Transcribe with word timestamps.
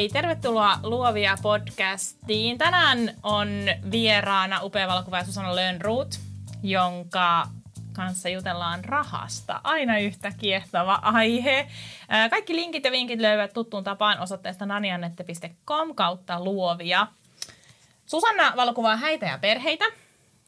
Hei, 0.00 0.08
tervetuloa 0.08 0.78
Luovia 0.82 1.36
podcastiin. 1.42 2.58
Tänään 2.58 2.98
on 3.22 3.48
vieraana 3.90 4.62
upea 4.62 4.88
valokuvaaja 4.88 5.24
Susanna 5.24 5.56
Lönnruut, 5.56 6.20
jonka 6.62 7.46
kanssa 7.92 8.28
jutellaan 8.28 8.84
rahasta. 8.84 9.60
Aina 9.64 9.98
yhtä 9.98 10.32
kiehtova 10.38 10.94
aihe. 11.02 11.68
Kaikki 12.30 12.56
linkit 12.56 12.84
ja 12.84 12.90
vinkit 12.90 13.20
löytyvät 13.20 13.52
tuttuun 13.52 13.84
tapaan 13.84 14.20
osoitteesta 14.20 14.66
naniannette.com 14.66 15.94
kautta 15.94 16.44
luovia. 16.44 17.06
Susanna 18.06 18.52
valokuvaa 18.56 18.96
häitä 18.96 19.26
ja 19.26 19.38
perheitä, 19.38 19.84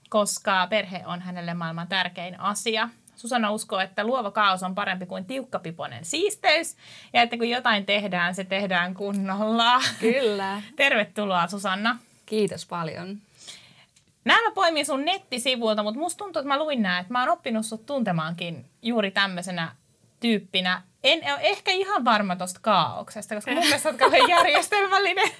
koska 0.08 0.66
perhe 0.70 1.02
on 1.06 1.20
hänelle 1.20 1.54
maailman 1.54 1.88
tärkein 1.88 2.40
asia– 2.40 2.88
Susanna 3.22 3.50
uskoo, 3.50 3.80
että 3.80 4.04
luova 4.04 4.30
kaos 4.30 4.62
on 4.62 4.74
parempi 4.74 5.06
kuin 5.06 5.24
tiukkapiponen 5.24 6.04
siisteys 6.04 6.76
ja 7.12 7.22
että 7.22 7.36
kun 7.36 7.48
jotain 7.48 7.86
tehdään, 7.86 8.34
se 8.34 8.44
tehdään 8.44 8.94
kunnolla. 8.94 9.82
Kyllä. 10.00 10.62
Tervetuloa 10.76 11.46
Susanna. 11.46 11.98
Kiitos 12.26 12.66
paljon. 12.66 13.18
Nämä 14.24 14.48
mä 14.48 14.54
poimin 14.54 14.86
sun 14.86 15.04
nettisivuilta, 15.04 15.82
mutta 15.82 16.00
musta 16.00 16.24
tuntuu, 16.24 16.40
että 16.40 16.48
mä 16.48 16.58
luin 16.58 16.82
nämä, 16.82 16.98
että 16.98 17.12
mä 17.12 17.20
oon 17.20 17.28
oppinut 17.28 17.66
sut 17.66 17.86
tuntemaankin 17.86 18.64
juuri 18.82 19.10
tämmöisenä 19.10 19.72
tyyppinä. 20.20 20.82
En 21.04 21.18
ole 21.18 21.40
ehkä 21.42 21.70
ihan 21.70 22.04
varma 22.04 22.36
tosta 22.36 22.60
kaauksesta, 22.62 23.34
koska 23.34 23.50
mun 23.50 23.64
mielestä 23.64 23.88
oot 23.88 23.98
kauhean 23.98 24.30
järjestelmällinen. 24.38 25.30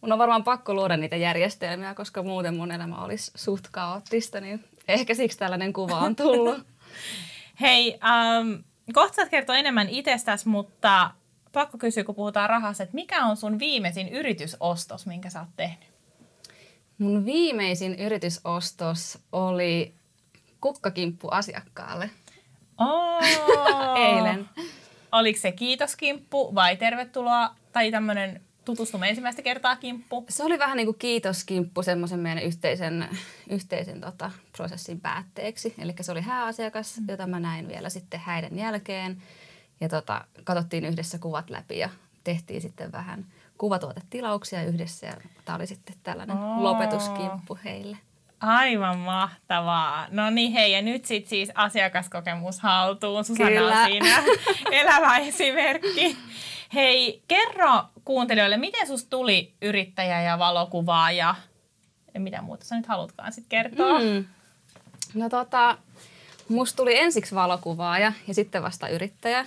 Mun 0.00 0.12
on 0.12 0.18
varmaan 0.18 0.44
pakko 0.44 0.74
luoda 0.74 0.96
niitä 0.96 1.16
järjestelmiä, 1.16 1.94
koska 1.94 2.22
muuten 2.22 2.56
mun 2.56 2.72
elämä 2.72 3.04
olisi 3.04 3.32
suht 3.34 3.64
kaoottista, 3.70 4.40
niin 4.40 4.64
ehkä 4.88 5.14
siksi 5.14 5.38
tällainen 5.38 5.72
kuva 5.72 5.98
on 5.98 6.16
tullut. 6.16 6.75
Hei, 7.60 7.98
um, 8.40 8.64
kohta 8.92 9.16
saat 9.16 9.28
kertoa 9.28 9.56
enemmän 9.56 9.88
itsestäsi, 9.88 10.48
mutta 10.48 11.10
pakko 11.52 11.78
kysyä, 11.78 12.04
kun 12.04 12.14
puhutaan 12.14 12.50
rahasta, 12.50 12.82
että 12.82 12.94
mikä 12.94 13.24
on 13.24 13.36
sun 13.36 13.58
viimeisin 13.58 14.08
yritysostos, 14.08 15.06
minkä 15.06 15.30
sä 15.30 15.40
oot 15.40 15.48
tehnyt? 15.56 15.88
Mun 16.98 17.24
viimeisin 17.24 17.94
yritysostos 17.94 19.18
oli 19.32 19.94
kukkakimppu 20.60 21.28
asiakkaalle. 21.28 22.10
Oh. 22.78 23.24
Eilen. 24.06 24.48
Oliko 25.12 25.40
se 25.40 25.52
kiitoskimppu 25.52 26.54
vai 26.54 26.76
tervetuloa 26.76 27.54
tai 27.72 27.90
tämmöinen 27.90 28.40
tutustumme 28.66 29.08
ensimmäistä 29.08 29.42
kertaa 29.42 29.76
kimppu? 29.76 30.24
Se 30.28 30.44
oli 30.44 30.58
vähän 30.58 30.76
niin 30.76 30.86
kuin 30.86 30.98
kiitoskimppu 30.98 31.82
semmoisen 31.82 32.20
meidän 32.20 32.44
yhteisen, 32.44 33.08
yhteisen 33.50 34.00
tota, 34.00 34.30
prosessin 34.56 35.00
päätteeksi. 35.00 35.74
Eli 35.78 35.94
se 36.00 36.12
oli 36.12 36.20
hääasiakas, 36.20 37.00
mm. 37.00 37.06
jota 37.08 37.26
mä 37.26 37.40
näin 37.40 37.68
vielä 37.68 37.88
sitten 37.88 38.20
häiden 38.20 38.58
jälkeen. 38.58 39.22
Ja 39.80 39.88
tota, 39.88 40.24
katsottiin 40.44 40.84
yhdessä 40.84 41.18
kuvat 41.18 41.50
läpi 41.50 41.78
ja 41.78 41.88
tehtiin 42.24 42.60
sitten 42.60 42.92
vähän 42.92 43.26
kuvatuotetilauksia 43.58 44.64
yhdessä. 44.64 45.06
Ja 45.06 45.16
tämä 45.44 45.56
oli 45.56 45.66
sitten 45.66 45.96
tällainen 46.02 46.36
oh. 46.36 46.62
lopetuskimppu 46.62 47.58
heille. 47.64 47.96
Aivan 48.40 48.98
mahtavaa. 48.98 50.06
No 50.10 50.30
niin 50.30 50.52
hei, 50.52 50.72
ja 50.72 50.82
nyt 50.82 51.04
sitten 51.04 51.28
siis 51.28 51.50
asiakaskokemus 51.54 52.60
haltuun. 52.60 53.24
Susanna 53.24 53.50
Kyllä. 53.50 53.80
on 53.80 53.86
siinä 53.86 54.22
elävä 54.80 55.16
esimerkki. 55.16 56.16
Hei, 56.74 57.22
kerro 57.28 57.84
kuuntelijoille, 58.04 58.56
miten 58.56 58.86
sus 58.86 59.04
tuli 59.04 59.52
yrittäjä 59.62 60.22
ja 60.22 60.38
valokuvaaja? 60.38 61.34
Ja 62.14 62.20
mitä 62.20 62.42
muuta 62.42 62.64
sä 62.64 62.76
nyt 62.76 62.86
halutkaan 62.86 63.32
sitten 63.32 63.48
kertoa? 63.48 63.98
Mm. 63.98 64.24
No 65.14 65.28
tota, 65.28 65.78
musta 66.48 66.76
tuli 66.76 66.98
ensiksi 66.98 67.34
valokuvaaja 67.34 68.12
ja 68.28 68.34
sitten 68.34 68.62
vasta 68.62 68.88
yrittäjä. 68.88 69.46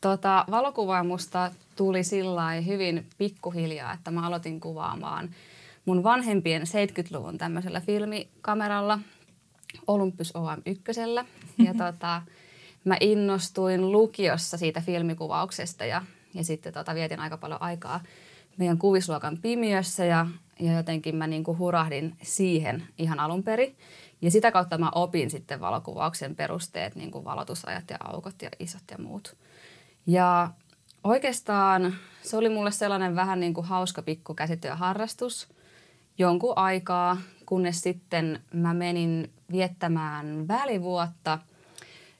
Tota, 0.00 0.44
valokuvaa 0.50 1.04
musta 1.04 1.52
tuli 1.76 2.04
sillä 2.04 2.50
hyvin 2.50 3.06
pikkuhiljaa, 3.18 3.92
että 3.92 4.10
mä 4.10 4.26
aloitin 4.26 4.60
kuvaamaan 4.60 5.34
mun 5.84 6.02
vanhempien 6.02 6.62
70-luvun 6.62 7.38
tämmöisellä 7.38 7.80
filmikameralla 7.80 8.98
Olympus 9.86 10.32
OM1. 10.36 11.26
Ja 11.58 11.74
tota, 11.84 12.22
mä 12.84 12.96
innostuin 13.00 13.92
lukiossa 13.92 14.56
siitä 14.56 14.80
filmikuvauksesta 14.80 15.84
ja 15.84 16.02
ja 16.36 16.44
sitten 16.44 16.72
tota, 16.72 16.94
vietin 16.94 17.20
aika 17.20 17.36
paljon 17.36 17.62
aikaa 17.62 18.00
meidän 18.56 18.78
kuvisluokan 18.78 19.38
pimiössä 19.42 20.04
ja, 20.04 20.26
ja 20.60 20.72
jotenkin 20.72 21.16
mä 21.16 21.26
niin 21.26 21.44
kuin 21.44 21.58
hurahdin 21.58 22.16
siihen 22.22 22.82
ihan 22.98 23.20
alun 23.20 23.42
perin. 23.42 23.76
Ja 24.22 24.30
sitä 24.30 24.52
kautta 24.52 24.78
mä 24.78 24.90
opin 24.94 25.30
sitten 25.30 25.60
valokuvauksen 25.60 26.36
perusteet, 26.36 26.94
niin 26.94 27.10
kuin 27.10 27.24
valotusajat 27.24 27.84
ja 27.90 27.96
aukot 28.00 28.42
ja 28.42 28.50
isot 28.58 28.82
ja 28.90 28.98
muut. 28.98 29.36
Ja 30.06 30.50
oikeastaan 31.04 31.94
se 32.22 32.36
oli 32.36 32.48
mulle 32.48 32.70
sellainen 32.70 33.16
vähän 33.16 33.40
niin 33.40 33.54
kuin 33.54 33.66
hauska 33.66 34.02
pikku 34.02 34.34
käsityöharrastus 34.34 35.48
jonkun 36.18 36.58
aikaa, 36.58 37.16
kunnes 37.46 37.80
sitten 37.80 38.40
mä 38.52 38.74
menin 38.74 39.30
viettämään 39.52 40.48
välivuotta– 40.48 41.38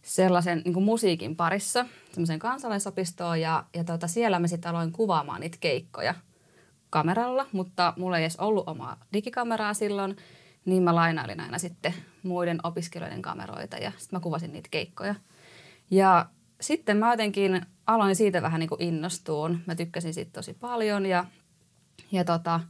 sellaisen 0.07 0.63
niin 0.65 0.83
musiikin 0.83 1.37
parissa, 1.37 1.87
semmoisen 2.17 2.39
kansalaisopistoon 2.39 3.41
ja, 3.41 3.65
ja 3.75 3.85
tota, 3.85 4.07
siellä 4.07 4.39
mä 4.39 4.47
sitten 4.47 4.71
aloin 4.71 4.93
kuvaamaan 4.93 5.41
niitä 5.41 5.57
keikkoja 5.61 6.15
kameralla, 6.91 7.47
mutta 7.53 7.93
mulla 7.97 8.19
ei 8.19 8.25
edes 8.25 8.37
ollut 8.37 8.69
omaa 8.69 8.97
digikameraa 9.13 9.75
silloin, 9.75 10.17
niin 10.65 10.83
mä 10.83 10.95
lainailin 10.95 11.41
aina 11.41 11.59
sitten 11.59 11.95
muiden 12.23 12.59
opiskelijoiden 12.63 13.23
kameroita 13.23 13.77
ja 13.77 13.93
sitten 13.97 14.17
mä 14.17 14.21
kuvasin 14.21 14.53
niitä 14.53 14.69
keikkoja. 14.71 15.15
Ja 15.91 16.27
sitten 16.61 16.97
mä 16.97 17.13
jotenkin 17.13 17.67
aloin 17.87 18.17
siitä 18.17 18.43
vähän 18.43 18.61
niin 18.61 18.69
kuin 18.69 18.83
innostuun. 18.83 19.61
Mä 19.67 19.75
tykkäsin 19.75 20.15
siitä 20.15 20.33
tosi 20.33 20.55
paljon 20.55 21.07
ja, 21.07 21.25
ja 22.13 22.25
tota, 22.25 22.61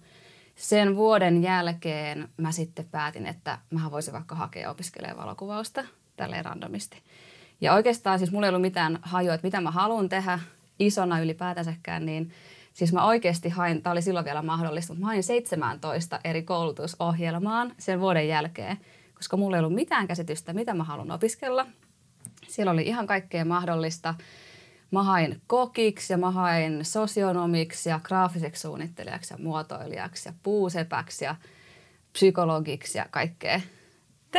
sen 0.56 0.96
vuoden 0.96 1.42
jälkeen 1.42 2.28
mä 2.36 2.52
sitten 2.52 2.88
päätin, 2.90 3.26
että 3.26 3.58
mä 3.70 3.90
voisin 3.90 4.14
vaikka 4.14 4.34
hakea 4.34 4.70
opiskelemaan 4.70 5.18
valokuvausta 5.18 5.84
tälleen 6.16 6.44
randomisti. 6.44 7.02
Ja 7.60 7.74
oikeastaan 7.74 8.18
siis 8.18 8.32
mulla 8.32 8.46
ei 8.46 8.48
ollut 8.48 8.62
mitään 8.62 8.98
hajua, 9.02 9.34
että 9.34 9.46
mitä 9.46 9.60
mä 9.60 9.70
haluan 9.70 10.08
tehdä 10.08 10.38
isona 10.78 11.20
ylipäätänsäkään, 11.20 12.06
niin 12.06 12.32
siis 12.72 12.92
mä 12.92 13.04
oikeasti 13.04 13.48
hain, 13.48 13.82
tämä 13.82 13.92
oli 13.92 14.02
silloin 14.02 14.24
vielä 14.24 14.42
mahdollista, 14.42 14.92
mutta 14.92 15.00
mä 15.00 15.06
hain 15.06 15.22
17 15.22 16.20
eri 16.24 16.42
koulutusohjelmaan 16.42 17.72
sen 17.78 18.00
vuoden 18.00 18.28
jälkeen, 18.28 18.76
koska 19.14 19.36
mulla 19.36 19.56
ei 19.56 19.60
ollut 19.60 19.74
mitään 19.74 20.06
käsitystä, 20.06 20.52
mitä 20.52 20.74
mä 20.74 20.84
haluan 20.84 21.10
opiskella. 21.10 21.66
Siellä 22.48 22.72
oli 22.72 22.82
ihan 22.82 23.06
kaikkea 23.06 23.44
mahdollista. 23.44 24.14
Mä 24.90 25.02
hain 25.02 25.40
kokiksi 25.46 26.12
ja 26.12 26.18
mä 26.18 26.30
hain 26.30 26.84
sosionomiksi 26.84 27.88
ja 27.88 28.00
graafiseksi 28.02 28.62
suunnittelijaksi 28.62 29.34
ja 29.34 29.38
muotoilijaksi 29.38 30.28
ja 30.28 30.32
puusepäksi 30.42 31.24
ja 31.24 31.36
psykologiksi 32.12 32.98
ja 32.98 33.06
kaikkea. 33.10 33.60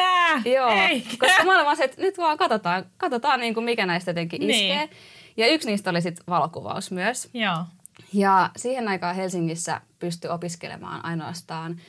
Tää? 0.01 0.41
Joo, 0.45 0.69
Eikä. 0.69 1.09
koska 1.19 1.43
mä 1.43 1.61
olen 1.61 1.77
se, 1.77 1.83
että 1.83 2.01
nyt 2.01 2.17
vaan 2.17 2.37
katsotaan, 2.37 2.85
katsotaan 2.97 3.39
niin 3.39 3.53
kuin 3.53 3.63
mikä 3.63 3.85
näistä 3.85 4.11
jotenkin 4.11 4.47
niin. 4.47 4.51
iskee. 4.51 4.97
Ja 5.37 5.47
yksi 5.47 5.67
niistä 5.67 5.89
oli 5.89 6.01
sitten 6.01 6.23
valokuvaus 6.27 6.91
myös. 6.91 7.29
Joo. 7.33 7.57
Ja 8.13 8.49
siihen 8.57 8.87
aikaan 8.87 9.15
Helsingissä 9.15 9.81
pystyi 9.99 10.31
opiskelemaan 10.31 11.05
ainoastaan, 11.05 11.81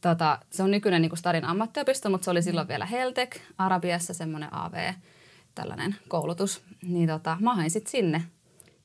tota, 0.00 0.38
se 0.50 0.62
on 0.62 0.70
nykyinen 0.70 1.02
niin 1.02 1.10
kuin 1.10 1.18
Stadin 1.18 1.44
ammattiopisto, 1.44 2.10
mutta 2.10 2.24
se 2.24 2.30
oli 2.30 2.42
silloin 2.42 2.68
vielä 2.68 2.86
Heltek, 2.86 3.40
Arabiassa 3.58 4.14
semmoinen 4.14 4.54
AV, 4.54 4.92
tällainen 5.54 5.96
koulutus. 6.08 6.62
Niin 6.82 7.08
tota, 7.08 7.36
mä 7.40 7.54
hain 7.54 7.70
sitten 7.70 7.90
sinne. 7.90 8.22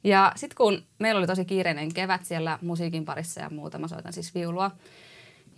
Ja 0.03 0.31
sitten 0.35 0.55
kun 0.57 0.83
meillä 0.99 1.19
oli 1.19 1.27
tosi 1.27 1.45
kiireinen 1.45 1.93
kevät 1.93 2.25
siellä 2.25 2.59
musiikin 2.61 3.05
parissa 3.05 3.41
ja 3.41 3.49
muuta, 3.49 3.77
mä 3.77 3.87
soitan 3.87 4.13
siis 4.13 4.35
viulua. 4.35 4.71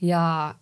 Ja 0.01 0.55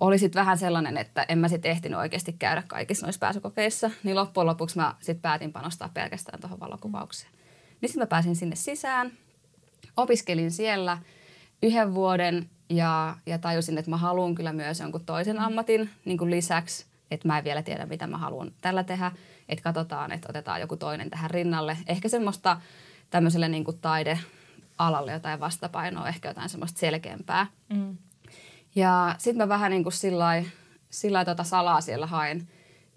oli 0.00 0.18
sitten 0.18 0.40
vähän 0.40 0.58
sellainen, 0.58 0.96
että 0.96 1.26
en 1.28 1.38
mä 1.38 1.48
sitten 1.48 1.70
ehtinyt 1.70 1.98
oikeasti 1.98 2.32
käydä 2.32 2.62
kaikissa 2.66 3.06
noissa 3.06 3.18
pääsykokeissa, 3.18 3.90
niin 4.02 4.16
loppujen 4.16 4.46
lopuksi 4.46 4.76
mä 4.76 4.94
sitten 5.00 5.22
päätin 5.22 5.52
panostaa 5.52 5.88
pelkästään 5.94 6.40
tuohon 6.40 6.60
valokuvaukseen. 6.60 7.32
Niin 7.80 7.88
sitten 7.88 8.02
mä 8.02 8.06
pääsin 8.06 8.36
sinne 8.36 8.56
sisään, 8.56 9.12
opiskelin 9.96 10.50
siellä 10.50 10.98
yhden 11.62 11.94
vuoden 11.94 12.50
ja, 12.70 13.16
ja 13.26 13.38
tajusin, 13.38 13.78
että 13.78 13.90
mä 13.90 13.96
haluan 13.96 14.34
kyllä 14.34 14.52
myös 14.52 14.80
jonkun 14.80 15.04
toisen 15.04 15.38
ammatin 15.38 15.90
niin 16.04 16.18
kuin 16.18 16.30
lisäksi, 16.30 16.86
että 17.10 17.28
mä 17.28 17.38
en 17.38 17.44
vielä 17.44 17.62
tiedä, 17.62 17.86
mitä 17.86 18.06
mä 18.06 18.18
haluan 18.18 18.52
tällä 18.60 18.84
tehdä, 18.84 19.12
että 19.48 19.62
katsotaan, 19.62 20.12
että 20.12 20.26
otetaan 20.30 20.60
joku 20.60 20.76
toinen 20.76 21.10
tähän 21.10 21.30
rinnalle. 21.30 21.76
Ehkä 21.86 22.08
semmoista 22.08 22.60
tämmöiselle 23.10 23.48
niin 23.48 23.64
kuin 23.64 23.78
taide, 23.78 24.18
alalle 24.78 25.12
jotain 25.12 25.40
vastapainoa, 25.40 26.08
ehkä 26.08 26.28
jotain 26.28 26.48
semmoista 26.48 26.80
selkeämpää. 26.80 27.46
Mm. 27.68 27.96
Ja 28.74 29.14
sitten 29.18 29.44
mä 29.44 29.48
vähän 29.48 29.70
niin 29.70 29.82
kuin 29.82 29.92
sillä 30.90 31.24
tota 31.24 31.44
salaa 31.44 31.80
siellä 31.80 32.06
hain 32.06 32.48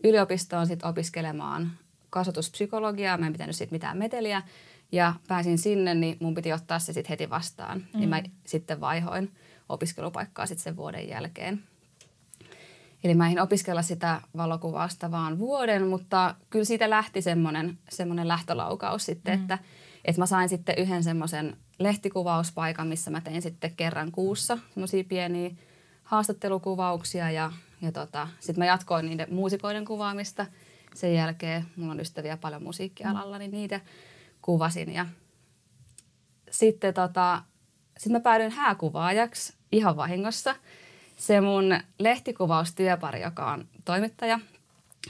yliopistoon 0.03 0.67
sit 0.67 0.83
opiskelemaan 0.83 1.71
kasvatuspsykologiaa. 2.09 3.17
Mä 3.17 3.27
en 3.27 3.33
pitänyt 3.33 3.55
siitä 3.55 3.71
mitään 3.71 3.97
meteliä. 3.97 4.41
Ja 4.91 5.13
pääsin 5.27 5.57
sinne, 5.57 5.95
niin 5.95 6.17
mun 6.19 6.35
piti 6.35 6.53
ottaa 6.53 6.79
se 6.79 6.93
sitten 6.93 7.09
heti 7.09 7.29
vastaan. 7.29 7.79
Mm. 7.79 7.99
Niin 7.99 8.09
mä 8.09 8.23
sitten 8.45 8.81
vaihoin 8.81 9.31
opiskelupaikkaa 9.69 10.45
sitten 10.45 10.63
sen 10.63 10.75
vuoden 10.75 11.09
jälkeen. 11.09 11.63
Eli 13.03 13.15
mä 13.15 13.29
en 13.29 13.41
opiskella 13.41 13.81
sitä 13.81 14.21
valokuvausta 14.37 15.11
vaan 15.11 15.39
vuoden, 15.39 15.87
mutta 15.87 16.35
kyllä 16.49 16.65
siitä 16.65 16.89
lähti 16.89 17.21
semmoinen, 17.21 17.77
semmoinen 17.89 18.27
lähtölaukaus 18.27 19.05
sitten, 19.05 19.39
mm. 19.39 19.41
että, 19.41 19.57
että 20.05 20.21
mä 20.21 20.25
sain 20.25 20.49
sitten 20.49 20.75
yhden 20.77 21.03
semmoisen 21.03 21.57
lehtikuvauspaikan, 21.83 22.87
missä 22.87 23.11
mä 23.11 23.21
tein 23.21 23.41
sitten 23.41 23.75
kerran 23.77 24.11
kuussa 24.11 24.57
semmoisia 24.73 25.03
pieniä 25.03 25.51
haastattelukuvauksia 26.03 27.31
ja, 27.31 27.51
ja 27.81 27.91
tota, 27.91 28.27
sitten 28.39 28.61
mä 28.61 28.65
jatkoin 28.65 29.05
niiden 29.05 29.33
muusikoiden 29.33 29.85
kuvaamista. 29.85 30.45
Sen 30.95 31.15
jälkeen 31.15 31.65
mulla 31.75 31.91
on 31.91 31.99
ystäviä 31.99 32.37
paljon 32.37 32.63
musiikkialalla, 32.63 33.37
niin 33.37 33.51
niitä 33.51 33.81
kuvasin 34.41 34.93
ja 34.93 35.05
sitten 36.51 36.93
tota, 36.93 37.41
sit 37.97 38.11
mä 38.11 38.19
päädyin 38.19 38.51
hääkuvaajaksi 38.51 39.53
ihan 39.71 39.97
vahingossa– 39.97 40.55
se 41.21 41.41
mun 41.41 41.79
lehtikuvaustyöpari, 41.99 43.21
joka 43.21 43.51
on 43.51 43.67
toimittaja, 43.85 44.39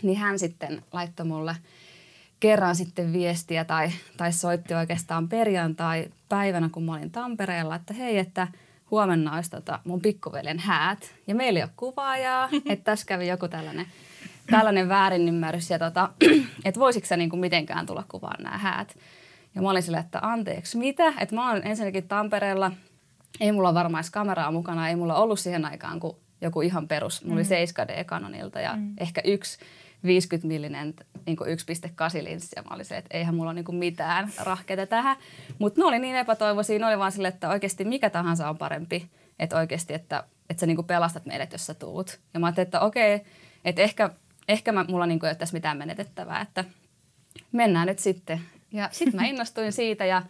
niin 0.01 0.17
hän 0.17 0.39
sitten 0.39 0.83
laittoi 0.94 1.25
mulle 1.25 1.56
kerran 2.39 2.75
sitten 2.75 3.13
viestiä 3.13 3.65
tai, 3.65 3.91
tai 4.17 4.33
soitti 4.33 4.74
oikeastaan 4.74 5.29
perjantai-päivänä, 6.31 6.69
kun 6.69 6.83
mä 6.83 6.93
olin 6.93 7.11
Tampereella, 7.11 7.75
että 7.75 7.93
hei, 7.93 8.17
että 8.17 8.47
huomenna 8.91 9.35
olisi 9.35 9.49
tota 9.49 9.79
mun 9.85 10.01
pikkuveljen 10.01 10.59
häät. 10.59 11.15
Ja 11.27 11.35
meillä 11.35 11.59
ei 11.59 11.63
ole 11.63 11.71
kuvaajaa, 11.75 12.49
että 12.69 12.83
tässä 12.83 13.05
kävi 13.05 13.27
joku 13.27 13.47
tällainen, 13.47 13.85
tällainen 14.51 14.89
väärinymmärrys, 14.89 15.69
ja 15.69 15.79
tota, 15.79 16.09
että 16.65 16.79
voisitko 16.79 17.07
sä 17.07 17.17
niinku 17.17 17.37
mitenkään 17.37 17.85
tulla 17.85 18.03
kuvaan 18.07 18.43
nämä 18.43 18.57
häät. 18.57 18.95
Ja 19.55 19.61
mä 19.61 19.69
olin 19.69 19.83
silleen, 19.83 20.03
että 20.03 20.19
anteeksi, 20.21 20.77
mitä? 20.77 21.13
Että 21.19 21.35
mä 21.35 21.49
oon 21.49 21.61
ensinnäkin 21.67 22.07
Tampereella– 22.07 22.71
ei 23.39 23.51
mulla 23.51 23.73
varmaan 23.73 24.03
kameraa 24.11 24.51
mukana, 24.51 24.89
ei 24.89 24.95
mulla 24.95 25.15
ollut 25.15 25.39
siihen 25.39 25.65
aikaan 25.65 25.99
kuin 25.99 26.15
joku 26.41 26.61
ihan 26.61 26.87
perus. 26.87 27.23
Mulla 27.23 27.41
mm. 27.41 27.47
oli 27.49 27.99
7D 27.99 28.03
Canonilta 28.03 28.59
ja 28.59 28.75
mm. 28.75 28.93
ehkä 28.97 29.21
yksi 29.25 29.57
50 30.03 30.48
millinen 30.48 30.94
niin 31.25 31.38
1.8 31.39 32.24
linssi. 32.24 32.50
Ja 32.56 32.62
mä 32.62 32.75
olin 32.75 32.86
se, 32.86 32.98
että 32.98 33.18
eihän 33.18 33.36
mulla 33.36 33.51
ole 33.51 33.62
niin 33.62 33.75
mitään 33.75 34.31
rahkeita 34.39 34.86
tähän. 34.86 35.18
Mutta 35.59 35.81
ne 35.81 35.86
oli 35.86 36.00
niin 36.00 36.15
epätoivoisia, 36.15 36.80
ne 36.80 36.86
oli 36.86 37.00
vaan 37.00 37.12
sille, 37.12 37.27
että 37.27 37.50
oikeasti 37.50 37.86
mikä 37.86 38.09
tahansa 38.09 38.50
on 38.50 38.57
parempi. 38.57 39.09
Että 39.39 39.57
oikeasti, 39.57 39.94
että, 39.94 40.24
että 40.50 40.62
sä 40.62 40.65
niin 40.65 40.86
pelastat 40.86 41.25
meidät, 41.25 41.51
jos 41.51 41.65
sä 41.65 41.74
tuut. 41.74 42.19
Ja 42.33 42.39
mä 42.39 42.45
ajattelin, 42.45 42.68
että 42.68 42.80
okei, 42.80 43.21
että 43.65 43.81
ehkä, 43.81 44.09
ehkä 44.48 44.71
mä, 44.71 44.86
mulla 44.89 45.06
niin 45.06 45.25
ei 45.25 45.30
ole 45.30 45.36
tässä 45.36 45.53
mitään 45.53 45.77
menetettävää, 45.77 46.42
että 46.42 46.65
mennään 47.51 47.88
nyt 47.88 48.00
sitten. 48.00 48.42
Ja 48.71 48.89
sitten 48.92 49.21
mä 49.21 49.27
innostuin 49.27 49.74
siitä 49.74 50.06
ja 50.06 50.24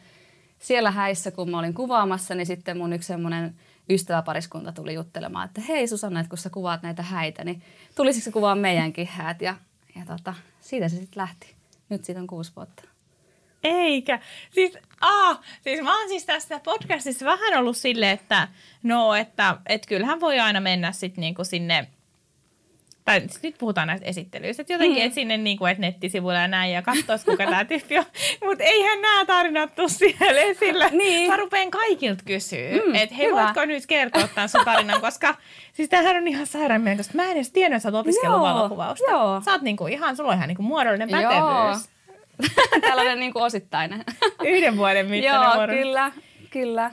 siellä 0.60 0.92
häissä, 0.92 1.32
kun 1.32 1.50
mä 1.50 1.60
olin 1.60 1.74
kuvaamassa, 1.74 2.36
niin 2.36 2.46
sitten 2.46 2.78
mun 2.78 2.94
yksi 2.94 3.08
semmoinen 3.08 3.56
ystäväpariskunta 3.94 4.72
tuli 4.72 4.94
juttelemaan, 4.94 5.46
että 5.46 5.62
hei 5.62 5.88
Susanna, 5.88 6.20
että 6.20 6.30
kun 6.30 6.38
sä 6.38 6.50
kuvaat 6.50 6.82
näitä 6.82 7.04
häitä, 7.04 7.44
niin 7.44 7.62
tulisiko 7.96 8.24
se 8.24 8.32
kuvaa 8.32 8.56
meidänkin 8.56 9.08
häät? 9.08 9.42
Ja, 9.42 9.56
ja 9.96 10.06
tota, 10.06 10.34
siitä 10.62 10.90
se 10.90 10.96
sitten 10.96 11.22
lähti. 11.22 11.56
Nyt 11.90 12.06
siitä 12.06 12.22
on 12.22 12.28
kuusi 12.28 12.52
vuotta. 12.56 12.84
Eikä. 13.64 14.20
Siis, 14.52 14.78
ah, 15.02 15.40
siis 15.62 15.82
mä 15.82 16.00
oon 16.00 16.10
siis 16.10 16.26
tässä 16.26 16.60
podcastissa 16.60 17.26
vähän 17.26 17.60
ollut 17.60 17.78
silleen, 17.78 18.12
että 18.12 18.48
no, 18.84 19.16
että 19.16 19.58
et 19.66 19.86
kyllähän 19.86 20.20
voi 20.20 20.40
aina 20.40 20.60
mennä 20.60 20.92
sitten 20.92 21.22
niinku 21.22 21.44
sinne– 21.44 21.88
tai 23.06 23.22
nyt 23.44 23.56
puhutaan 23.60 23.88
näistä 23.88 24.08
esittelyistä, 24.08 24.62
että 24.62 24.74
jotenkin 24.74 25.04
mm. 25.04 25.08
et 25.08 25.14
sinne 25.14 25.38
niin 25.38 25.58
kuin, 25.58 25.72
että 25.72 25.82
nettisivuilla 25.82 26.40
ja 26.40 26.48
näin 26.48 26.74
ja 26.74 26.82
katsoisi, 26.82 27.26
kuka 27.26 27.46
tämä 27.46 27.66
tyyppi 27.66 27.98
on. 27.98 28.06
Mutta 28.46 28.64
eihän 28.64 29.02
nämä 29.02 29.26
tarinat 29.26 29.76
tule 29.76 29.90
siellä 29.90 30.42
esillä. 30.42 30.90
Niin. 30.90 31.30
Mä 31.30 31.38
rupean 31.38 31.72
kaikilta 31.72 32.24
kysyä, 32.26 32.72
mm, 32.86 32.96
että 32.96 33.16
hei, 33.16 33.28
hyvä. 33.28 33.44
voitko 33.44 33.66
nyt 33.66 33.86
kertoa 33.86 34.28
tämän 34.28 34.50
sun 34.50 34.66
tarinan, 34.66 35.02
koska 35.12 35.36
siis 35.74 35.90
tämähän 35.90 36.18
on 36.18 36.28
ihan 36.28 36.48
sairaan 36.48 36.82
mielenkiintoista. 36.82 37.16
Mä 37.16 37.24
en 37.24 37.32
edes 37.32 37.52
tiennyt, 37.52 37.78
että 37.78 37.92
sä 37.92 37.98
oot 37.98 38.06
opiskellut 38.06 38.42
valokuvausta. 38.42 39.12
Joo. 39.12 39.42
Sä 39.46 39.52
oot 39.52 39.62
niinku 39.62 39.88
ihan, 39.88 40.18
sulla 40.18 40.32
on 40.32 40.38
ihan 40.38 40.48
niinku 40.48 40.64
muodollinen 40.64 41.10
pätevyys. 41.10 41.38
Joo. 41.38 41.78
Tällainen 42.82 43.20
niinku 43.20 43.42
osittainen. 43.42 44.04
Yhden 44.44 44.78
vuoden 44.78 45.06
mittainen 45.06 45.42
Joo, 45.42 45.56
muodon. 45.56 45.76
kyllä, 45.76 46.12
kyllä. 46.50 46.92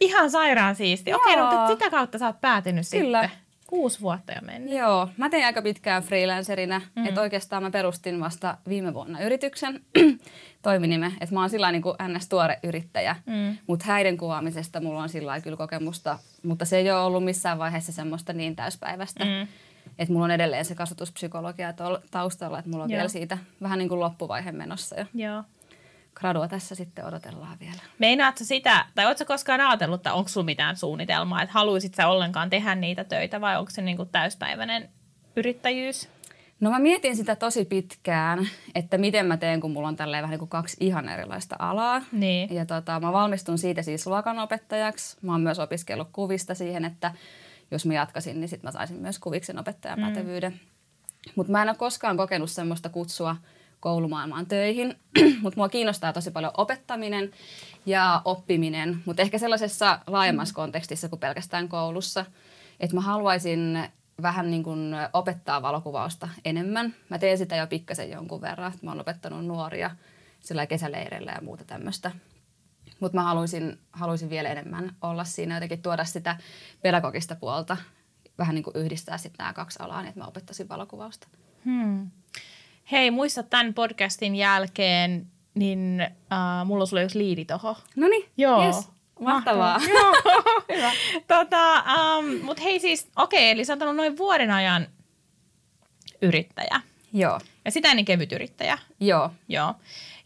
Ihan 0.00 0.30
sairaan 0.30 0.74
siisti. 0.76 1.14
Okei, 1.14 1.36
no, 1.36 1.50
mutta 1.50 1.68
sitä 1.68 1.90
kautta 1.90 2.18
sä 2.18 2.26
oot 2.26 2.40
päätynyt 2.40 2.84
kyllä. 2.90 3.22
sitten 3.22 3.41
kuusi 3.72 4.00
vuotta 4.00 4.32
jo 4.32 4.40
mennyt. 4.42 4.72
Joo, 4.72 5.08
mä 5.16 5.30
tein 5.30 5.46
aika 5.46 5.62
pitkään 5.62 6.02
freelancerina, 6.02 6.80
mm. 6.96 7.06
että 7.06 7.20
oikeastaan 7.20 7.62
mä 7.62 7.70
perustin 7.70 8.20
vasta 8.20 8.58
viime 8.68 8.94
vuonna 8.94 9.20
yrityksen 9.20 9.80
toiminime, 10.62 11.12
että 11.20 11.34
mä 11.34 11.40
oon 11.40 11.50
sillä 11.50 11.72
niin 11.72 11.82
kuin 11.82 11.96
ns-tuore 12.08 12.58
yrittäjä, 12.62 13.16
mm. 13.26 13.56
mutta 13.66 13.84
häiden 13.84 14.16
kuvaamisesta 14.16 14.80
mulla 14.80 15.02
on 15.02 15.08
sillä 15.08 15.40
kyllä 15.40 15.56
kokemusta, 15.56 16.18
mutta 16.42 16.64
se 16.64 16.76
ei 16.76 16.90
ole 16.90 17.00
ollut 17.00 17.24
missään 17.24 17.58
vaiheessa 17.58 17.92
semmoista 17.92 18.32
niin 18.32 18.56
täyspäivästä. 18.56 19.24
Mm. 19.24 19.48
Että 19.98 20.12
mulla 20.12 20.24
on 20.24 20.30
edelleen 20.30 20.64
se 20.64 20.74
kasvatuspsykologia 20.74 21.74
taustalla, 22.10 22.58
että 22.58 22.70
mulla 22.70 22.84
on 22.84 22.90
Joo. 22.90 22.96
vielä 22.96 23.08
siitä 23.08 23.38
vähän 23.62 23.78
niin 23.78 23.88
kuin 23.88 24.00
loppuvaihe 24.00 24.52
menossa 24.52 24.96
jo. 25.00 25.06
Joo 25.14 25.44
gradua 26.14 26.48
tässä 26.48 26.74
sitten 26.74 27.04
odotellaan 27.04 27.56
vielä. 27.60 27.82
Meinaatko 27.98 28.44
sitä, 28.44 28.84
tai 28.94 29.06
oletko 29.06 29.24
koskaan 29.24 29.60
ajatellut, 29.60 29.98
että 29.98 30.14
onko 30.14 30.28
sinulla 30.28 30.46
mitään 30.46 30.76
suunnitelmaa, 30.76 31.42
että 31.42 31.52
haluaisit 31.52 31.94
sä 31.94 32.08
ollenkaan 32.08 32.50
tehdä 32.50 32.74
niitä 32.74 33.04
töitä 33.04 33.40
vai 33.40 33.58
onko 33.58 33.70
se 33.70 33.82
niin 33.82 33.96
kuin 33.96 34.08
täyspäiväinen 34.08 34.88
yrittäjyys? 35.36 36.08
No 36.60 36.70
mä 36.70 36.78
mietin 36.78 37.16
sitä 37.16 37.36
tosi 37.36 37.64
pitkään, 37.64 38.48
että 38.74 38.98
miten 38.98 39.26
mä 39.26 39.36
teen, 39.36 39.60
kun 39.60 39.70
mulla 39.70 39.88
on 39.88 39.96
tälleen 39.96 40.22
vähän 40.22 40.32
niin 40.32 40.38
kuin 40.38 40.48
kaksi 40.48 40.76
ihan 40.80 41.08
erilaista 41.08 41.56
alaa. 41.58 42.02
Niin. 42.12 42.54
Ja 42.54 42.66
tota, 42.66 43.00
mä 43.00 43.12
valmistun 43.12 43.58
siitä 43.58 43.82
siis 43.82 44.06
luokanopettajaksi. 44.06 45.16
Mä 45.22 45.32
oon 45.32 45.40
myös 45.40 45.58
opiskellut 45.58 46.08
kuvista 46.12 46.54
siihen, 46.54 46.84
että 46.84 47.12
jos 47.70 47.86
mä 47.86 47.94
jatkasin, 47.94 48.40
niin 48.40 48.48
sit 48.48 48.62
mä 48.62 48.70
saisin 48.70 48.96
myös 48.96 49.18
kuviksen 49.18 49.58
opettajan 49.58 49.98
mm. 49.98 50.06
pätevyyden. 50.06 50.60
Mutta 51.36 51.52
mä 51.52 51.62
en 51.62 51.68
ole 51.68 51.76
koskaan 51.76 52.16
kokenut 52.16 52.50
semmoista 52.50 52.88
kutsua– 52.88 53.36
koulumaailmaan 53.82 54.46
töihin, 54.46 54.94
mutta 55.42 55.56
mua 55.56 55.68
kiinnostaa 55.68 56.12
tosi 56.12 56.30
paljon 56.30 56.52
opettaminen 56.56 57.30
ja 57.86 58.22
oppiminen, 58.24 59.02
mutta 59.04 59.22
ehkä 59.22 59.38
sellaisessa 59.38 59.98
laajemmassa 60.06 60.54
kontekstissa 60.54 61.08
kuin 61.08 61.20
pelkästään 61.20 61.68
koulussa. 61.68 62.24
Että 62.80 62.96
mä 62.96 63.00
haluaisin 63.00 63.78
vähän 64.22 64.50
niin 64.50 64.62
kuin 64.62 64.94
opettaa 65.12 65.62
valokuvausta 65.62 66.28
enemmän. 66.44 66.94
Mä 67.08 67.18
teen 67.18 67.38
sitä 67.38 67.56
jo 67.56 67.66
pikkasen 67.66 68.10
jonkun 68.10 68.40
verran. 68.40 68.72
Mä 68.82 68.90
oon 68.90 69.00
opettanut 69.00 69.46
nuoria 69.46 69.90
sillä 70.40 70.66
kesäleireillä 70.66 71.32
ja 71.32 71.42
muuta 71.42 71.64
tämmöistä. 71.64 72.10
Mutta 73.00 73.18
mä 73.18 73.22
haluaisin, 73.22 73.78
haluaisin 73.92 74.30
vielä 74.30 74.48
enemmän 74.48 74.96
olla 75.00 75.24
siinä, 75.24 75.56
jotenkin 75.56 75.82
tuoda 75.82 76.04
sitä 76.04 76.36
pedagogista 76.82 77.36
puolta, 77.36 77.76
vähän 78.38 78.54
niin 78.54 78.64
kuin 78.64 78.76
yhdistää 78.76 79.18
sitten 79.18 79.38
nämä 79.38 79.52
kaksi 79.52 79.78
alaa, 79.82 80.00
niin 80.00 80.08
että 80.08 80.20
mä 80.20 80.26
opettaisin 80.26 80.68
valokuvausta. 80.68 81.28
Hmm. 81.64 82.10
Hei, 82.92 83.10
muista 83.10 83.42
tämän 83.42 83.74
podcastin 83.74 84.36
jälkeen, 84.36 85.26
niin 85.54 86.06
uh, 86.12 86.66
mulla 86.66 86.82
on 86.82 86.86
sulle 86.86 87.04
yksi 87.04 87.18
liidi 87.18 87.44
toho. 87.44 87.76
No 87.96 88.08
niin, 88.08 88.28
Joo. 88.36 88.64
Yes. 88.64 88.88
Mahtavaa. 89.20 89.78
Hyvä. 90.76 90.92
Tota, 91.26 91.74
um, 91.78 92.44
Mutta 92.44 92.62
hei 92.62 92.80
siis, 92.80 93.08
okei, 93.16 93.50
eli 93.50 93.64
sä 93.64 93.72
oot 93.72 93.82
ollut 93.82 93.96
noin 93.96 94.18
vuoden 94.18 94.50
ajan 94.50 94.86
yrittäjä. 96.22 96.80
Joo. 97.12 97.40
Ja 97.64 97.70
sitä 97.70 97.90
ennen 97.90 98.04
kevyt 98.04 98.32
yrittäjä. 98.32 98.78
Joo. 99.00 99.30
Joo. 99.48 99.74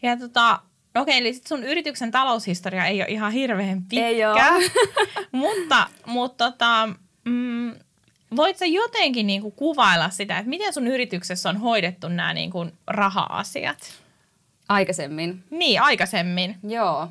Ja 0.01 0.17
tota, 0.17 0.59
okei, 0.95 1.17
eli 1.17 1.33
sit 1.33 1.47
sun 1.47 1.63
yrityksen 1.63 2.11
taloushistoria 2.11 2.85
ei 2.85 3.01
ole 3.01 3.09
ihan 3.09 3.31
hirveän 3.31 3.83
pitkä. 3.83 4.07
Ei 4.07 4.25
ole. 4.25 4.41
mutta, 5.31 5.87
mutta 6.05 6.51
tota, 6.51 6.89
mm, 7.25 7.75
voit 8.35 8.57
sä 8.57 8.65
jotenkin 8.65 9.27
niin 9.27 9.41
kuin 9.41 9.53
kuvailla 9.55 10.09
sitä, 10.09 10.37
että 10.37 10.49
miten 10.49 10.73
sun 10.73 10.87
yrityksessä 10.87 11.49
on 11.49 11.57
hoidettu 11.57 12.07
nämä 12.07 12.33
niin 12.33 12.51
kuin 12.51 12.73
raha-asiat? 12.87 13.77
Aikaisemmin. 14.69 15.43
Niin, 15.49 15.81
aikaisemmin. 15.81 16.57
Joo. 16.63 17.07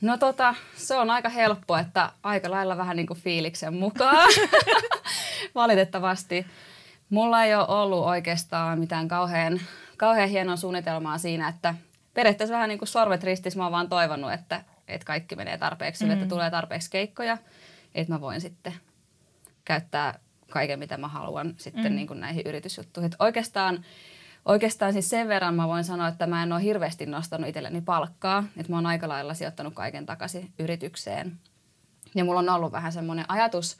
No 0.00 0.18
tota, 0.18 0.54
se 0.76 0.96
on 0.96 1.10
aika 1.10 1.28
helppo, 1.28 1.76
että 1.76 2.12
aika 2.22 2.50
lailla 2.50 2.76
vähän 2.76 2.96
niin 2.96 3.06
kuin 3.06 3.20
fiiliksen 3.20 3.74
mukaan. 3.74 4.28
Valitettavasti. 5.54 6.46
Mulla 7.10 7.44
ei 7.44 7.54
ole 7.54 7.66
ollut 7.68 8.04
oikeastaan 8.04 8.78
mitään 8.78 9.08
kauhean, 9.08 9.60
kauhean 9.96 10.28
hienoa 10.28 10.56
suunnitelmaa 10.56 11.18
siinä, 11.18 11.48
että 11.48 11.74
periaatteessa 12.14 12.54
vähän 12.54 12.68
niin 12.68 12.78
kuin 12.78 12.88
sorvet 12.88 13.24
ristis, 13.24 13.56
mä 13.56 13.62
oon 13.62 13.72
vaan 13.72 13.88
toivonut, 13.88 14.32
että, 14.32 14.64
että 14.88 15.04
kaikki 15.04 15.36
menee 15.36 15.58
tarpeeksi, 15.58 16.04
mm. 16.04 16.10
että 16.10 16.26
tulee 16.26 16.50
tarpeeksi 16.50 16.90
keikkoja, 16.90 17.38
että 17.94 18.12
mä 18.12 18.20
voin 18.20 18.40
sitten 18.40 18.74
käyttää 19.64 20.18
kaiken, 20.50 20.78
mitä 20.78 20.96
mä 20.96 21.08
haluan 21.08 21.54
sitten 21.56 21.92
mm. 21.92 21.96
niin 21.96 22.06
kuin 22.06 22.20
näihin 22.20 22.46
yritysjuttuihin. 22.46 23.06
Et 23.06 23.16
oikeastaan, 23.18 23.84
Oikeastaan 24.44 24.92
siis 24.92 25.10
sen 25.10 25.28
verran 25.28 25.54
mä 25.54 25.68
voin 25.68 25.84
sanoa, 25.84 26.08
että 26.08 26.26
mä 26.26 26.42
en 26.42 26.52
ole 26.52 26.62
hirveästi 26.62 27.06
nostanut 27.06 27.48
itselleni 27.48 27.80
palkkaa, 27.80 28.44
että 28.56 28.72
mä 28.72 28.76
oon 28.76 28.86
aika 28.86 29.08
lailla 29.08 29.34
sijoittanut 29.34 29.74
kaiken 29.74 30.06
takaisin 30.06 30.52
yritykseen. 30.58 31.38
Ja 32.14 32.24
mulla 32.24 32.40
on 32.40 32.48
ollut 32.48 32.72
vähän 32.72 32.92
semmoinen 32.92 33.24
ajatus 33.28 33.76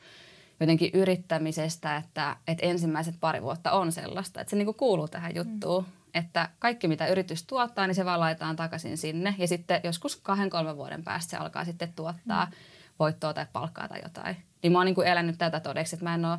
jotenkin 0.60 0.90
yrittämisestä, 0.94 1.96
että, 1.96 2.36
että 2.48 2.66
ensimmäiset 2.66 3.14
pari 3.20 3.42
vuotta 3.42 3.72
on 3.72 3.92
sellaista, 3.92 4.40
että 4.40 4.50
se 4.50 4.56
niinku 4.56 4.72
kuuluu 4.72 5.08
tähän 5.08 5.34
juttuun. 5.34 5.84
Mm. 5.84 5.90
Että 6.14 6.48
kaikki 6.58 6.88
mitä 6.88 7.06
yritys 7.06 7.44
tuottaa, 7.44 7.86
niin 7.86 7.94
se 7.94 8.04
vaan 8.04 8.20
laitetaan 8.20 8.56
takaisin 8.56 8.98
sinne. 8.98 9.34
Ja 9.38 9.48
sitten 9.48 9.80
joskus 9.84 10.16
kahden, 10.16 10.50
kolmen 10.50 10.76
vuoden 10.76 11.04
päästä 11.04 11.30
se 11.30 11.36
alkaa 11.36 11.64
sitten 11.64 11.92
tuottaa 11.96 12.44
mm. 12.44 12.52
voittoa 12.98 13.34
tai 13.34 13.46
palkkaa 13.52 13.88
tai 13.88 14.00
jotain. 14.02 14.36
Niin 14.62 14.72
mä 14.72 14.78
oon 14.78 14.86
niinku 14.86 15.02
elänyt 15.02 15.38
tätä 15.38 15.60
todeksi, 15.60 15.96
että 15.96 16.04
mä 16.04 16.14
en 16.14 16.24
ole 16.24 16.38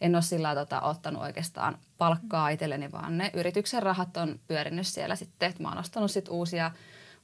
en 0.00 0.14
ole 0.14 0.22
sillä 0.22 0.54
tota, 0.54 0.80
ottanut 0.80 1.22
oikeastaan 1.22 1.78
palkkaa 1.98 2.48
itselleni, 2.48 2.92
vaan 2.92 3.18
ne 3.18 3.30
yrityksen 3.34 3.82
rahat 3.82 4.16
on 4.16 4.40
pyörinyt 4.48 4.86
siellä 4.86 5.16
sitten. 5.16 5.50
Että 5.50 5.62
mä 5.62 5.68
oon 5.68 5.78
ostanut 5.78 6.10
sit 6.10 6.28
uusia, 6.28 6.70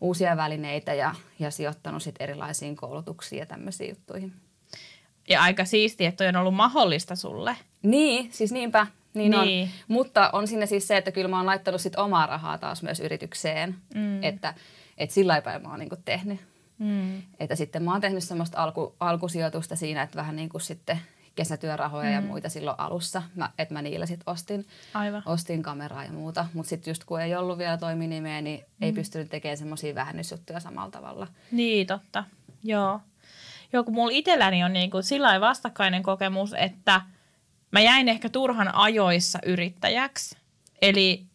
uusia 0.01 0.37
välineitä 0.37 0.95
ja, 0.95 1.15
ja 1.39 1.51
sijoittanut 1.51 2.03
sit 2.03 2.15
erilaisiin 2.21 2.77
koulutuksiin 2.77 3.41
ja 3.41 3.47
tämmöisiin 3.47 3.91
juttuihin. 3.91 4.33
Ja 5.29 5.43
aika 5.43 5.65
siistiä, 5.65 6.09
että 6.09 6.17
toi 6.17 6.29
on 6.29 6.37
ollut 6.37 6.55
mahdollista 6.55 7.17
sulle. 7.17 7.57
Niin, 7.83 8.29
siis 8.33 8.53
niinpä. 8.53 8.87
Niin, 9.15 9.31
niin. 9.31 9.63
On. 9.63 9.69
Mutta 9.89 10.31
on 10.33 10.49
sinne 10.49 10.67
siis 10.67 10.89
se, 10.89 10.97
että 10.97 11.13
kyllä 11.13 11.29
mä 11.29 11.37
oon 11.37 11.47
laittanut 11.47 11.81
sit 11.81 11.97
omaa 11.97 12.27
rahaa 12.27 12.59
taas 12.59 12.83
myös 12.83 13.01
yritykseen. 13.01 13.75
Mm. 13.95 14.23
Että, 14.23 14.55
että 14.99 15.15
sillä 15.15 15.43
päin 15.43 15.63
mä 15.63 15.69
oon 15.69 15.79
niinku 15.79 15.97
tehnyt. 16.05 16.41
Mm. 16.79 17.23
Että 17.41 17.57
sitten 17.57 17.83
mä 17.83 17.93
oon 17.93 18.01
tehnyt 18.01 18.25
semmoista 18.25 18.63
alku, 18.63 18.97
alkusijoitusta 19.01 19.77
siinä, 19.77 20.03
että 20.03 20.17
vähän 20.17 20.37
niin 20.37 20.49
kuin 20.49 20.61
sitten 20.61 21.01
kesätyörahoja 21.35 22.09
mm. 22.09 22.15
ja 22.15 22.21
muita 22.21 22.49
silloin 22.49 22.81
alussa, 22.81 23.23
mä, 23.35 23.51
että 23.59 23.75
mä 23.75 23.83
niillä 23.83 24.07
sitten 24.07 24.33
ostin, 24.33 24.67
Aivan. 24.95 25.23
ostin 25.27 25.63
kameraa 25.63 26.05
ja 26.05 26.13
muuta. 26.13 26.47
Mutta 26.55 26.71
sitten 26.71 26.91
just 26.91 27.05
kun 27.05 27.21
ei 27.21 27.37
ollut 27.37 27.59
vielä 27.59 27.77
toiminimeä, 27.77 28.41
niin 28.41 28.61
mm. 28.61 28.87
ei 28.87 28.93
pystynyt 28.93 29.31
tekemään 29.31 29.59
semmoisia 29.59 29.95
vähennysjuttuja 29.95 30.61
samalla 30.61 30.91
tavalla. 30.91 31.27
Niin, 31.51 31.87
totta. 31.87 32.25
Joo. 32.65 33.01
Joo, 33.73 33.85
kun 33.85 33.95
mulla 33.95 34.13
itselläni 34.13 34.65
on 34.65 34.73
niin 34.73 34.91
kuin 34.91 35.03
sillä 35.03 35.41
vastakkainen 35.41 36.03
kokemus, 36.03 36.55
että 36.55 37.01
mä 37.71 37.81
jäin 37.81 38.09
ehkä 38.09 38.29
turhan 38.29 38.75
ajoissa 38.75 39.39
yrittäjäksi. 39.47 40.37
Eli 40.83 41.27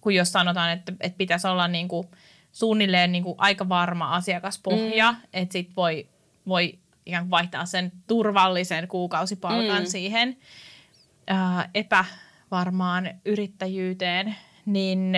kun 0.00 0.14
jos 0.14 0.32
sanotaan, 0.32 0.72
että, 0.72 0.92
että 1.00 1.18
pitäisi 1.18 1.46
olla 1.46 1.68
niin 1.68 1.88
kuin 1.88 2.08
suunnilleen 2.52 3.12
niin 3.12 3.24
kuin 3.24 3.34
aika 3.38 3.68
varma 3.68 4.14
asiakaspohja, 4.14 5.12
mm. 5.12 5.18
että 5.32 5.52
sit 5.52 5.70
voi, 5.76 6.08
voi 6.46 6.78
ikään 7.06 7.24
kuin 7.24 7.30
vaihtaa 7.30 7.66
sen 7.66 7.92
turvallisen 8.06 8.88
kuukausipalkan 8.88 9.82
mm. 9.82 9.86
siihen 9.86 10.36
ää, 11.26 11.70
epävarmaan 11.74 13.10
yrittäjyyteen, 13.24 14.36
niin 14.66 15.16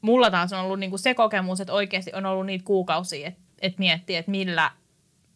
mulla 0.00 0.30
taas 0.30 0.52
on 0.52 0.60
ollut 0.60 0.78
niinku 0.78 0.98
se 0.98 1.14
kokemus, 1.14 1.60
että 1.60 1.72
oikeasti 1.72 2.12
on 2.14 2.26
ollut 2.26 2.46
niitä 2.46 2.64
kuukausia, 2.64 3.28
että 3.28 3.40
et 3.62 3.78
miettii, 3.78 4.16
että 4.16 4.30
millä 4.30 4.70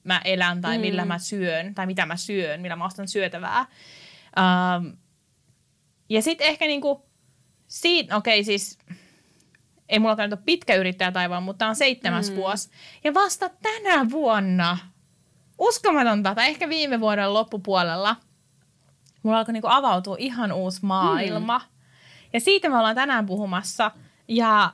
mä 0.05 0.21
elän 0.25 0.61
tai 0.61 0.79
mm. 0.79 0.81
millä 0.81 1.05
mä 1.05 1.19
syön 1.19 1.75
tai 1.75 1.87
mitä 1.87 2.07
mä 2.07 2.17
syön, 2.17 2.61
millä 2.61 2.77
mä 2.77 2.85
ostan 2.85 3.09
syötävää. 3.09 3.59
Ähm, 3.59 4.87
ja 6.09 6.23
sitten 6.23 6.47
ehkä 6.47 6.67
niinku 6.67 7.07
siitä, 7.67 8.17
okei 8.17 8.41
okay, 8.41 8.45
siis 8.45 8.79
ei 9.95 9.99
mulla 9.99 10.13
ole 10.15 10.39
pitkä 10.45 10.75
yrittäjä 10.75 11.13
taivaan, 11.13 11.43
mutta 11.43 11.59
tämä 11.59 11.69
on 11.69 11.77
seitsemäs 11.77 12.31
mm. 12.31 12.37
vuosi. 12.37 12.71
Ja 13.05 13.15
vasta 13.15 13.49
tänä 13.49 14.11
vuonna 14.11 14.79
uskomatonta, 15.59 16.35
tai 16.35 16.49
ehkä 16.49 16.69
viime 16.69 17.01
vuoden 17.01 17.35
loppupuolella, 17.35 18.17
mulla 19.23 19.39
alkoi 19.39 19.53
niinku 19.53 19.69
avautua 19.71 20.17
ihan 20.19 20.53
uusi 20.53 20.79
maailma. 20.83 21.59
Mm. 21.59 21.65
Ja 22.33 22.41
siitä 22.41 22.69
me 22.69 22.77
ollaan 22.79 22.95
tänään 22.95 23.27
puhumassa. 23.27 23.91
Ja 24.29 24.73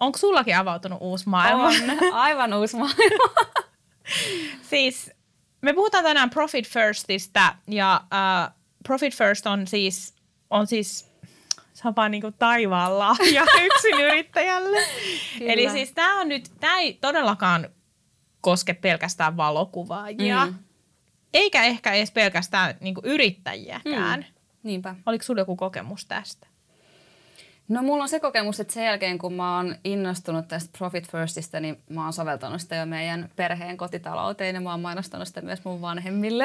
onko 0.00 0.18
sullakin 0.18 0.56
avautunut 0.56 0.98
uusi 1.00 1.28
maailma? 1.28 1.66
On, 1.66 2.12
aivan 2.12 2.54
uusi 2.54 2.76
maailma. 2.76 3.34
siis 4.70 5.10
me 5.62 5.72
puhutaan 5.72 6.04
tänään 6.04 6.30
Profit 6.30 6.68
Firstista 6.68 7.54
ja 7.66 8.00
uh, 8.04 8.54
Profit 8.86 9.14
First 9.14 9.46
on 9.46 9.66
siis, 9.66 10.14
on 10.50 10.66
siis 10.66 11.05
se 11.76 11.88
on 11.88 11.96
vaan 11.96 12.10
niinku 12.10 12.32
taivaan 12.32 12.98
lahja 12.98 13.42
yksin 13.64 14.00
yrittäjälle. 14.00 14.78
Eli 15.40 15.70
siis 15.70 15.92
tämä 15.92 16.20
on 16.20 16.28
nyt, 16.28 16.50
tämä 16.60 16.78
ei 16.78 16.98
todellakaan 17.00 17.68
koske 18.40 18.74
pelkästään 18.74 19.36
valokuvaajia. 19.36 20.46
Mm. 20.46 20.54
Eikä 21.34 21.64
ehkä 21.64 21.92
edes 21.92 22.10
pelkästään 22.10 22.74
niin 22.80 22.94
yrittäjiäkään. 23.02 24.20
Mm. 24.20 24.26
Niinpä. 24.62 24.94
Oliko 25.06 25.24
sulla 25.24 25.40
joku 25.40 25.56
kokemus 25.56 26.06
tästä? 26.06 26.46
No 27.68 27.82
mulla 27.82 28.02
on 28.02 28.08
se 28.08 28.20
kokemus, 28.20 28.60
että 28.60 28.74
sen 28.74 28.84
jälkeen 28.84 29.18
kun 29.18 29.32
mä 29.32 29.56
oon 29.56 29.76
innostunut 29.84 30.48
tästä 30.48 30.78
Profit 30.78 31.10
Firstista, 31.10 31.60
niin 31.60 31.82
mä 31.90 32.04
oon 32.04 32.12
soveltanut 32.12 32.60
sitä 32.60 32.76
jo 32.76 32.86
meidän 32.86 33.30
perheen 33.36 33.76
kotitalouteen 33.76 34.54
ja 34.54 34.60
mä 34.60 34.70
oon 34.70 34.80
mainostanut 34.80 35.28
sitä 35.28 35.40
myös 35.40 35.64
mun 35.64 35.80
vanhemmille. 35.80 36.44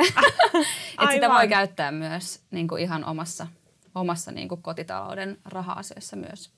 että 1.01 1.11
sitä 1.11 1.29
voi 1.29 1.47
käyttää 1.47 1.91
myös 1.91 2.41
niin 2.51 2.67
kuin 2.67 2.81
ihan 2.81 3.05
omassa, 3.05 3.47
omassa 3.95 4.31
niin 4.31 4.47
kuin 4.47 4.61
kotitalouden 4.61 5.37
raha-asioissa 5.45 6.15
myös. 6.15 6.51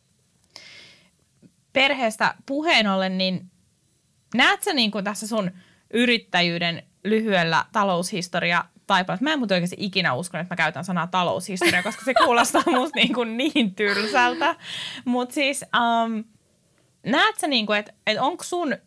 Perheestä 1.74 2.36
puheen 2.46 2.88
ollen, 2.88 3.18
niin 3.18 3.52
näetkö 4.36 4.74
niin 4.74 4.92
kuin 4.92 5.04
tässä 5.04 5.28
sun 5.28 5.52
yrittäjyyden 5.94 6.84
lyhyellä 7.04 7.66
taloushistoria 7.72 8.66
taipaleella? 8.88 9.24
Mä 9.24 9.34
en 9.34 9.40
muuten 9.40 9.56
oikeasti 9.56 9.76
ikinä 9.80 10.14
uskon, 10.14 10.42
että 10.42 10.54
mä 10.54 10.58
käytän 10.58 10.86
sanaa 10.86 11.08
taloushistoria, 11.08 11.84
koska 11.84 12.06
se 12.06 12.14
kuulostaa 12.14 12.64
musta 12.78 13.00
niin, 13.00 13.14
kuin 13.14 13.38
niin 13.38 13.76
tylsältä. 13.76 14.56
Mutta 15.06 15.34
siis 15.34 15.66
um, 15.76 16.24
näetkö, 17.06 17.48
niin 17.48 17.66
kuin, 17.66 17.80
että, 17.80 17.94
että 18.08 18.24
onko 18.24 18.44
sun 18.44 18.78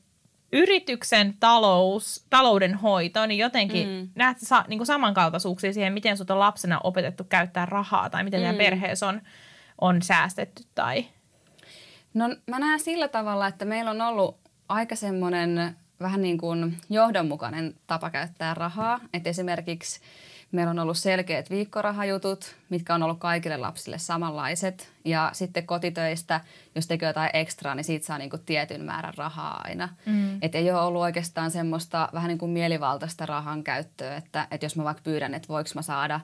yrityksen 0.52 1.34
talous, 1.40 2.26
taloudenhoito, 2.30 3.26
niin 3.26 3.38
jotenkin 3.38 3.88
mm. 3.88 4.08
näet 4.14 4.38
sa, 4.38 4.64
niin 4.68 4.78
kuin 4.78 4.86
samankaltaisuuksia 4.86 5.72
siihen, 5.72 5.92
miten 5.92 6.16
sut 6.16 6.30
on 6.30 6.38
lapsena 6.38 6.80
opetettu 6.84 7.24
käyttää 7.24 7.66
rahaa 7.66 8.10
tai 8.10 8.24
miten 8.24 8.52
mm. 8.52 8.58
perheessä 8.58 9.08
on, 9.08 9.20
on 9.80 10.02
säästetty 10.02 10.62
tai... 10.74 11.06
No 12.14 12.28
mä 12.46 12.58
näen 12.58 12.80
sillä 12.80 13.08
tavalla, 13.08 13.46
että 13.46 13.64
meillä 13.64 13.90
on 13.90 14.00
ollut 14.00 14.36
aika 14.68 14.96
semmoinen 14.96 15.76
vähän 16.00 16.22
niin 16.22 16.38
kuin 16.38 16.78
johdonmukainen 16.90 17.74
tapa 17.86 18.10
käyttää 18.10 18.54
rahaa. 18.54 19.00
Et 19.12 19.26
esimerkiksi 19.26 20.00
meillä 20.52 20.70
on 20.70 20.78
ollut 20.78 20.98
selkeät 20.98 21.50
viikkorahajutut, 21.50 22.56
mitkä 22.68 22.94
on 22.94 23.02
ollut 23.02 23.18
kaikille 23.18 23.56
lapsille 23.56 23.98
samanlaiset. 23.98 24.92
Ja 25.04 25.30
sitten 25.32 25.66
kotitöistä, 25.66 26.40
jos 26.74 26.86
tekee 26.86 27.08
jotain 27.08 27.30
ekstraa, 27.32 27.74
niin 27.74 27.84
siitä 27.84 28.06
saa 28.06 28.18
niin 28.18 28.30
kuin 28.30 28.42
tietyn 28.46 28.84
määrän 28.84 29.14
rahaa 29.16 29.60
aina. 29.64 29.88
Mm. 30.06 30.38
Et 30.42 30.54
ei 30.54 30.70
ole 30.70 30.80
ollut 30.80 31.02
oikeastaan 31.02 31.50
semmoista 31.50 32.08
vähän 32.12 32.28
niin 32.28 32.38
kuin 32.38 32.50
mielivaltaista 32.50 33.26
rahan 33.26 33.64
käyttöä, 33.64 34.16
että, 34.16 34.48
että 34.50 34.66
jos 34.66 34.76
mä 34.76 34.84
vaikka 34.84 35.02
pyydän, 35.02 35.34
että 35.34 35.48
voiko 35.48 35.70
mä 35.74 35.82
saada 35.82 36.20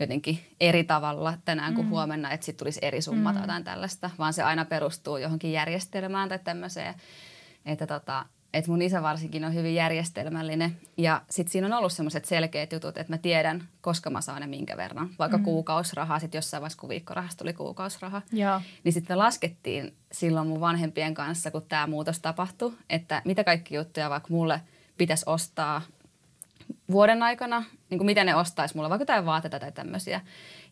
jotenkin 0.00 0.40
eri 0.60 0.84
tavalla 0.84 1.34
tänään 1.44 1.74
kuin 1.74 1.86
mm. 1.86 1.90
huomenna, 1.90 2.30
että 2.30 2.46
sitten 2.46 2.58
tulisi 2.58 2.80
eri 2.82 3.02
summa 3.02 3.30
mm. 3.30 3.34
tai 3.34 3.42
jotain 3.42 3.64
tällaista, 3.64 4.10
vaan 4.18 4.32
se 4.32 4.42
aina 4.42 4.64
perustuu 4.64 5.16
johonkin 5.16 5.52
järjestelmään 5.52 6.28
tai 6.28 6.38
tämmöiseen 6.38 6.94
että 7.66 7.86
tota, 7.86 8.24
et 8.54 8.68
mun 8.68 8.82
isä 8.82 9.02
varsinkin 9.02 9.44
on 9.44 9.54
hyvin 9.54 9.74
järjestelmällinen. 9.74 10.76
Ja 10.96 11.22
sitten 11.30 11.52
siinä 11.52 11.66
on 11.66 11.72
ollut 11.72 11.92
semmoiset 11.92 12.24
selkeät 12.24 12.72
jutut, 12.72 12.98
että 12.98 13.12
mä 13.12 13.18
tiedän, 13.18 13.68
koska 13.80 14.10
mä 14.10 14.20
saan 14.20 14.40
ne 14.40 14.46
minkä 14.46 14.76
verran. 14.76 15.10
Vaikka 15.18 15.38
mm. 15.38 15.44
kuukausrahaa, 15.44 16.18
sitten 16.18 16.38
jossain 16.38 16.60
vaiheessa 16.60 16.80
kun 16.80 16.88
viikkorahasta 16.88 17.38
tuli 17.38 17.52
kuukausraha. 17.52 18.22
Ja. 18.32 18.60
Niin 18.84 18.92
sitten 18.92 19.14
me 19.14 19.16
laskettiin 19.16 19.94
silloin 20.12 20.48
mun 20.48 20.60
vanhempien 20.60 21.14
kanssa, 21.14 21.50
kun 21.50 21.66
tämä 21.68 21.86
muutos 21.86 22.20
tapahtui, 22.20 22.72
että 22.90 23.22
mitä 23.24 23.44
kaikki 23.44 23.74
juttuja 23.74 24.10
vaikka 24.10 24.28
mulle 24.30 24.60
pitäisi 24.98 25.24
ostaa 25.26 25.82
vuoden 26.90 27.22
aikana, 27.22 27.64
niin 27.90 27.98
kuin 27.98 28.06
mitä 28.06 28.24
ne 28.24 28.34
ostaisi 28.34 28.76
mulle, 28.76 28.90
vaikka 28.90 29.02
jotain 29.02 29.26
vaatteita 29.26 29.60
tai 29.60 29.72
tämmöisiä. 29.72 30.20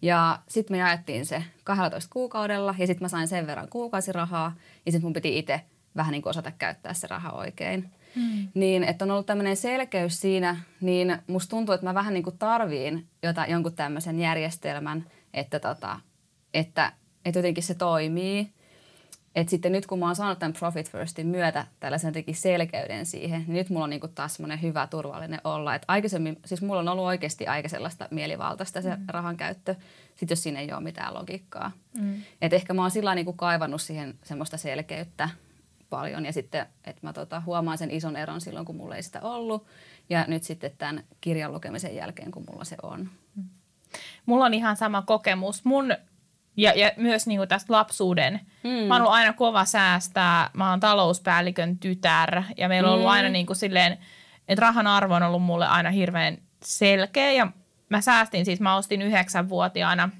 Ja 0.03 0.39
sitten 0.49 0.77
me 0.77 0.79
jaettiin 0.79 1.27
se 1.27 1.45
12 1.65 2.11
kuukaudella 2.13 2.75
ja 2.79 2.87
sitten 2.87 3.05
mä 3.05 3.09
sain 3.09 3.29
sen 3.29 3.47
verran 3.47 3.69
kuukausirahaa 3.69 4.55
ja 4.87 4.93
sitten 4.93 5.07
mun 5.07 5.13
piti 5.13 5.39
itse 5.39 5.61
vähän 5.97 6.13
niin 6.13 6.23
kuin 6.23 6.31
osata 6.31 6.51
käyttää 6.59 6.95
se 6.95 7.07
raha 7.07 7.31
oikein. 7.31 7.91
Mm. 8.17 8.49
Niin, 8.55 8.85
että 8.85 9.05
on 9.05 9.11
ollut 9.11 9.27
tämmöinen 9.27 9.57
selkeys 9.57 10.21
siinä, 10.21 10.57
niin 10.81 11.19
musta 11.27 11.51
tuntuu, 11.51 11.75
että 11.75 11.87
mä 11.87 11.95
vähän 11.95 12.15
niin 12.15 12.25
kuin 12.25 12.39
tarviin 12.39 13.07
jota, 13.23 13.47
jonkun 13.47 13.75
tämmöisen 13.75 14.19
järjestelmän, 14.21 15.07
että, 15.35 15.61
tota, 15.61 16.01
että, 16.55 16.93
että 17.25 17.39
jotenkin 17.39 17.65
se 17.65 17.75
toimii. 17.75 18.51
että 19.35 19.51
sitten 19.51 19.73
nyt 19.73 19.87
kun 19.87 19.99
mä 19.99 20.07
oon 20.07 20.17
saanut 20.17 20.39
tämän 20.39 20.53
Profit 20.53 20.91
Firstin 20.91 21.27
myötä 21.27 21.67
tällaisen 21.81 22.09
jotenkin 22.09 22.35
selkeyden 22.35 23.07
siihen, 23.07 23.41
niin 23.41 23.55
nyt 23.55 23.71
mulla 23.71 23.85
on 23.85 23.91
niin 23.91 24.01
kuin 24.01 24.15
taas 24.15 24.35
semmoinen 24.35 24.63
hyvä 24.63 24.87
turvallinen 24.87 25.41
olla. 25.45 25.75
Että 25.75 25.85
aikaisemmin, 25.89 26.39
siis 26.45 26.63
mulla 26.63 26.81
on 26.81 26.89
ollut 26.89 27.05
oikeasti 27.05 27.47
aika 27.47 27.69
sellaista 27.69 28.09
mielivaltaista 28.11 28.83
se 28.83 28.97
mm. 28.97 29.05
rahan 29.09 29.37
käyttö, 29.37 29.75
sit 30.17 30.31
jos 30.31 30.43
siinä 30.43 30.61
ei 30.61 30.73
ole 30.73 30.81
mitään 30.81 31.15
logiikkaa. 31.15 31.73
Mm. 31.95 32.23
Että 32.43 32.57
ehkä 32.57 32.75
mä 32.75 32.83
oon 32.83 32.91
sillä 32.91 33.15
niin 33.15 33.25
kuin 33.25 33.37
kaivannut 33.37 33.83
siihen 33.83 34.15
semmoista 34.25 34.57
selkeyttä, 34.57 35.29
paljon 35.91 36.27
ja 36.27 36.33
sitten, 36.33 36.67
että 36.85 37.07
mä 37.07 37.13
tota, 37.13 37.43
huomaan 37.47 37.79
sen 37.79 37.91
ison 37.91 38.17
eron 38.17 38.41
silloin, 38.41 38.67
kun 38.67 38.77
mulla 38.77 38.97
ei 38.97 39.03
sitä 39.03 39.21
ollut 39.23 39.67
ja 40.11 40.25
nyt 40.29 40.43
sitten 40.43 40.71
tämän 40.79 41.05
kirjan 41.21 41.53
lukemisen 41.53 41.95
jälkeen, 41.95 42.31
kun 42.31 42.45
mulla 42.51 42.65
se 42.65 42.77
on. 42.83 43.11
Mulla 44.27 44.45
on 44.45 44.55
ihan 44.55 44.77
sama 44.77 45.03
kokemus. 45.03 45.65
Mun 45.65 45.95
ja, 46.57 46.73
ja 46.73 46.93
myös 46.97 47.27
niin 47.27 47.39
kuin 47.39 47.49
tästä 47.49 47.73
lapsuuden. 47.73 48.41
Mm. 48.65 48.71
Mä 48.71 48.95
oon 48.95 49.03
ollut 49.03 49.15
aina 49.15 49.33
kova 49.33 49.65
säästää. 49.65 50.51
Mä 50.53 50.71
oon 50.71 50.81
talouspäällikön 50.81 51.79
tytär 51.79 52.43
ja 52.57 52.69
meillä 52.69 52.89
on 52.89 52.95
ollut 52.95 53.07
mm. 53.07 53.13
aina 53.13 53.29
niin 53.29 53.47
kuin 53.47 53.57
silleen, 53.57 53.99
että 54.49 54.61
rahan 54.61 54.87
arvo 54.87 55.15
on 55.15 55.23
ollut 55.23 55.43
mulle 55.43 55.67
aina 55.67 55.91
hirveän 55.91 56.39
selkeä. 56.63 57.33
Ja 57.33 57.47
mä 57.89 58.01
säästin 58.01 58.45
siis, 58.45 58.61
mä 58.61 58.77
ostin 58.77 59.03
yhdeksänvuotiaana 59.03 60.11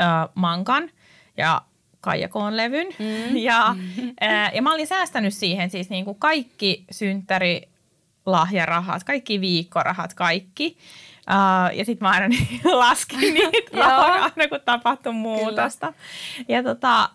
ö, 0.00 0.04
mankan 0.34 0.90
ja 1.36 1.62
Kaijakoon 2.00 2.56
levyn. 2.56 2.86
Mm. 2.98 3.36
Ja, 3.50 3.76
ää, 4.20 4.50
ja 4.54 4.62
mä 4.62 4.74
olin 4.74 4.86
säästänyt 4.86 5.34
siihen 5.34 5.70
siis 5.70 5.90
niin 5.90 6.04
kuin 6.04 6.18
kaikki 6.18 6.84
synttäri 6.90 7.68
lahjarahat, 8.26 9.04
kaikki 9.04 9.40
viikkorahat, 9.40 10.14
kaikki. 10.14 10.76
Uh, 11.30 11.76
ja 11.76 11.84
sitten 11.84 12.08
mä 12.08 12.12
aina 12.12 12.28
niin 12.28 12.60
laskin 12.72 13.34
niitä 13.34 13.76
rahoja 13.76 14.22
aina, 14.22 14.48
kun 14.48 14.60
tapahtui 14.64 15.12
muutosta. 15.12 15.92
Ja 16.48 16.62
tota, 16.62 17.10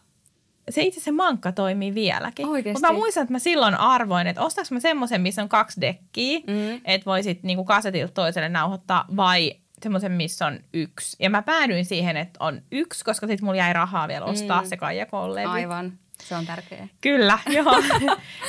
se 0.70 0.82
itse 0.82 1.00
se 1.00 1.12
mankka 1.12 1.52
toimii 1.52 1.94
vieläkin. 1.94 2.48
Mutta 2.48 2.88
mä 2.88 2.94
muistan, 2.94 3.24
että 3.24 3.32
mä 3.32 3.40
silloin 3.40 3.76
arvoin, 3.76 4.28
että 4.28 4.42
ostaks 4.42 4.72
mä 4.72 4.80
semmoisen, 4.80 5.22
missä 5.22 5.42
on 5.42 5.50
kaksi 5.50 5.82
dekkiä, 5.82 6.40
mm. 6.40 6.82
että 6.86 7.06
voisit 7.06 7.44
niinku 7.44 7.66
kasetilta 7.66 8.14
toiselle 8.14 8.50
nauhoittaa, 8.50 9.06
vai 9.16 9.56
semmoisen, 9.82 10.12
missä 10.12 10.46
on 10.46 10.60
yksi. 10.74 11.18
Ja 11.20 11.30
mä 11.30 11.42
päädyin 11.42 11.86
siihen, 11.86 12.18
että 12.18 12.38
on 12.44 12.62
yksi, 12.72 13.06
koska 13.06 13.28
sitten 13.28 13.46
mulla 13.46 13.58
jäi 13.58 13.74
rahaa 13.74 14.08
vielä 14.08 14.26
ostaa 14.26 14.62
mm. 14.62 14.68
se 14.68 14.78
Kaijakoon 14.78 15.38
Aivan, 15.48 16.00
se 16.24 16.36
on 16.36 16.46
tärkeä. 16.46 16.88
Kyllä, 17.02 17.40
joo. 17.58 17.84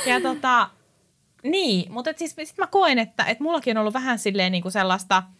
ja 0.05 0.21
tota, 0.21 0.69
niin, 1.43 1.91
mutta 1.91 2.13
siis 2.15 2.35
sit 2.43 2.57
mä 2.57 2.67
koen, 2.67 2.99
että, 2.99 3.23
että 3.23 3.43
mullakin 3.43 3.77
on 3.77 3.81
ollut 3.81 3.93
vähän 3.93 4.19
silleen 4.19 4.51
niinku 4.51 4.69
sellaista– 4.69 5.23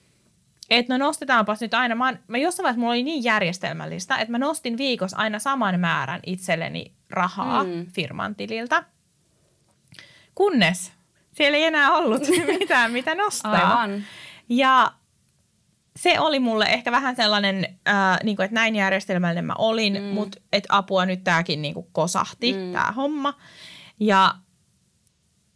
että 0.70 0.94
no 0.94 1.06
nostetaanpas 1.06 1.62
nyt 1.62 1.74
aina, 1.74 1.96
mä, 1.96 2.18
mä 2.28 2.38
jossain 2.38 2.64
vaiheessa 2.64 2.80
mulla 2.80 2.94
oli 2.94 3.04
niin 3.04 3.24
järjestelmällistä, 3.24 4.18
että 4.18 4.32
mä 4.32 4.38
nostin 4.38 4.78
viikossa 4.78 5.18
aina 5.18 5.40
saman 5.40 5.80
määrän 5.80 6.20
itselleni 6.26 6.94
rahaa 7.10 7.64
mm. 7.64 7.88
firman 7.92 8.36
tililtä. 8.36 8.84
Kunnes 10.36 10.92
siellä 11.32 11.58
ei 11.58 11.64
enää 11.64 11.92
ollut 11.92 12.22
mitään, 12.60 12.92
mitä 12.92 13.16
nostaa. 13.16 13.80
Aivan. 13.80 14.04
Ja 14.50 14.92
se 15.98 16.20
oli 16.20 16.40
mulle 16.40 16.66
ehkä 16.66 16.92
vähän 16.92 17.16
sellainen, 17.16 17.80
äh, 17.88 18.20
niin 18.24 18.36
kuin, 18.36 18.44
että 18.44 18.56
näin 18.56 18.76
järjestelmällinen 18.76 19.46
mä 19.46 19.56
olin, 19.58 19.94
mm. 19.94 20.04
mutta 20.04 20.42
että 20.54 20.78
apua 20.78 21.06
nyt 21.06 21.24
tämäkin 21.24 21.62
niin 21.62 21.74
kuin 21.74 21.88
kosahti, 21.92 22.54
mm. 22.54 22.72
tämä 22.72 22.92
homma. 22.92 23.34
Ja, 24.00 24.36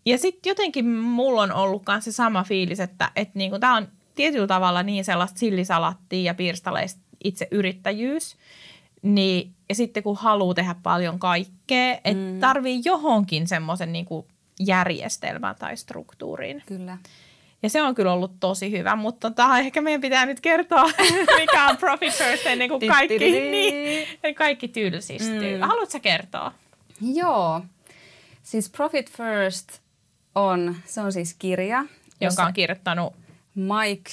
ja 0.06 0.18
sitten 0.18 0.50
jotenkin 0.50 0.86
mulla 0.88 1.42
on 1.42 1.52
ollut 1.52 1.84
myös 1.88 2.06
se 2.06 2.12
sama 2.12 2.44
fiilis, 2.44 2.80
että, 2.80 3.12
että 3.16 3.40
niin 3.40 3.60
tämä 3.60 3.78
on 3.78 3.88
tietyllä 4.16 4.48
tavalla 4.48 4.84
niin 4.84 5.06
sellaista 5.06 5.40
sillisalattia 5.40 6.24
ja 6.24 6.34
pirstaleista 6.34 7.02
itse 7.24 7.48
yrittäjyys, 7.52 8.36
niin, 9.02 9.54
ja 9.70 9.76
sitten 9.76 10.04
kun 10.04 10.18
haluaa 10.18 10.54
tehdä 10.54 10.76
paljon 10.84 11.20
kaikkea, 11.20 11.94
että 11.94 12.34
mm. 12.34 12.40
tarvii 12.40 12.82
johonkin 12.86 13.48
semmoisen 13.48 13.94
niin 13.94 14.08
järjestelmän 14.60 15.56
tai 15.60 15.78
struktuuriin. 15.78 16.64
Kyllä. 16.66 16.98
Ja 17.64 17.70
se 17.70 17.82
on 17.82 17.96
kyllä 17.96 18.14
ollut 18.14 18.40
tosi 18.40 18.72
hyvä, 18.72 18.96
mutta 18.96 19.30
tota, 19.30 19.60
ehkä 19.60 19.82
meidän 19.82 20.02
pitää 20.02 20.26
nyt 20.26 20.42
kertoa, 20.42 20.84
mikä 21.40 21.68
on 21.70 21.78
Profit 21.78 22.14
First 22.14 22.46
ennen 22.46 22.70
kuin 22.70 22.88
kaikki, 22.88 23.20
niin, 23.20 24.08
kaikki 24.36 24.68
tylsistyy. 24.68 25.58
Mm. 25.58 25.62
Haluatko 25.64 26.00
kertoa? 26.00 26.52
Joo. 27.02 27.62
Siis 28.44 28.70
Profit 28.70 29.12
First 29.12 29.80
on, 30.36 30.76
se 30.86 31.02
on 31.02 31.14
siis 31.14 31.34
kirja. 31.34 31.86
Jonka 32.22 32.44
on 32.44 32.54
kirjoittanut 32.54 33.14
Mike 33.56 34.12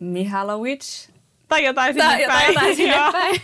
Mihalovic. 0.00 1.08
Tai 1.48 1.64
jotain 1.64 1.94
sinne 1.94 2.04
tai, 2.04 2.26
päin. 2.26 2.48
Jotain 2.48 2.76
sinne 2.76 2.96
päin. 3.12 3.40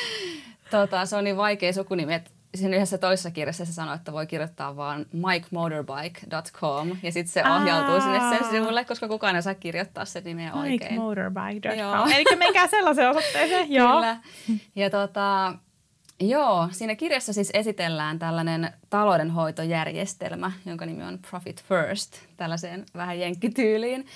tota, 0.70 1.06
se 1.06 1.16
on 1.16 1.24
niin 1.24 1.36
vaikea 1.36 1.72
sukunimi, 1.72 2.14
siinä 2.54 2.76
yhdessä 2.76 2.98
toisessa 2.98 3.30
kirjassa 3.30 3.64
se 3.64 3.72
sanoi, 3.72 3.94
että 3.94 4.12
voi 4.12 4.26
kirjoittaa 4.26 4.76
vaan 4.76 5.06
mikemotorbike.com 5.12 6.96
ja 7.02 7.12
sitten 7.12 7.32
se 7.32 7.50
ohjautuu 7.50 7.94
Aa. 7.94 8.00
sinne 8.00 8.38
sen 8.38 8.50
sivulle, 8.50 8.84
koska 8.84 9.08
kukaan 9.08 9.34
ei 9.34 9.38
osaa 9.38 9.54
kirjoittaa 9.54 10.04
se 10.04 10.20
nimeä 10.20 10.54
oikein. 10.54 10.72
Mikemotorbike.com. 10.72 12.10
Eli 12.12 12.36
menkää 12.36 12.66
sellaisen 12.66 13.10
osoitteeseen. 13.10 13.72
Joo. 13.78 13.94
Kyllä. 13.94 14.16
Ja 14.76 14.90
tota, 14.90 15.54
Joo, 16.22 16.68
siinä 16.72 16.94
kirjassa 16.94 17.32
siis 17.32 17.50
esitellään 17.54 18.18
tällainen 18.18 18.72
taloudenhoitojärjestelmä, 18.90 20.52
jonka 20.66 20.86
nimi 20.86 21.02
on 21.02 21.18
Profit 21.30 21.64
First, 21.64 22.16
tällaiseen 22.36 22.86
vähän 22.94 23.20
jenkkityyliin. 23.20 24.06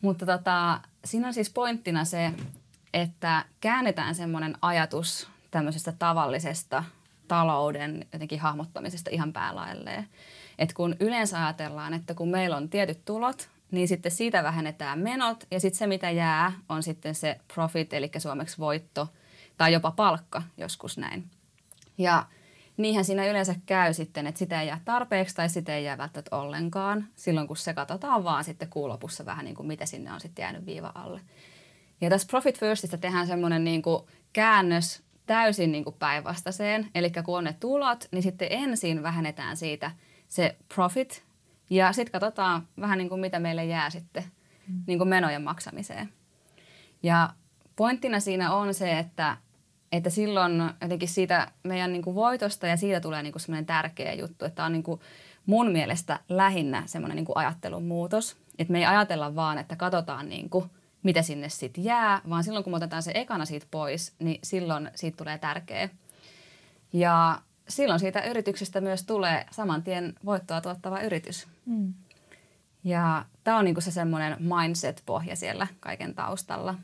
Mutta 0.00 0.26
tota, 0.26 0.80
siinä 1.04 1.26
on 1.26 1.34
siis 1.34 1.50
pointtina 1.50 2.04
se, 2.04 2.30
että 2.94 3.44
käännetään 3.60 4.14
semmoinen 4.14 4.56
ajatus 4.62 5.28
tämmöisestä 5.50 5.92
tavallisesta 5.98 6.84
talouden 7.28 8.06
jotenkin 8.12 8.40
hahmottamisesta 8.40 9.10
ihan 9.10 9.32
päälailleen. 9.32 10.08
Että 10.58 10.74
kun 10.74 10.96
yleensä 11.00 11.44
ajatellaan, 11.44 11.94
että 11.94 12.14
kun 12.14 12.28
meillä 12.28 12.56
on 12.56 12.68
tietyt 12.68 13.04
tulot, 13.04 13.48
niin 13.70 13.88
sitten 13.88 14.12
siitä 14.12 14.42
vähennetään 14.42 14.98
menot 14.98 15.46
ja 15.50 15.60
sitten 15.60 15.78
se 15.78 15.86
mitä 15.86 16.10
jää 16.10 16.52
on 16.68 16.82
sitten 16.82 17.14
se 17.14 17.40
profit, 17.54 17.92
eli 17.92 18.10
suomeksi 18.18 18.58
voitto 18.58 19.08
tai 19.56 19.72
jopa 19.72 19.90
palkka 19.90 20.42
joskus 20.56 20.98
näin. 20.98 21.24
Ja 21.98 22.26
niinhän 22.76 23.04
siinä 23.04 23.26
yleensä 23.26 23.54
käy 23.66 23.94
sitten, 23.94 24.26
että 24.26 24.38
sitä 24.38 24.60
ei 24.60 24.68
jää 24.68 24.80
tarpeeksi 24.84 25.34
tai 25.34 25.48
sitä 25.48 25.76
ei 25.76 25.84
jää 25.84 25.98
välttämättä 25.98 26.36
ollenkaan 26.36 27.08
silloin, 27.14 27.46
kun 27.46 27.56
se 27.56 27.74
katsotaan 27.74 28.24
vaan 28.24 28.44
sitten 28.44 28.68
kuun 28.68 28.88
lopussa 28.88 29.26
vähän 29.26 29.44
niin 29.44 29.54
kuin 29.54 29.66
mitä 29.66 29.86
sinne 29.86 30.12
on 30.12 30.20
sitten 30.20 30.42
jäänyt 30.42 30.66
viiva 30.66 30.92
alle. 30.94 31.20
Ja 32.00 32.10
tässä 32.10 32.28
Profit 32.30 32.60
Firstistä 32.60 32.96
tehdään 32.96 33.26
semmoinen 33.26 33.64
niin 33.64 33.82
kuin 33.82 34.02
käännös 34.32 35.02
täysin 35.28 35.72
niin 35.72 35.84
kuin 35.84 35.96
päinvastaiseen. 35.98 36.88
Eli 36.94 37.10
kun 37.24 37.38
on 37.38 37.44
ne 37.44 37.56
tulot, 37.60 38.08
niin 38.12 38.22
sitten 38.22 38.48
ensin 38.50 39.02
vähennetään 39.02 39.56
siitä 39.56 39.90
se 40.28 40.56
profit 40.74 41.24
ja 41.70 41.92
sitten 41.92 42.12
katsotaan 42.12 42.68
vähän 42.80 42.98
niin 42.98 43.08
kuin 43.08 43.20
mitä 43.20 43.38
meille 43.38 43.64
jää 43.64 43.90
sitten 43.90 44.24
mm. 44.68 44.82
niin 44.86 44.98
kuin 44.98 45.08
menojen 45.08 45.42
maksamiseen. 45.42 46.08
Ja 47.02 47.30
pointtina 47.76 48.20
siinä 48.20 48.54
on 48.54 48.74
se, 48.74 48.98
että 48.98 49.36
että 49.92 50.10
silloin 50.10 50.70
jotenkin 50.82 51.08
siitä 51.08 51.50
meidän 51.62 51.92
niin 51.92 52.02
kuin 52.02 52.14
voitosta 52.14 52.66
ja 52.66 52.76
siitä 52.76 53.00
tulee 53.00 53.22
niin 53.22 53.32
kuin 53.32 53.40
semmoinen 53.40 53.66
tärkeä 53.66 54.12
juttu, 54.12 54.44
että 54.44 54.64
on 54.64 54.72
niin 54.72 54.82
kuin 54.82 55.00
mun 55.46 55.72
mielestä 55.72 56.20
lähinnä 56.28 56.82
semmoinen 56.86 57.16
niin 57.16 57.24
kuin 57.24 57.36
ajattelun 57.36 57.84
muutos. 57.84 58.36
Että 58.58 58.72
me 58.72 58.78
ei 58.78 58.86
ajatella 58.86 59.34
vaan, 59.34 59.58
että 59.58 59.76
katsotaan 59.76 60.28
niin 60.28 60.50
kuin, 60.50 60.70
mitä 61.02 61.22
sinne 61.22 61.48
sitten 61.48 61.84
jää, 61.84 62.20
vaan 62.30 62.44
silloin 62.44 62.64
kun 62.64 62.72
me 62.72 62.76
otetaan 62.76 63.02
se 63.02 63.12
ekana 63.14 63.44
siitä 63.44 63.66
pois, 63.70 64.12
niin 64.18 64.38
silloin 64.42 64.90
siitä 64.94 65.16
tulee 65.16 65.38
tärkeä. 65.38 65.88
Ja 66.92 67.42
silloin 67.68 68.00
siitä 68.00 68.24
yrityksestä 68.24 68.80
myös 68.80 69.04
tulee 69.04 69.46
saman 69.50 69.82
tien 69.82 70.14
voittoa 70.24 70.60
tuottava 70.60 71.00
yritys. 71.00 71.48
Mm. 71.66 71.94
Ja 72.84 73.24
tämä 73.44 73.58
on 73.58 73.64
niinku 73.64 73.80
se 73.80 73.90
semmoinen 73.90 74.36
mindset-pohja 74.40 75.36
siellä 75.36 75.66
kaiken 75.80 76.14
taustalla. 76.14 76.74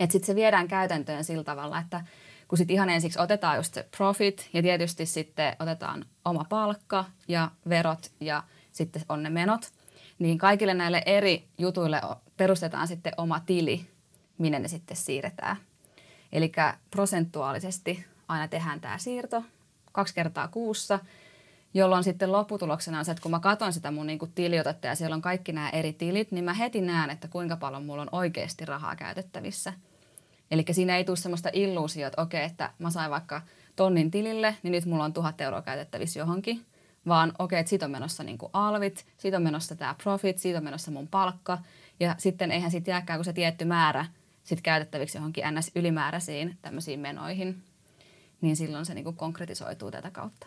Että 0.00 0.12
sitten 0.12 0.26
se 0.26 0.34
viedään 0.34 0.68
käytäntöön 0.68 1.24
sillä 1.24 1.44
tavalla, 1.44 1.78
että 1.78 2.04
kun 2.48 2.58
sitten 2.58 2.74
ihan 2.74 2.90
ensiksi 2.90 3.20
otetaan 3.20 3.56
just 3.56 3.74
se 3.74 3.88
profit 3.96 4.50
ja 4.52 4.62
tietysti 4.62 5.06
sitten 5.06 5.56
otetaan 5.58 6.04
oma 6.24 6.44
palkka 6.48 7.04
ja 7.28 7.50
verot 7.68 8.10
ja 8.20 8.42
sitten 8.72 9.02
on 9.08 9.22
ne 9.22 9.30
menot, 9.30 9.72
niin 10.18 10.38
kaikille 10.38 10.74
näille 10.74 11.02
eri 11.06 11.48
jutuille 11.58 12.00
perustetaan 12.42 12.88
sitten 12.88 13.12
oma 13.16 13.40
tili, 13.40 13.86
minne 14.38 14.58
ne 14.58 14.68
sitten 14.68 14.96
siirretään. 14.96 15.56
Eli 16.32 16.52
prosentuaalisesti 16.90 18.04
aina 18.28 18.48
tehdään 18.48 18.80
tämä 18.80 18.98
siirto 18.98 19.44
kaksi 19.92 20.14
kertaa 20.14 20.48
kuussa, 20.48 20.98
jolloin 21.74 22.04
sitten 22.04 22.32
lopputuloksena 22.32 22.98
on 22.98 23.04
se, 23.04 23.10
että 23.10 23.22
kun 23.22 23.30
mä 23.30 23.40
katson 23.40 23.72
sitä 23.72 23.90
mun 23.90 24.06
niinku 24.06 24.26
tiliotetta 24.26 24.86
ja 24.86 24.94
siellä 24.94 25.14
on 25.14 25.22
kaikki 25.22 25.52
nämä 25.52 25.70
eri 25.70 25.92
tilit, 25.92 26.32
niin 26.32 26.44
mä 26.44 26.54
heti 26.54 26.80
näen, 26.80 27.10
että 27.10 27.28
kuinka 27.28 27.56
paljon 27.56 27.84
mulla 27.84 28.02
on 28.02 28.08
oikeasti 28.12 28.64
rahaa 28.64 28.96
käytettävissä– 28.96 29.72
Eli 30.52 30.64
siinä 30.70 30.96
ei 30.96 31.04
tule 31.04 31.16
sellaista 31.16 31.50
illuusiota, 31.52 32.06
että 32.06 32.22
okei, 32.22 32.44
että 32.44 32.70
mä 32.78 32.90
sain 32.90 33.10
vaikka 33.10 33.42
tonnin 33.76 34.10
tilille, 34.10 34.56
niin 34.62 34.72
nyt 34.72 34.86
mulla 34.86 35.04
on 35.04 35.12
tuhat 35.12 35.40
euroa 35.40 35.62
käytettävissä 35.62 36.18
johonkin. 36.18 36.64
Vaan 37.06 37.32
okei, 37.38 37.60
että 37.60 37.70
siitä 37.70 37.84
on 37.84 37.90
menossa 37.92 38.22
niin 38.22 38.38
alvit, 38.52 39.06
siitä 39.18 39.36
on 39.36 39.42
menossa 39.42 39.74
tämä 39.74 39.94
profit, 40.02 40.38
siitä 40.38 40.58
on 40.58 40.64
menossa 40.64 40.90
mun 40.90 41.08
palkka. 41.08 41.58
Ja 42.02 42.14
sitten 42.18 42.50
eihän 42.50 42.70
siitä 42.70 42.90
jääkään 42.90 43.18
kuin 43.18 43.24
se 43.24 43.32
tietty 43.32 43.64
määrä 43.64 44.04
sit 44.44 44.60
käytettäviksi 44.60 45.18
johonkin 45.18 45.44
ns. 45.54 45.70
ylimääräisiin 45.74 46.58
tämmöisiin 46.62 47.00
menoihin. 47.00 47.62
Niin 48.40 48.56
silloin 48.56 48.86
se 48.86 48.94
niin 48.94 49.04
kuin 49.04 49.16
konkretisoituu 49.16 49.90
tätä 49.90 50.10
kautta. 50.10 50.46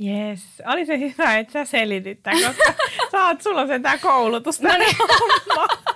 Yes, 0.00 0.62
oli 0.66 0.86
se 0.86 0.98
hyvä, 0.98 1.38
että 1.38 1.52
sä 1.52 1.64
selitit 1.64 2.22
tämän, 2.22 2.42
koska 2.42 2.74
saat, 3.12 3.42
sulla 3.42 3.60
on 3.60 3.82
tämä 3.82 3.98
koulutus. 3.98 4.60
No 4.60 4.70
niin. 4.78 4.96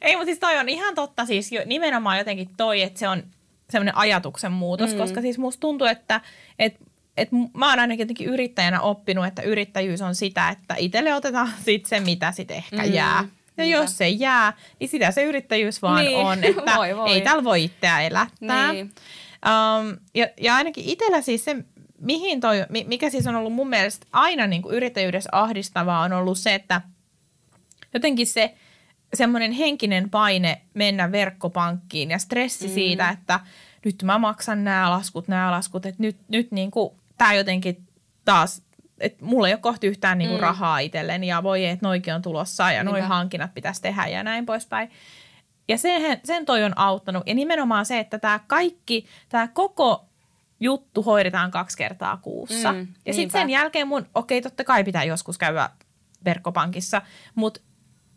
Ei, 0.00 0.16
mutta 0.16 0.26
siis 0.26 0.38
toi 0.38 0.58
on 0.58 0.68
ihan 0.68 0.94
totta 0.94 1.26
siis 1.26 1.52
jo, 1.52 1.62
nimenomaan 1.66 2.18
jotenkin 2.18 2.50
toi, 2.56 2.82
että 2.82 2.98
se 2.98 3.08
on 3.08 3.22
semmoinen 3.70 3.96
ajatuksen 3.96 4.52
muutos, 4.52 4.92
mm. 4.92 4.98
koska 4.98 5.20
siis 5.20 5.38
musta 5.38 5.60
tuntuu, 5.60 5.86
että 5.86 6.20
et, 6.58 6.76
et 7.16 7.28
mä 7.54 7.70
oon 7.70 7.78
ainakin 7.78 8.02
jotenkin 8.02 8.26
yrittäjänä 8.28 8.80
oppinut, 8.80 9.26
että 9.26 9.42
yrittäjyys 9.42 10.02
on 10.02 10.14
sitä, 10.14 10.48
että 10.48 10.74
itselle 10.78 11.14
otetaan 11.14 11.50
sit 11.64 11.86
se, 11.86 12.00
mitä 12.00 12.32
sit 12.32 12.50
ehkä 12.50 12.82
mm. 12.82 12.92
jää. 12.92 13.24
Ja 13.56 13.64
Niinpä. 13.64 13.80
jos 13.80 13.98
se 13.98 14.08
jää, 14.08 14.52
niin 14.80 14.88
sitä 14.88 15.10
se 15.10 15.24
yrittäjyys 15.24 15.82
vaan 15.82 16.04
Niin, 16.04 16.18
on, 16.18 16.44
että 16.44 16.76
voi, 16.76 16.96
voi. 16.96 17.10
ei 17.10 17.20
täällä 17.20 17.44
voi 17.44 17.64
itseä 17.64 18.00
elättää. 18.00 18.72
Niin. 18.72 18.92
Um, 19.46 19.96
ja, 20.14 20.26
ja 20.40 20.54
ainakin 20.54 20.84
itsellä 20.84 21.20
siis 21.20 21.44
se, 21.44 21.56
mihin 22.00 22.40
toi, 22.40 22.66
mi- 22.68 22.84
mikä 22.88 23.10
siis 23.10 23.26
on 23.26 23.34
ollut 23.34 23.52
mun 23.52 23.68
mielestä 23.68 24.06
aina 24.12 24.46
niin 24.46 24.62
kuin 24.62 24.74
yrittäjyydessä 24.74 25.30
ahdistavaa, 25.32 26.00
on 26.02 26.12
ollut 26.12 26.38
se, 26.38 26.54
että 26.54 26.80
jotenkin 27.94 28.26
se 28.26 28.54
semmoinen 29.14 29.52
henkinen 29.52 30.10
paine 30.10 30.60
mennä 30.74 31.12
verkkopankkiin 31.12 32.10
ja 32.10 32.18
stressi 32.18 32.66
mm. 32.66 32.74
siitä, 32.74 33.08
että 33.08 33.40
nyt 33.84 34.02
mä 34.02 34.18
maksan 34.18 34.64
nämä 34.64 34.90
laskut, 34.90 35.28
nämä 35.28 35.50
laskut, 35.50 35.86
että 35.86 36.02
nyt, 36.02 36.16
nyt 36.28 36.52
niin 36.52 36.70
kuin, 36.70 36.90
tämä 37.18 37.34
jotenkin 37.34 37.88
taas, 38.24 38.62
että 39.00 39.24
mulla 39.24 39.48
ei 39.48 39.54
ole 39.54 39.60
kohta 39.60 39.86
yhtään 39.86 40.18
niin 40.18 40.30
kuin 40.30 40.40
mm. 40.40 40.42
rahaa 40.42 40.78
itselleni 40.78 41.26
ja 41.26 41.42
voi, 41.42 41.66
että 41.66 41.86
noikin 41.86 42.14
on 42.14 42.22
tulossa 42.22 42.72
ja 42.72 42.84
noin 42.84 43.04
hankinnat 43.04 43.54
pitäisi 43.54 43.82
tehdä 43.82 44.06
ja 44.06 44.22
näin 44.22 44.46
poispäin. 44.46 44.90
Ja 45.68 45.78
sen, 45.78 46.20
sen 46.24 46.46
toi 46.46 46.64
on 46.64 46.78
auttanut. 46.78 47.22
Ja 47.26 47.34
nimenomaan 47.34 47.86
se, 47.86 47.98
että 47.98 48.18
tämä 48.18 48.40
kaikki, 48.46 49.06
tämä 49.28 49.48
koko 49.48 50.04
juttu 50.60 51.02
hoidetaan 51.02 51.50
kaksi 51.50 51.76
kertaa 51.76 52.16
kuussa. 52.16 52.72
Mm, 52.72 52.86
ja 53.06 53.14
sitten 53.14 53.40
sen 53.40 53.50
jälkeen 53.50 53.88
mun, 53.88 54.06
okei, 54.14 54.42
totta 54.42 54.64
kai 54.64 54.84
pitää 54.84 55.04
joskus 55.04 55.38
käydä 55.38 55.70
verkkopankissa, 56.24 57.02
mutta 57.34 57.60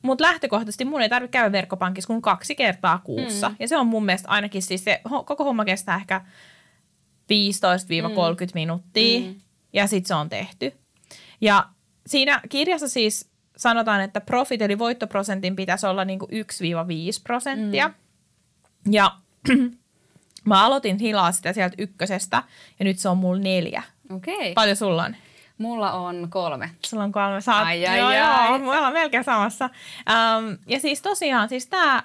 mut 0.02 0.22
lähtökohtaisesti 0.22 0.86
mun 0.86 1.02
ei 1.02 1.10
tarvitse 1.10 1.32
käydä 1.32 1.52
verkkopankissa 1.52 2.08
kuin 2.08 2.22
kaksi 2.22 2.56
kertaa 2.56 2.98
kuussa. 2.98 3.50
Mm. 3.50 3.56
Ja 3.60 3.68
se 3.68 3.78
on 3.78 3.88
mun 3.88 4.06
mielestä 4.06 4.30
ainakin 4.30 4.62
siis 4.62 4.84
se, 4.84 5.02
koko 5.26 5.44
homma 5.44 5.66
kestää 5.66 5.96
ehkä 5.96 6.22
15-30 7.30 7.32
minuuttia 8.54 9.20
Mm. 9.20 9.36
ja 9.74 9.88
sitten 9.88 10.08
se 10.08 10.14
on 10.16 10.30
tehty. 10.30 10.74
Ja 11.42 11.66
siinä 12.08 12.42
kirjassa 12.50 12.88
siis 12.88 13.30
sanotaan, 13.58 14.02
että 14.02 14.22
profit 14.22 14.62
eli 14.62 14.80
voittoprosentin 14.80 15.56
pitäisi 15.56 15.88
olla 15.88 16.06
niinku 16.06 16.28
1-5 16.32 16.32
prosenttia. 17.24 17.88
Mm. 17.88 17.94
Ja 18.94 19.12
mä 20.46 20.66
aloitin 20.66 20.98
hilaa 21.00 21.32
sitä 21.32 21.54
sieltä 21.54 21.76
ykkösestä 21.78 22.44
ja 22.80 22.86
nyt 22.86 23.00
se 23.00 23.10
on 23.10 23.18
mulla 23.18 23.40
neljä. 23.42 23.84
Okei. 24.16 24.54
Paljon 24.54 24.76
sulla 24.76 25.04
on? 25.04 25.16
Mulla 25.58 25.92
on 25.92 26.28
kolme. 26.30 26.72
Sulla 26.86 27.04
on 27.04 27.12
kolme. 27.12 27.42
Saat, 27.42 27.66
Ai, 27.68 27.88
ai, 27.88 27.98
joo, 28.00 28.08
ai. 28.08 28.18
joo, 28.18 28.58
me 28.60 28.70
ollaan 28.78 28.94
melkein 28.94 29.24
samassa. 29.24 29.66
Um, 29.66 30.58
ja 30.68 30.80
siis 30.80 31.02
tosiaan, 31.02 31.50
siis 31.50 31.68
tämä 31.68 32.04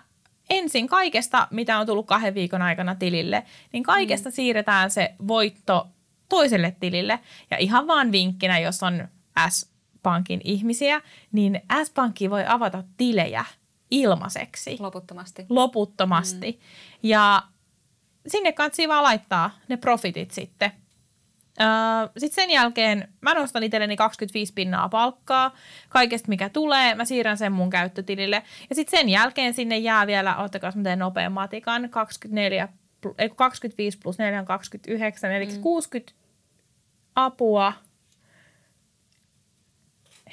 ensin 0.50 0.86
kaikesta, 0.86 1.48
mitä 1.50 1.78
on 1.78 1.86
tullut 1.86 2.06
kahden 2.06 2.34
viikon 2.34 2.62
aikana 2.62 2.94
tilille, 2.94 3.42
niin 3.72 3.82
kaikesta 3.82 4.28
mm. 4.28 4.32
siirretään 4.32 4.90
se 4.90 5.14
voitto 5.28 5.88
toiselle 6.28 6.76
tilille. 6.80 7.20
Ja 7.50 7.56
ihan 7.56 7.86
vaan 7.86 8.12
vinkkinä, 8.12 8.58
jos 8.58 8.82
on 8.82 9.08
S-Pankin 9.48 10.40
ihmisiä, 10.44 11.02
niin 11.32 11.60
S-Pankki 11.84 12.30
voi 12.30 12.44
avata 12.48 12.84
tilejä 12.96 13.44
ilmaiseksi 13.90 14.76
Loputtomasti. 14.80 15.46
loputtomasti. 15.48 16.52
Mm. 16.52 16.58
Ja 17.02 17.42
sinne 18.26 18.52
kannattaa 18.52 18.88
vaan 18.88 19.02
laittaa 19.02 19.50
ne 19.68 19.76
profitit 19.76 20.30
sitten. 20.30 20.72
Sitten 22.18 22.34
sen 22.44 22.50
jälkeen 22.50 23.08
mä 23.20 23.34
nostan 23.34 23.62
itselleni 23.62 23.96
25 23.96 24.52
pinnaa 24.52 24.88
palkkaa 24.88 25.56
kaikesta, 25.88 26.28
mikä 26.28 26.48
tulee. 26.48 26.94
Mä 26.94 27.04
siirrän 27.04 27.38
sen 27.38 27.52
mun 27.52 27.70
käyttötilille. 27.70 28.42
Ja 28.68 28.74
sitten 28.74 28.98
sen 28.98 29.08
jälkeen 29.08 29.54
sinne 29.54 29.78
jää 29.78 30.06
vielä, 30.06 30.36
ottakaa 30.36 30.72
mä 30.74 30.82
teen 30.82 30.98
nopean 30.98 31.32
matikan, 31.32 31.90
24, 31.90 32.68
pl- 33.06 33.14
ei, 33.18 33.28
kun 33.28 33.36
25 33.36 33.98
plus 33.98 34.18
4 34.18 34.38
on 34.38 34.46
29, 34.46 35.32
eli 35.32 35.46
mm. 35.46 35.60
60 35.60 36.12
apua. 37.14 37.72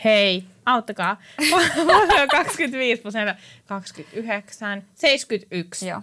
Hei, 0.04 0.44
auttakaa. 0.66 1.22
Mulla 1.78 2.22
on 2.22 2.28
25 2.28 3.02
plus 3.02 3.14
4, 3.14 3.36
29, 3.66 4.84
71 4.96 5.88
Joo. 5.88 6.02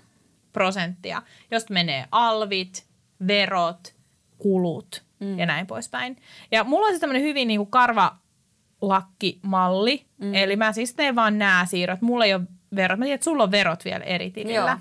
prosenttia, 0.52 1.22
josta 1.50 1.74
menee 1.74 2.08
alvit, 2.10 2.86
verot, 3.26 3.94
kulut 4.38 5.07
mm. 5.20 5.38
ja 5.38 5.46
näin 5.46 5.66
poispäin. 5.66 6.16
Ja 6.50 6.64
mulla 6.64 6.86
on 6.86 6.92
siis 6.92 7.00
tämmöinen 7.00 7.22
hyvin 7.22 7.48
niin 7.48 7.60
kuin 7.60 7.70
karvalakkimalli, 7.70 10.06
mm. 10.18 10.34
eli 10.34 10.56
mä 10.56 10.72
siis 10.72 10.94
teen 10.94 11.16
vaan 11.16 11.38
nämä 11.38 11.66
siirrot. 11.66 12.00
Mulla 12.00 12.24
ei 12.24 12.34
ole 12.34 12.42
verot. 12.76 12.98
Mä 12.98 13.04
tiedän, 13.04 13.14
että 13.14 13.24
sulla 13.24 13.42
on 13.42 13.50
verot 13.50 13.84
vielä 13.84 14.04
eri 14.04 14.30
tilillä. 14.30 14.54
Joo. 14.54 14.76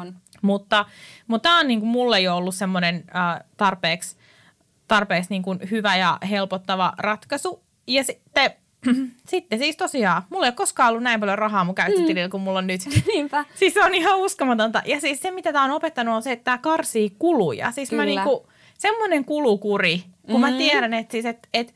On. 0.00 0.14
Mutta, 0.42 0.84
mutta 1.26 1.48
tämä 1.48 1.60
on 1.60 1.68
niin 1.68 1.80
kuin 1.80 1.90
mulle 1.90 2.20
jo 2.20 2.36
ollut 2.36 2.54
semmoinen 2.54 3.04
äh, 3.16 3.40
tarpeeksi, 3.56 4.16
tarpeeksi 4.88 5.30
niin 5.30 5.42
kuin 5.42 5.58
hyvä 5.70 5.96
ja 5.96 6.18
helpottava 6.30 6.92
ratkaisu. 6.98 7.62
Ja 7.86 8.04
sitten, 8.04 8.50
sitten 9.28 9.58
siis 9.58 9.76
tosiaan, 9.76 10.22
mulla 10.30 10.46
ei 10.46 10.48
ole 10.48 10.56
koskaan 10.56 10.88
ollut 10.88 11.02
näin 11.02 11.20
paljon 11.20 11.38
rahaa 11.38 11.64
mun 11.64 11.74
käyttötilillä 11.74 12.28
kuin 12.28 12.42
mulla 12.42 12.58
on 12.58 12.66
nyt. 12.66 12.80
Niinpä. 13.12 13.44
Siis 13.54 13.74
se 13.74 13.84
on 13.84 13.94
ihan 13.94 14.18
uskomatonta. 14.18 14.82
Ja 14.84 15.00
siis 15.00 15.20
se, 15.20 15.30
mitä 15.30 15.52
tämä 15.52 15.64
on 15.64 15.70
opettanut, 15.70 16.14
on 16.14 16.22
se, 16.22 16.32
että 16.32 16.44
tämä 16.44 16.58
karsii 16.58 17.14
kuluja. 17.18 17.72
Siis 17.72 17.92
mä 17.92 18.02
Kyllä. 18.02 18.22
niinku, 18.22 18.48
semmoinen 18.82 19.24
kulukuri, 19.24 20.04
kun 20.26 20.40
mä 20.40 20.52
tiedän, 20.52 20.94
että 20.94 21.12
siis, 21.12 21.24
et, 21.24 21.48
et, 21.54 21.74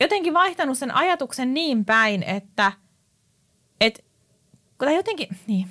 jotenkin 0.00 0.34
vaihtanut 0.34 0.78
sen 0.78 0.94
ajatuksen 0.94 1.54
niin 1.54 1.84
päin, 1.84 2.22
että 2.22 2.72
et, 3.80 4.04
kun 4.78 4.88
tää 4.88 4.92
jotenkin, 4.92 5.28
niin, 5.46 5.68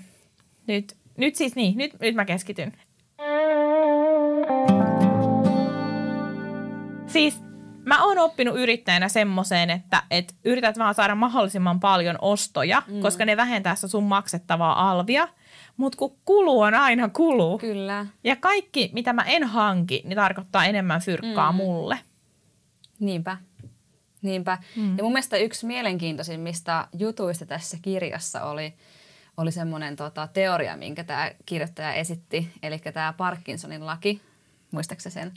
nyt, 0.68 0.98
nyt 1.18 1.36
siis 1.36 1.56
niin, 1.56 1.78
nyt, 1.78 2.00
nyt 2.02 2.16
mä 2.16 2.26
keskityn. 2.26 2.74
Siis 7.08 7.42
mä 7.86 8.04
oon 8.04 8.18
oppinut 8.18 8.60
yrittäjänä 8.60 9.10
semmoiseen, 9.10 9.70
että 9.70 10.04
et 10.12 10.36
yrität 10.46 10.78
vaan 10.78 10.96
saada 10.96 11.16
mahdollisimman 11.16 11.80
paljon 11.80 12.16
ostoja, 12.22 12.84
mm. 12.88 13.02
koska 13.02 13.26
ne 13.26 13.38
vähentää 13.38 13.76
sun 13.76 14.04
maksettavaa 14.04 14.92
alvia. 14.92 15.28
Mutta 15.80 15.98
kun 15.98 16.18
kulu 16.26 16.62
on 16.62 16.74
aina 16.74 17.10
kulu. 17.10 17.58
Kyllä. 17.58 18.06
Ja 18.24 18.36
kaikki, 18.36 18.90
mitä 18.94 19.14
mä 19.14 19.24
en 19.24 19.44
hanki, 19.44 20.02
niin 20.06 20.16
tarkoittaa 20.16 20.66
enemmän 20.66 21.02
fyrkkaa 21.02 21.52
mm. 21.52 21.56
mulle. 21.56 22.00
Niinpä. 23.00 23.38
Niinpä. 24.22 24.58
Mm. 24.76 24.98
Ja 24.98 25.04
mun 25.04 25.14
mielestä 25.14 25.38
yksi 25.38 25.66
mielenkiintoisimmista 25.66 26.88
jutuista 26.98 27.46
tässä 27.46 27.78
kirjassa 27.82 28.44
oli, 28.44 28.74
oli 29.38 29.52
semmoinen 29.52 29.96
tota, 29.96 30.28
teoria, 30.28 30.78
minkä 30.78 31.04
tämä 31.04 31.32
kirjoittaja 31.46 31.94
esitti, 31.94 32.52
eli 32.64 32.80
tämä 32.80 33.14
Parkinsonin 33.18 33.86
laki. 33.86 34.22
Muistaaksä 34.72 35.10
sen? 35.10 35.34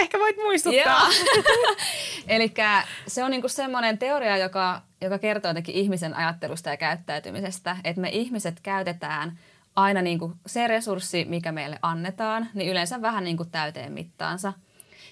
Ehkä 0.00 0.18
voit 0.18 0.36
muistuttaa. 0.36 1.08
Eli 2.28 2.54
se 3.06 3.24
on 3.24 3.30
niinku 3.30 3.48
semmoinen 3.48 3.98
teoria, 3.98 4.36
joka, 4.36 4.82
joka 5.00 5.18
kertoo 5.18 5.50
jotenkin 5.50 5.74
ihmisen 5.74 6.14
ajattelusta 6.14 6.70
ja 6.70 6.76
käyttäytymisestä, 6.76 7.76
että 7.84 8.00
me 8.00 8.08
ihmiset 8.08 8.60
käytetään 8.60 9.38
aina 9.76 10.02
niinku 10.02 10.34
se 10.46 10.66
resurssi, 10.66 11.24
mikä 11.24 11.52
meille 11.52 11.78
annetaan, 11.82 12.48
niin 12.54 12.70
yleensä 12.70 13.02
vähän 13.02 13.24
niinku 13.24 13.44
täyteen 13.44 13.92
mittaansa. 13.92 14.52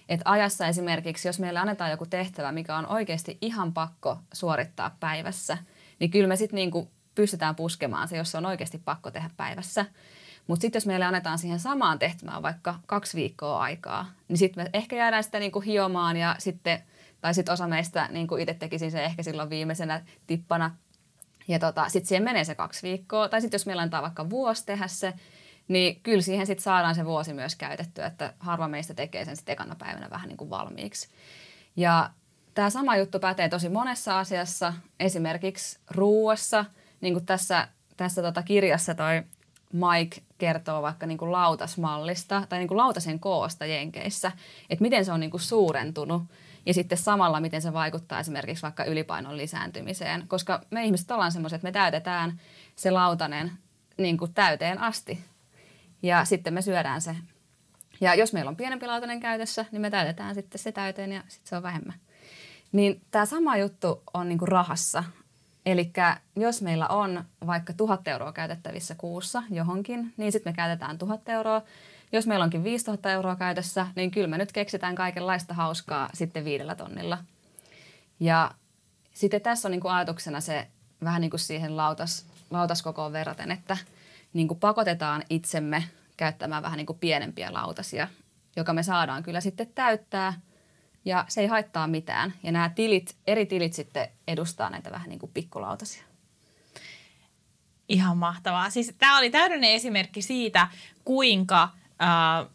Et 0.08 0.20
ajassa 0.24 0.66
esimerkiksi, 0.66 1.28
jos 1.28 1.40
meille 1.40 1.58
annetaan 1.58 1.90
joku 1.90 2.06
tehtävä, 2.06 2.52
mikä 2.52 2.76
on 2.76 2.86
oikeasti 2.86 3.38
ihan 3.40 3.72
pakko 3.72 4.18
suorittaa 4.32 4.96
päivässä, 5.00 5.58
niin 5.98 6.10
kyllä 6.10 6.28
me 6.28 6.36
sitten 6.36 6.56
niinku 6.56 6.90
pystytään 7.14 7.54
puskemaan 7.54 8.08
se, 8.08 8.16
jos 8.16 8.30
se 8.30 8.38
on 8.38 8.46
oikeasti 8.46 8.78
pakko 8.84 9.10
tehdä 9.10 9.30
päivässä. 9.36 9.86
Mutta 10.46 10.60
sitten 10.60 10.76
jos 10.76 10.86
meille 10.86 11.04
annetaan 11.04 11.38
siihen 11.38 11.60
samaan 11.60 11.98
tehtävään 11.98 12.42
vaikka 12.42 12.74
kaksi 12.86 13.16
viikkoa 13.16 13.60
aikaa, 13.60 14.06
niin 14.28 14.38
sitten 14.38 14.64
me 14.64 14.70
ehkä 14.72 14.96
jäädään 14.96 15.24
sitä 15.24 15.38
niinku 15.38 15.60
hiomaan 15.60 16.16
ja 16.16 16.36
sitten, 16.38 16.82
tai 17.26 17.34
sitten 17.34 17.52
osa 17.52 17.66
meistä 17.66 18.08
niinku 18.10 18.36
itse 18.36 18.54
tekisi 18.54 18.90
se 18.90 19.04
ehkä 19.04 19.22
silloin 19.22 19.50
viimeisenä 19.50 20.02
tippana. 20.26 20.76
Ja 21.48 21.58
tota, 21.58 21.88
sitten 21.88 22.08
siihen 22.08 22.22
menee 22.22 22.44
se 22.44 22.54
kaksi 22.54 22.82
viikkoa. 22.82 23.28
Tai 23.28 23.40
sitten 23.40 23.58
jos 23.58 23.66
meillä 23.66 23.82
annetaan 23.82 24.02
vaikka 24.02 24.30
vuosi 24.30 24.66
tehdä 24.66 24.86
se, 24.86 25.14
niin 25.68 26.00
kyllä 26.02 26.22
siihen 26.22 26.46
sitten 26.46 26.62
saadaan 26.62 26.94
se 26.94 27.04
vuosi 27.04 27.32
myös 27.32 27.56
käytettyä, 27.56 28.06
että 28.06 28.34
harva 28.38 28.68
meistä 28.68 28.94
tekee 28.94 29.24
sen 29.24 29.36
sitten 29.36 29.52
ekana 29.52 29.74
päivänä 29.74 30.10
vähän 30.10 30.28
niin 30.28 30.36
kuin 30.36 30.50
valmiiksi. 30.50 31.08
Ja 31.76 32.10
tämä 32.54 32.70
sama 32.70 32.96
juttu 32.96 33.18
pätee 33.18 33.48
tosi 33.48 33.68
monessa 33.68 34.18
asiassa, 34.18 34.72
esimerkiksi 35.00 35.78
ruuassa, 35.90 36.64
niin 37.00 37.14
kuin 37.14 37.26
tässä, 37.26 37.68
tässä 37.96 38.22
tota 38.22 38.42
kirjassa 38.42 38.94
toi 38.94 39.22
Mike 39.72 40.22
kertoo 40.38 40.82
vaikka 40.82 41.06
niin 41.06 41.18
kuin 41.18 41.32
lautasmallista 41.32 42.42
tai 42.48 42.58
niin 42.58 42.68
kuin 42.68 42.78
lautasen 42.78 43.20
koosta 43.20 43.66
Jenkeissä, 43.66 44.32
että 44.70 44.82
miten 44.82 45.04
se 45.04 45.12
on 45.12 45.20
niin 45.20 45.30
kuin 45.30 45.40
suurentunut 45.40 46.22
ja 46.66 46.74
sitten 46.74 46.98
samalla 46.98 47.40
miten 47.40 47.62
se 47.62 47.72
vaikuttaa 47.72 48.20
esimerkiksi 48.20 48.62
vaikka 48.62 48.84
ylipainon 48.84 49.36
lisääntymiseen, 49.36 50.28
koska 50.28 50.60
me 50.70 50.84
ihmiset 50.84 51.10
ollaan 51.10 51.32
semmoiset, 51.32 51.56
että 51.56 51.68
me 51.68 51.72
täytetään 51.72 52.40
se 52.76 52.90
lautanen 52.90 53.52
niin 53.98 54.18
kuin 54.18 54.34
täyteen 54.34 54.78
asti 54.78 55.24
ja 56.02 56.24
sitten 56.24 56.54
me 56.54 56.62
syödään 56.62 57.00
se. 57.00 57.16
Ja 58.00 58.14
jos 58.14 58.32
meillä 58.32 58.48
on 58.48 58.56
pienempi 58.56 58.86
lautanen 58.86 59.20
käytössä, 59.20 59.64
niin 59.72 59.82
me 59.82 59.90
täytetään 59.90 60.34
sitten 60.34 60.58
se 60.58 60.72
täyteen 60.72 61.12
ja 61.12 61.22
sitten 61.28 61.48
se 61.48 61.56
on 61.56 61.62
vähemmän. 61.62 61.94
Niin 62.72 63.02
tämä 63.10 63.26
sama 63.26 63.56
juttu 63.56 64.02
on 64.14 64.28
niinku 64.28 64.46
rahassa. 64.46 65.04
Eli 65.66 65.92
jos 66.36 66.62
meillä 66.62 66.88
on 66.88 67.24
vaikka 67.46 67.72
tuhat 67.72 68.08
euroa 68.08 68.32
käytettävissä 68.32 68.94
kuussa 68.98 69.42
johonkin, 69.50 70.14
niin 70.16 70.32
sitten 70.32 70.52
me 70.52 70.56
käytetään 70.56 70.98
tuhat 70.98 71.28
euroa. 71.28 71.62
Jos 72.12 72.26
meillä 72.26 72.44
onkin 72.44 72.64
5000 72.64 73.10
euroa 73.12 73.36
käytössä, 73.36 73.86
niin 73.96 74.10
kyllä 74.10 74.26
me 74.26 74.38
nyt 74.38 74.52
keksitään 74.52 74.94
kaikenlaista 74.94 75.54
hauskaa 75.54 76.08
sitten 76.14 76.44
viidellä 76.44 76.74
tonnilla. 76.74 77.18
Ja 78.20 78.50
sitten 79.12 79.40
tässä 79.40 79.68
on 79.68 79.72
niinku 79.72 79.88
ajatuksena 79.88 80.40
se 80.40 80.66
vähän 81.04 81.20
niin 81.20 81.30
kuin 81.30 81.40
siihen 81.40 81.76
lautas, 81.76 82.26
lautaskokoon 82.50 83.12
verraten, 83.12 83.50
että 83.50 83.76
niin 84.32 84.48
kuin 84.48 84.60
pakotetaan 84.60 85.22
itsemme 85.30 85.84
käyttämään 86.16 86.62
vähän 86.62 86.76
niin 86.76 86.86
kuin 86.86 86.98
pienempiä 86.98 87.52
lautasia, 87.52 88.08
joka 88.56 88.72
me 88.72 88.82
saadaan 88.82 89.22
kyllä 89.22 89.40
sitten 89.40 89.70
täyttää 89.74 90.40
ja 91.04 91.24
se 91.28 91.40
ei 91.40 91.46
haittaa 91.46 91.86
mitään. 91.86 92.32
Ja 92.42 92.52
nämä 92.52 92.68
tilit, 92.68 93.16
eri 93.26 93.46
tilit 93.46 93.72
sitten 93.72 94.08
edustaa 94.28 94.70
näitä 94.70 94.90
vähän 94.90 95.08
niin 95.08 95.18
kuin 95.18 95.32
pikkulautasia. 95.34 96.02
Ihan 97.88 98.18
mahtavaa. 98.18 98.70
Siis 98.70 98.94
tämä 98.98 99.18
oli 99.18 99.30
täydellinen 99.30 99.70
esimerkki 99.70 100.22
siitä, 100.22 100.68
kuinka 101.04 101.68
äh, 102.02 102.46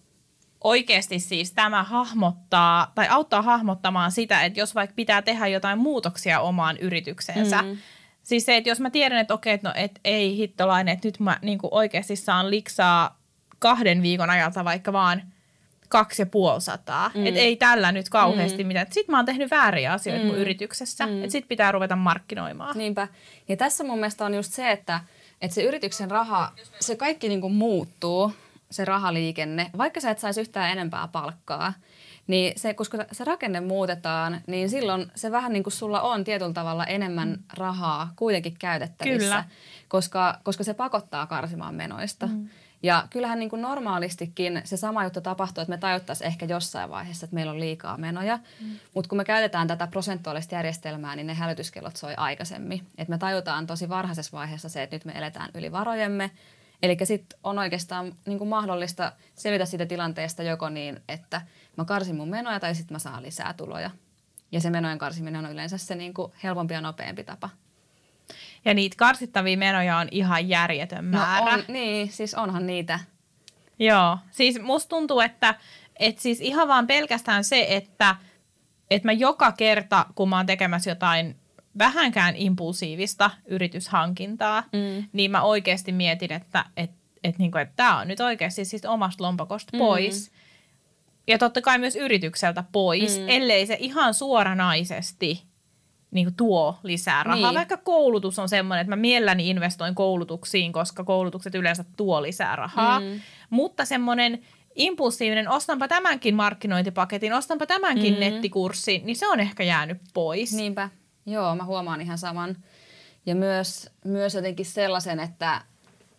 oikeasti 0.63 1.19
siis 1.19 1.51
tämä 1.51 1.83
hahmottaa 1.83 2.91
tai 2.95 3.07
auttaa 3.07 3.41
hahmottamaan 3.41 4.11
sitä, 4.11 4.43
että 4.43 4.59
jos 4.59 4.75
vaikka 4.75 4.95
pitää 4.95 5.21
tehdä 5.21 5.47
jotain 5.47 5.79
muutoksia 5.79 6.39
omaan 6.39 6.77
yritykseensä, 6.77 7.61
mm. 7.61 7.77
Siis 8.23 8.45
se, 8.45 8.57
että 8.57 8.69
jos 8.69 8.79
mä 8.79 8.89
tiedän, 8.89 9.19
että 9.19 9.33
okei, 9.33 9.53
että 9.53 9.69
no, 9.69 9.73
et 9.77 9.99
ei 10.03 10.37
hittolainen, 10.37 10.93
että 10.93 11.07
nyt 11.07 11.19
mä 11.19 11.39
niin 11.41 11.59
oikeasti 11.71 12.15
saan 12.15 12.49
liksaa 12.49 13.19
kahden 13.59 14.01
viikon 14.01 14.29
ajalta 14.29 14.65
vaikka 14.65 14.93
vaan 14.93 15.21
kaksi 15.89 16.21
ja 16.21 16.25
puoli 16.25 16.61
sataa. 16.61 17.11
Mm. 17.13 17.25
Että 17.25 17.39
ei 17.39 17.55
tällä 17.55 17.91
nyt 17.91 18.09
kauheasti 18.09 18.63
mm. 18.63 18.67
mitään. 18.67 18.87
Sitten 18.89 19.13
mä 19.13 19.17
oon 19.17 19.25
tehnyt 19.25 19.51
vääriä 19.51 19.93
asioita 19.93 20.23
mm. 20.23 20.27
mun 20.27 20.37
yrityksessä. 20.37 21.05
Mm. 21.05 21.17
Että 21.17 21.31
sit 21.31 21.47
pitää 21.47 21.71
ruveta 21.71 21.95
markkinoimaan. 21.95 22.77
Niinpä. 22.77 23.07
Ja 23.47 23.57
tässä 23.57 23.83
mun 23.83 23.99
mielestä 23.99 24.25
on 24.25 24.33
just 24.33 24.53
se, 24.53 24.71
että, 24.71 24.99
että 25.41 25.55
se 25.55 25.63
yrityksen 25.63 26.11
raha, 26.11 26.51
se 26.79 26.95
kaikki 26.95 27.29
niin 27.29 27.41
kuin 27.41 27.53
muuttuu, 27.53 28.33
se 28.71 28.85
rahaliikenne, 28.85 29.71
vaikka 29.77 29.99
sä 29.99 30.11
et 30.11 30.19
saisi 30.19 30.41
yhtään 30.41 30.71
enempää 30.71 31.07
palkkaa. 31.07 31.73
Niin 32.27 32.53
se, 32.55 32.73
koska 32.73 33.05
se 33.11 33.23
rakenne 33.23 33.61
muutetaan, 33.61 34.41
niin 34.47 34.69
silloin 34.69 35.11
se 35.15 35.31
vähän 35.31 35.53
niin 35.53 35.63
kuin 35.63 35.73
sulla 35.73 36.01
on 36.01 36.23
tietyllä 36.23 36.53
tavalla 36.53 36.85
enemmän 36.85 37.29
mm. 37.29 37.37
rahaa 37.53 38.13
kuitenkin 38.15 38.55
käytettävissä. 38.59 39.19
Kyllä. 39.19 39.43
Koska, 39.87 40.39
koska 40.43 40.63
se 40.63 40.73
pakottaa 40.73 41.27
karsimaan 41.27 41.75
menoista. 41.75 42.27
Mm. 42.27 42.49
Ja 42.83 43.07
kyllähän 43.09 43.39
niin 43.39 43.49
kuin 43.49 43.61
normaalistikin 43.61 44.61
se 44.63 44.77
sama 44.77 45.03
juttu 45.03 45.21
tapahtuu, 45.21 45.61
että 45.61 45.69
me 45.69 45.77
tajuttaisiin 45.77 46.27
ehkä 46.27 46.45
jossain 46.45 46.89
vaiheessa, 46.89 47.25
että 47.25 47.33
meillä 47.33 47.51
on 47.51 47.59
liikaa 47.59 47.97
menoja. 47.97 48.37
Mm. 48.61 48.79
Mutta 48.93 49.09
kun 49.09 49.17
me 49.17 49.25
käytetään 49.25 49.67
tätä 49.67 49.87
prosentuaalista 49.87 50.55
järjestelmää, 50.55 51.15
niin 51.15 51.27
ne 51.27 51.33
hälytyskellot 51.33 51.95
soi 51.95 52.13
aikaisemmin. 52.17 52.87
Et 52.97 53.07
me 53.07 53.17
tajutaan 53.17 53.67
tosi 53.67 53.89
varhaisessa 53.89 54.37
vaiheessa 54.37 54.69
se, 54.69 54.83
että 54.83 54.95
nyt 54.95 55.05
me 55.05 55.11
eletään 55.15 55.49
yli 55.53 55.71
varojemme. 55.71 56.31
Eli 56.83 56.97
sitten 57.03 57.39
on 57.43 57.59
oikeastaan 57.59 58.13
niin 58.25 58.37
kuin 58.37 58.47
mahdollista 58.47 59.11
selvitä 59.35 59.65
siitä 59.65 59.85
tilanteesta 59.85 60.43
joko 60.43 60.69
niin, 60.69 61.01
että 61.07 61.41
mä 61.77 61.85
karsin 61.85 62.15
mun 62.15 62.29
menoja 62.29 62.59
tai 62.59 62.75
sitten 62.75 62.95
mä 62.95 62.99
saan 62.99 63.23
lisää 63.23 63.53
tuloja. 63.53 63.91
Ja 64.51 64.61
se 64.61 64.69
menojen 64.69 64.97
karsiminen 64.97 65.45
on 65.45 65.51
yleensä 65.51 65.77
se 65.77 65.95
niin 65.95 66.13
kuin 66.13 66.31
helpompi 66.43 66.73
ja 66.73 66.81
nopeampi 66.81 67.23
tapa. 67.23 67.49
Ja 68.65 68.73
niitä 68.73 68.95
karsittavia 68.97 69.57
menoja 69.57 69.97
on 69.97 70.07
ihan 70.11 70.49
järjetön 70.49 71.05
määrä. 71.05 71.45
No 71.45 71.57
on, 71.57 71.63
niin, 71.67 72.11
siis 72.11 72.33
onhan 72.33 72.67
niitä. 72.67 72.99
Joo, 73.79 74.17
siis 74.31 74.61
musta 74.61 74.89
tuntuu, 74.89 75.19
että, 75.19 75.55
että 75.99 76.21
siis 76.21 76.41
ihan 76.41 76.67
vaan 76.67 76.87
pelkästään 76.87 77.43
se, 77.43 77.65
että, 77.69 78.15
että 78.91 79.07
mä 79.07 79.11
joka 79.11 79.51
kerta, 79.51 80.05
kun 80.15 80.29
mä 80.29 80.37
oon 80.37 80.45
tekemässä 80.45 80.91
jotain 80.91 81.40
vähänkään 81.77 82.35
impulsiivista 82.35 83.31
yrityshankintaa, 83.45 84.63
mm. 84.73 85.03
niin 85.13 85.31
mä 85.31 85.41
oikeasti 85.41 85.91
mietin, 85.91 86.31
että 86.31 86.65
et, 86.77 86.91
et 87.23 87.37
niinku, 87.37 87.57
että 87.57 87.73
tämä 87.75 87.99
on 87.99 88.07
nyt 88.07 88.19
oikeasti 88.19 88.65
siis 88.65 88.85
omasta 88.85 89.23
lompakosta 89.23 89.77
mm. 89.77 89.79
pois. 89.79 90.31
Ja 91.27 91.37
totta 91.37 91.61
kai 91.61 91.79
myös 91.79 91.95
yritykseltä 91.95 92.63
pois, 92.71 93.19
mm. 93.19 93.25
ellei 93.27 93.65
se 93.65 93.77
ihan 93.79 94.13
suoranaisesti 94.13 95.43
niin 96.11 96.25
kuin 96.25 96.35
tuo 96.35 96.79
lisää 96.83 97.23
rahaa. 97.23 97.51
Niin. 97.51 97.57
Vaikka 97.57 97.77
koulutus 97.77 98.39
on 98.39 98.49
semmoinen, 98.49 98.81
että 98.81 98.95
mä 98.95 99.01
mielelläni 99.01 99.49
investoin 99.49 99.95
koulutuksiin, 99.95 100.73
koska 100.73 101.03
koulutukset 101.03 101.55
yleensä 101.55 101.85
tuo 101.97 102.21
lisää 102.21 102.55
rahaa. 102.55 102.99
Mm. 102.99 103.21
Mutta 103.49 103.85
semmoinen 103.85 104.41
impulsiivinen, 104.75 105.49
ostanpa 105.49 105.87
tämänkin 105.87 106.35
markkinointipaketin, 106.35 107.33
ostanpa 107.33 107.65
tämänkin 107.65 108.13
mm. 108.13 108.19
nettikurssin, 108.19 109.05
niin 109.05 109.15
se 109.15 109.27
on 109.27 109.39
ehkä 109.39 109.63
jäänyt 109.63 109.97
pois. 110.13 110.53
Niinpä. 110.53 110.89
Joo, 111.25 111.55
mä 111.55 111.63
huomaan 111.63 112.01
ihan 112.01 112.17
saman. 112.17 112.57
Ja 113.25 113.35
myös, 113.35 113.89
myös 114.05 114.35
jotenkin 114.35 114.65
sellaisen, 114.65 115.19
että, 115.19 115.61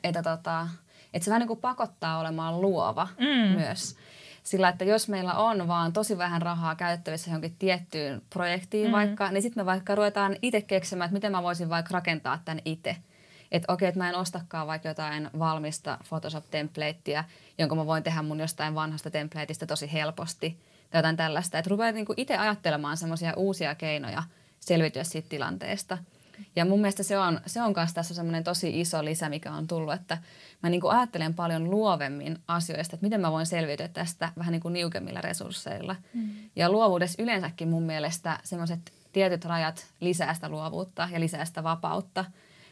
että, 0.05 0.23
tota, 0.23 0.69
että 1.15 1.25
se 1.25 1.31
vähän 1.31 1.41
niin 1.41 1.49
kuin 1.49 1.61
pakottaa 1.61 2.19
olemaan 2.19 2.61
luova 2.61 3.09
mm. 3.19 3.59
myös. 3.61 3.97
Sillä, 4.43 4.69
että 4.69 4.85
jos 4.85 5.09
meillä 5.09 5.35
on 5.35 5.69
vaan 5.69 5.93
tosi 5.93 6.19
vähän 6.19 6.43
rahaa 6.43 6.75
käytettävissä 6.75 7.31
johonkin 7.31 7.57
tiettyyn 7.59 8.23
projektiin 8.31 8.87
mm. 8.87 8.93
vaikka, 8.93 9.31
niin 9.31 9.43
sitten 9.43 9.61
me 9.62 9.67
vaikka 9.67 9.95
ruvetaan 9.95 10.37
itse 10.43 10.61
keksimään, 10.61 11.07
että 11.07 11.15
miten 11.15 11.33
mä 11.33 11.43
voisin 11.43 11.69
vaikka 11.69 11.93
rakentaa 11.93 12.38
tämän 12.45 12.62
itse. 12.65 12.97
Että 13.53 13.73
okei, 13.73 13.88
että 13.88 13.99
mä 13.99 14.09
en 14.09 14.15
ostakaan 14.15 14.67
vaikka 14.67 14.88
jotain 14.88 15.31
valmista 15.38 15.99
Photoshop-templateä, 16.09 17.25
jonka 17.59 17.75
mä 17.75 17.87
voin 17.87 18.03
tehdä 18.03 18.23
mun 18.23 18.41
jostain 18.41 18.75
vanhasta 18.75 19.11
templateista 19.11 19.67
tosi 19.67 19.93
helposti 19.93 20.59
tai 20.91 20.99
jotain 20.99 21.17
tällaista. 21.17 21.59
Että 21.59 21.71
rupeat 21.71 21.95
niinku 21.95 22.15
itse 22.17 22.37
ajattelemaan 22.37 22.97
semmoisia 22.97 23.35
uusia 23.37 23.75
keinoja 23.75 24.23
selviytyä 24.62 25.05
siitä 25.05 25.29
tilanteesta– 25.29 25.98
ja 26.57 26.64
mun 26.64 26.81
mielestä 26.81 27.03
se 27.03 27.18
on, 27.18 27.40
se 27.46 27.62
on 27.62 27.75
kanssa 27.75 27.94
tässä 27.94 28.14
semmoinen 28.14 28.44
tosi 28.44 28.81
iso 28.81 29.05
lisä, 29.05 29.29
mikä 29.29 29.53
on 29.53 29.66
tullut, 29.66 29.94
että 29.94 30.18
mä 30.62 30.70
niin 30.70 30.81
kuin 30.81 30.96
ajattelen 30.96 31.35
paljon 31.35 31.70
luovemmin 31.70 32.38
asioista, 32.48 32.96
että 32.96 33.07
miten 33.07 33.20
mä 33.20 33.33
voin 33.33 33.46
selviytyä 33.46 33.88
tästä 33.88 34.33
vähän 34.38 34.53
niin 34.53 34.62
kuin 34.62 34.72
niukemmilla 34.72 35.20
resursseilla. 35.20 35.96
Mm. 36.14 36.31
Ja 36.57 36.70
luovuudessa 36.70 37.22
yleensäkin 37.22 37.68
mun 37.68 37.83
mielestä 37.83 38.38
semmoiset 38.44 38.92
tietyt 39.12 39.44
rajat 39.44 39.87
lisää 40.01 40.35
sitä 40.35 40.48
luovuutta 40.48 41.09
ja 41.12 41.20
lisää 41.20 41.44
sitä 41.44 41.62
vapautta, 41.62 42.25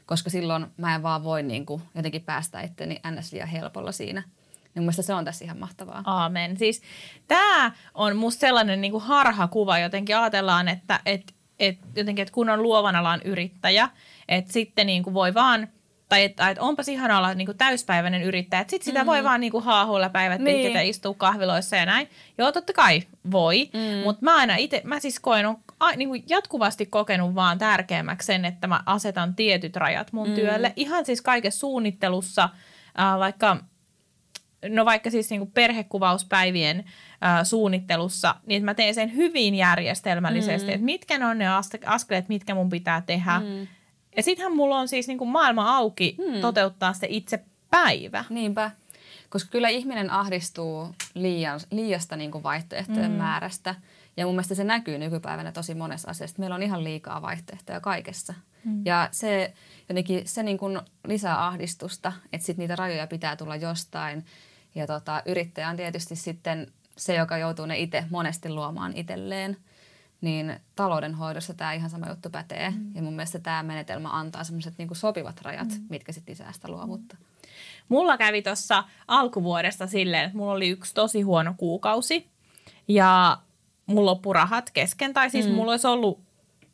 koska 0.07 0.31
silloin 0.31 0.67
mä 0.77 0.95
en 0.95 1.03
vaan 1.03 1.25
voi 1.25 1.43
niin 1.43 1.67
kuin 1.67 1.83
jotenkin 1.95 2.23
päästä 2.23 2.61
itteni 2.61 3.01
ns. 3.11 3.33
liian 3.33 3.49
helpolla 3.49 3.93
siinä. 3.93 4.23
Niin 4.75 4.83
mielestäni 4.83 5.07
se 5.07 5.15
on 5.15 5.25
tässä 5.25 5.45
ihan 5.45 5.59
mahtavaa. 5.59 6.03
Aamen. 6.07 6.57
Siis 6.57 6.83
tämä 7.29 7.73
on 7.95 8.17
musta 8.17 8.41
sellainen 8.41 8.81
niin 8.81 8.93
kuin 8.93 9.05
harhakuva. 9.05 9.79
Jotenkin 9.79 10.17
ajatellaan, 10.17 10.69
että, 10.69 11.01
että 11.07 11.33
et 11.61 11.79
jotenkin, 11.97 12.23
että 12.23 12.35
kun 12.35 12.51
on 12.51 12.63
luovan 12.63 12.97
alan 12.97 13.21
yrittäjä, 13.25 13.89
että 14.29 14.53
sitten 14.53 14.87
niin 14.87 15.03
kuin 15.03 15.15
voi 15.15 15.35
vaan 15.35 15.69
tai 16.11 16.25
että, 16.25 16.51
että 16.51 16.63
onpas 16.63 16.89
ihana 16.89 17.19
olla 17.19 17.35
niin 17.35 17.47
kuin 17.47 17.59
täyspäiväinen 17.59 18.23
yrittäjä, 18.23 18.61
että 18.61 18.71
sitten 18.71 18.85
sitä 18.85 19.01
mm. 19.01 19.07
voi 19.07 19.25
vaan 19.25 19.41
niin 19.41 19.51
kuin 19.51 19.65
haahuilla 19.65 20.09
päivät 20.09 20.41
niin. 20.41 20.57
pitkät 20.57 20.75
ja 20.75 20.89
istua 20.89 21.15
kahviloissa 21.15 21.77
ja 21.77 21.87
näin. 21.87 22.09
Joo, 22.39 22.53
totta 22.53 22.73
kai 22.73 23.03
voi, 23.31 23.71
mm. 23.73 24.03
mutta 24.05 24.25
mä 24.25 24.37
aina 24.37 24.57
itse, 24.57 24.81
mä 24.85 25.01
siis 25.01 25.21
koen, 25.21 25.47
on 25.47 25.57
a, 25.81 25.91
niin 25.91 26.09
kuin 26.09 26.25
jatkuvasti 26.29 26.87
kokenut 26.87 27.35
vaan 27.35 27.59
tärkeämmäksi 27.59 28.27
sen, 28.27 28.45
että 28.45 28.67
mä 28.67 28.81
asetan 28.87 29.35
tietyt 29.35 29.77
rajat 29.77 30.13
mun 30.13 30.29
mm. 30.29 30.35
työlle. 30.35 30.73
Ihan 30.77 31.05
siis 31.05 31.23
kaikessa 31.23 31.61
suunnittelussa, 31.61 32.49
äh, 33.01 33.19
vaikka 33.19 33.57
no 34.69 34.85
vaikka 34.85 35.11
siis 35.11 35.31
niin 35.31 35.41
kuin 35.41 35.51
perhekuvauspäivien 35.51 36.79
äh, 37.25 37.45
suunnittelussa, 37.45 38.35
niin 38.47 38.57
että 38.57 38.65
mä 38.65 38.75
teen 38.75 38.95
sen 38.95 39.17
hyvin 39.17 39.55
järjestelmällisesti, 39.55 40.69
mm. 40.69 40.75
että 40.75 40.85
mitkä 40.85 41.29
on 41.29 41.39
ne 41.39 41.47
askeleet, 41.87 42.29
mitkä 42.29 42.55
mun 42.55 42.69
pitää 42.69 43.03
tehdä. 43.07 43.41
Mm. 43.41 43.67
Ja 44.17 44.23
sittenhän 44.23 44.57
mulla 44.57 44.79
on 44.79 44.89
siis 44.89 45.09
niin 45.09 45.19
kuin 45.19 45.31
maailma 45.31 45.77
auki 45.77 46.17
mm. 46.19 46.41
toteuttaa 46.41 46.93
se 46.93 47.07
itse 47.11 47.45
päivä. 47.71 48.25
Niinpä, 48.31 48.71
koska 49.29 49.51
kyllä 49.51 49.69
ihminen 49.69 50.11
ahdistuu 50.11 50.95
liian, 51.15 51.61
liiasta 51.71 52.17
niin 52.17 52.31
kuin 52.31 52.43
vaihtoehtojen 52.43 53.11
mm. 53.11 53.17
määrästä. 53.17 53.75
Ja 54.17 54.27
mun 54.27 54.35
mielestä 54.35 54.55
se 54.55 54.65
näkyy 54.65 54.99
nykypäivänä 54.99 55.53
tosi 55.53 55.75
monessa 55.75 56.11
asiassa. 56.11 56.37
Meillä 56.39 56.55
on 56.57 56.63
ihan 56.63 56.85
liikaa 56.85 57.23
vaihtoehtoja 57.23 57.81
kaikessa. 57.81 58.35
Mm. 58.65 58.83
Ja 58.85 59.09
se 59.13 59.55
jotenkin 59.89 60.29
se 60.29 60.43
niin 60.43 60.59
kuin 60.59 60.81
lisää 61.07 61.47
ahdistusta, 61.47 62.13
että 62.33 62.47
sit 62.47 62.57
niitä 62.57 62.77
rajoja 62.77 63.07
pitää 63.07 63.37
tulla 63.37 63.57
jostain. 63.57 64.25
Ja 64.75 64.87
tota, 64.87 65.23
yrittäjä 65.27 65.69
on 65.69 65.77
tietysti 65.77 66.17
sitten 66.17 66.73
se, 66.97 67.15
joka 67.15 67.39
joutuu 67.39 67.67
ne 67.67 67.79
itse 67.79 68.05
monesti 68.11 68.49
luomaan 68.49 68.93
itselleen. 68.97 69.57
Niin 70.21 70.61
taloudenhoidossa 70.77 71.55
tämä 71.55 71.73
ihan 71.73 71.91
sama 71.91 72.09
juttu 72.09 72.31
pätee. 72.31 72.71
Mm. 72.71 72.97
Ja 72.97 73.03
mun 73.03 73.15
mielestä 73.15 73.39
tämä 73.39 73.63
menetelmä 73.63 74.09
antaa 74.13 74.45
semmoiset 74.45 74.75
niinku 74.79 74.95
sopivat 74.95 75.43
rajat, 75.43 75.69
mm. 75.69 75.87
mitkä 75.89 76.13
sitten 76.13 76.33
lisää 76.33 76.53
sitä 76.53 76.69
luovuutta. 76.69 77.17
Mulla 77.89 78.19
kävi 78.19 78.43
tuossa 78.43 78.85
alkuvuodesta 79.09 79.87
silleen, 79.87 80.25
että 80.25 80.37
mulla 80.37 80.53
oli 80.53 80.69
yksi 80.69 80.95
tosi 80.95 81.23
huono 81.23 81.55
kuukausi. 81.57 82.27
Ja 82.89 83.39
mulla 83.87 84.11
loppui 84.11 84.35
rahat 84.35 84.71
kesken. 84.71 85.13
Tai 85.13 85.31
siis 85.31 85.47
mm. 85.47 85.53
mulla, 85.53 85.71
olisi 85.71 85.87
ollut, 85.87 86.21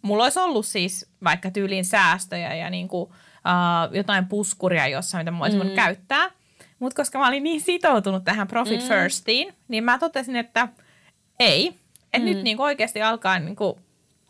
mulla 0.02 0.24
olisi 0.24 0.38
ollut 0.38 0.66
siis 0.66 1.10
vaikka 1.24 1.50
tyyliin 1.50 1.84
säästöjä 1.84 2.54
ja 2.54 2.70
niinku, 2.70 3.02
uh, 3.02 3.12
jotain 3.94 4.26
puskuria 4.26 4.88
jossain, 4.88 5.20
mitä 5.20 5.30
mä 5.30 5.44
olisin 5.44 5.66
mm. 5.66 5.74
käyttää. 5.74 6.30
Mutta 6.78 6.96
koska 6.96 7.18
mä 7.18 7.28
olin 7.28 7.42
niin 7.42 7.60
sitoutunut 7.60 8.24
tähän 8.24 8.48
Profit 8.48 8.80
mm. 8.80 8.88
Firstiin, 8.88 9.54
niin 9.68 9.84
mä 9.84 9.98
totesin, 9.98 10.36
että 10.36 10.68
ei. 11.40 11.66
Että 12.12 12.18
mm. 12.18 12.24
nyt 12.24 12.42
niin 12.42 12.60
oikeasti 12.60 13.02
alkaa, 13.02 13.38
niin 13.38 13.56
kuin, 13.56 13.76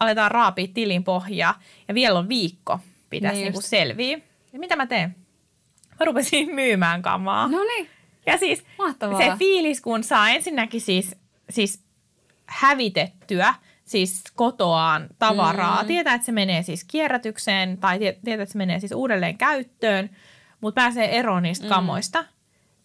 aletaan 0.01 0.31
raapia 0.31 0.67
tilin 0.75 1.05
pohjaa 1.05 1.61
ja 1.89 1.95
vielä 1.95 2.19
on 2.19 2.29
viikko 2.29 2.81
pitäisi 3.11 3.43
niin 3.43 3.53
niin 3.53 3.63
selviä. 3.63 4.19
Ja 4.53 4.59
mitä 4.59 4.77
mä 4.77 4.87
teen? 4.87 5.17
Mä 6.01 6.07
rupesin 6.07 6.55
myymään 6.55 7.03
kamaa. 7.03 7.49
No 7.49 7.59
niin. 7.65 7.89
Ja 8.27 8.39
siis 8.39 8.65
Mahtavaa. 8.79 9.19
se 9.19 9.33
fiilis, 9.39 9.81
kun 9.81 10.05
saa 10.05 10.31
ensinnäkin 10.31 10.81
siis, 10.81 11.17
siis 11.51 11.85
hävitettyä 12.47 13.55
siis 13.85 14.25
kotoaan 14.35 15.07
tavaraa. 15.19 15.83
Mm. 15.83 15.87
Tietää, 15.87 16.15
että 16.15 16.27
se 16.27 16.33
menee 16.33 16.63
siis 16.63 16.85
kierrätykseen 16.85 17.79
tai 17.79 17.99
tietää, 17.99 18.35
että 18.43 18.53
se 18.53 18.59
menee 18.59 18.81
siis 18.81 18.93
uudelleen 18.93 19.39
käyttöön, 19.39 20.11
mutta 20.61 20.81
pääsee 20.81 21.19
eroon 21.19 21.43
niistä 21.43 21.65
mm. 21.65 21.69
kamoista. 21.69 22.25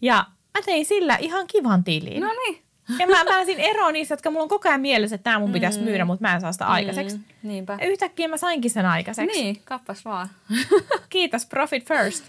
Ja 0.01 0.25
mä 0.57 0.61
tein 0.65 0.85
sillä 0.85 1.15
ihan 1.15 1.47
kivan 1.47 1.83
tilin. 1.83 2.21
No 2.21 2.29
niin. 2.33 2.61
Ja 2.99 3.07
mä 3.07 3.25
pääsin 3.25 3.59
eroon 3.59 3.93
niistä, 3.93 4.13
jotka 4.13 4.31
mulla 4.31 4.43
on 4.43 4.49
koko 4.49 4.69
ajan 4.69 4.81
mielessä, 4.81 5.15
että 5.15 5.23
tämä 5.23 5.39
mun 5.39 5.51
pitäisi 5.51 5.79
mm. 5.79 5.85
myydä, 5.85 6.05
mutta 6.05 6.27
mä 6.27 6.35
en 6.35 6.41
saa 6.41 6.51
sitä 6.51 6.65
aikaiseksi. 6.65 7.17
Mm, 7.17 7.23
niinpä. 7.43 7.77
Ja 7.81 7.87
yhtäkkiä 7.87 8.27
mä 8.27 8.37
sainkin 8.37 8.71
sen 8.71 8.85
aikaiseksi. 8.85 9.41
Niin, 9.41 9.61
kappas 9.65 10.05
vaan. 10.05 10.29
Kiitos, 11.09 11.45
profit 11.45 11.87
first. 11.87 12.23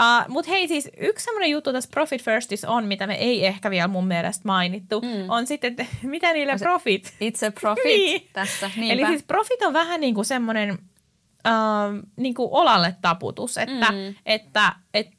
Uh, 0.00 0.32
Mutta 0.32 0.50
hei 0.50 0.68
siis 0.68 0.90
yksi 0.96 1.24
semmoinen 1.24 1.50
juttu 1.50 1.72
tässä 1.72 1.90
Profit 1.92 2.22
Firstissa 2.22 2.68
on, 2.68 2.84
mitä 2.84 3.06
me 3.06 3.14
ei 3.14 3.46
ehkä 3.46 3.70
vielä 3.70 3.88
mun 3.88 4.06
mielestä 4.06 4.42
mainittu, 4.44 5.00
mm. 5.00 5.30
on 5.30 5.46
sitten, 5.46 5.70
että 5.70 5.86
mitä 6.02 6.32
niille 6.32 6.52
no 6.52 6.58
profit? 6.58 7.14
Itse 7.20 7.50
profit 7.50 7.84
niin. 7.84 8.28
tässä, 8.32 8.70
niinpä. 8.76 8.92
Eli 8.92 9.06
siis 9.06 9.22
profit 9.22 9.62
on 9.62 9.72
vähän 9.72 10.00
niin 10.00 10.14
kuin 10.14 10.24
semmoinen 10.24 10.72
uh, 10.72 12.08
niin 12.16 12.34
kuin 12.34 12.48
olalle 12.52 12.96
taputus, 13.02 13.58
että, 13.58 13.92
mm. 13.92 14.14
että, 14.26 14.72
että 14.94 15.15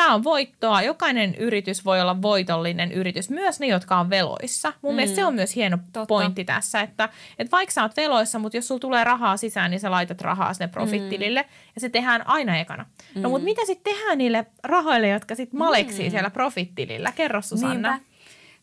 tämä 0.00 0.14
on 0.14 0.24
voittoa. 0.24 0.82
Jokainen 0.82 1.34
yritys 1.34 1.84
voi 1.84 2.00
olla 2.00 2.22
voitollinen 2.22 2.92
yritys, 2.92 3.30
myös 3.30 3.60
ne, 3.60 3.66
jotka 3.66 3.96
on 3.96 4.10
veloissa. 4.10 4.72
Mun 4.82 4.92
mm. 4.92 4.96
mielestä 4.96 5.16
se 5.16 5.24
on 5.24 5.34
myös 5.34 5.56
hieno 5.56 5.78
Totta. 5.92 6.06
pointti 6.06 6.44
tässä, 6.44 6.80
että, 6.80 7.08
että 7.38 7.50
vaikka 7.50 7.72
sä 7.72 7.82
oot 7.82 7.96
veloissa, 7.96 8.38
mutta 8.38 8.56
jos 8.56 8.68
sulla 8.68 8.80
tulee 8.80 9.04
rahaa 9.04 9.36
sisään, 9.36 9.70
niin 9.70 9.80
sä 9.80 9.90
laitat 9.90 10.20
rahaa 10.20 10.54
sinne 10.54 10.68
profittilille 10.68 11.42
mm. 11.42 11.48
ja 11.74 11.80
se 11.80 11.88
tehdään 11.88 12.26
aina 12.26 12.58
ekana. 12.58 12.82
No, 12.82 12.88
mm. 13.14 13.22
No 13.22 13.28
mutta 13.28 13.44
mitä 13.44 13.64
sitten 13.66 13.94
tehdään 13.94 14.18
niille 14.18 14.46
rahoille, 14.62 15.08
jotka 15.08 15.34
sitten 15.34 15.58
maleksii 15.58 16.06
mm. 16.06 16.10
siellä 16.10 16.30
profittilillä? 16.30 17.12
Kerro 17.12 17.42
Susanna. 17.42 17.90
Niinpä. 17.90 18.10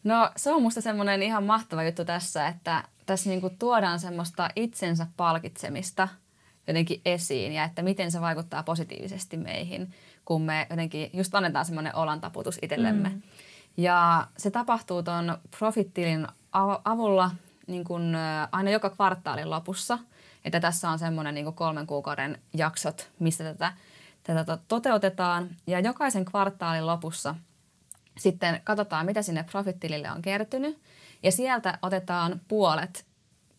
No 0.04 0.30
se 0.36 0.52
on 0.52 0.62
musta 0.62 0.82
semmoinen 0.82 1.24
ihan 1.24 1.44
mahtava 1.44 1.84
juttu 1.84 2.06
tässä, 2.06 2.48
että 2.48 2.84
tässä 3.06 3.30
niinku 3.30 3.50
tuodaan 3.60 4.00
semmoista 4.00 4.50
itsensä 4.56 5.08
palkitsemista 5.18 6.08
jotenkin 6.68 7.02
esiin 7.06 7.54
ja 7.54 7.64
että 7.64 7.82
miten 7.82 8.12
se 8.12 8.22
vaikuttaa 8.22 8.64
positiivisesti 8.64 9.38
meihin 9.38 9.94
kun 10.28 10.42
me 10.42 10.68
jotenkin 10.70 11.10
just 11.14 11.36
annetaan 11.36 11.66
semmoinen 11.66 11.96
olantaputus 11.96 12.60
itsellemme. 12.62 13.10
Mm. 13.10 13.22
Ja 13.78 14.28
se 14.38 14.52
tapahtuu 14.52 15.04
tuon 15.04 15.38
profittilin 15.58 16.28
avulla 16.86 17.32
niin 17.68 17.84
kun, 17.84 18.14
aina 18.52 18.70
joka 18.70 18.90
kvartaalin 18.90 19.50
lopussa. 19.50 20.00
Että 20.46 20.60
tässä 20.60 20.90
on 20.90 21.00
semmoinen 21.00 21.36
niin 21.36 21.54
kolmen 21.54 21.88
kuukauden 21.88 22.40
jaksot, 22.54 23.10
mistä 23.20 23.44
tätä, 23.44 23.74
tätä 24.24 24.58
toteutetaan. 24.68 25.50
Ja 25.68 25.80
jokaisen 25.80 26.26
kvartaalin 26.26 26.88
lopussa 26.88 27.36
sitten 28.18 28.62
katsotaan, 28.64 29.06
mitä 29.06 29.22
sinne 29.22 29.44
profittilille 29.44 30.12
on 30.12 30.22
kertynyt. 30.22 30.82
Ja 31.24 31.32
sieltä 31.32 31.78
otetaan 31.82 32.42
puolet 32.48 33.06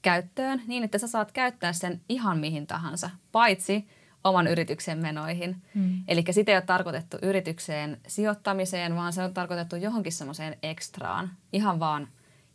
käyttöön 0.02 0.62
niin, 0.66 0.84
että 0.84 0.98
sä 0.98 1.06
saat 1.06 1.32
käyttää 1.32 1.72
sen 1.72 2.00
ihan 2.08 2.38
mihin 2.38 2.66
tahansa, 2.66 3.10
paitsi 3.32 3.88
oman 4.24 4.46
yrityksen 4.46 4.98
menoihin. 4.98 5.62
Mm. 5.74 6.02
Eli 6.08 6.24
sitä 6.30 6.52
ei 6.52 6.56
ole 6.56 6.62
tarkoitettu 6.62 7.16
yritykseen 7.22 8.00
sijoittamiseen, 8.06 8.96
vaan 8.96 9.12
se 9.12 9.22
on 9.22 9.34
tarkoitettu 9.34 9.76
johonkin 9.76 10.12
semmoiseen 10.12 10.56
ekstraan. 10.62 11.30
Ihan 11.52 11.80
vaan, 11.80 12.08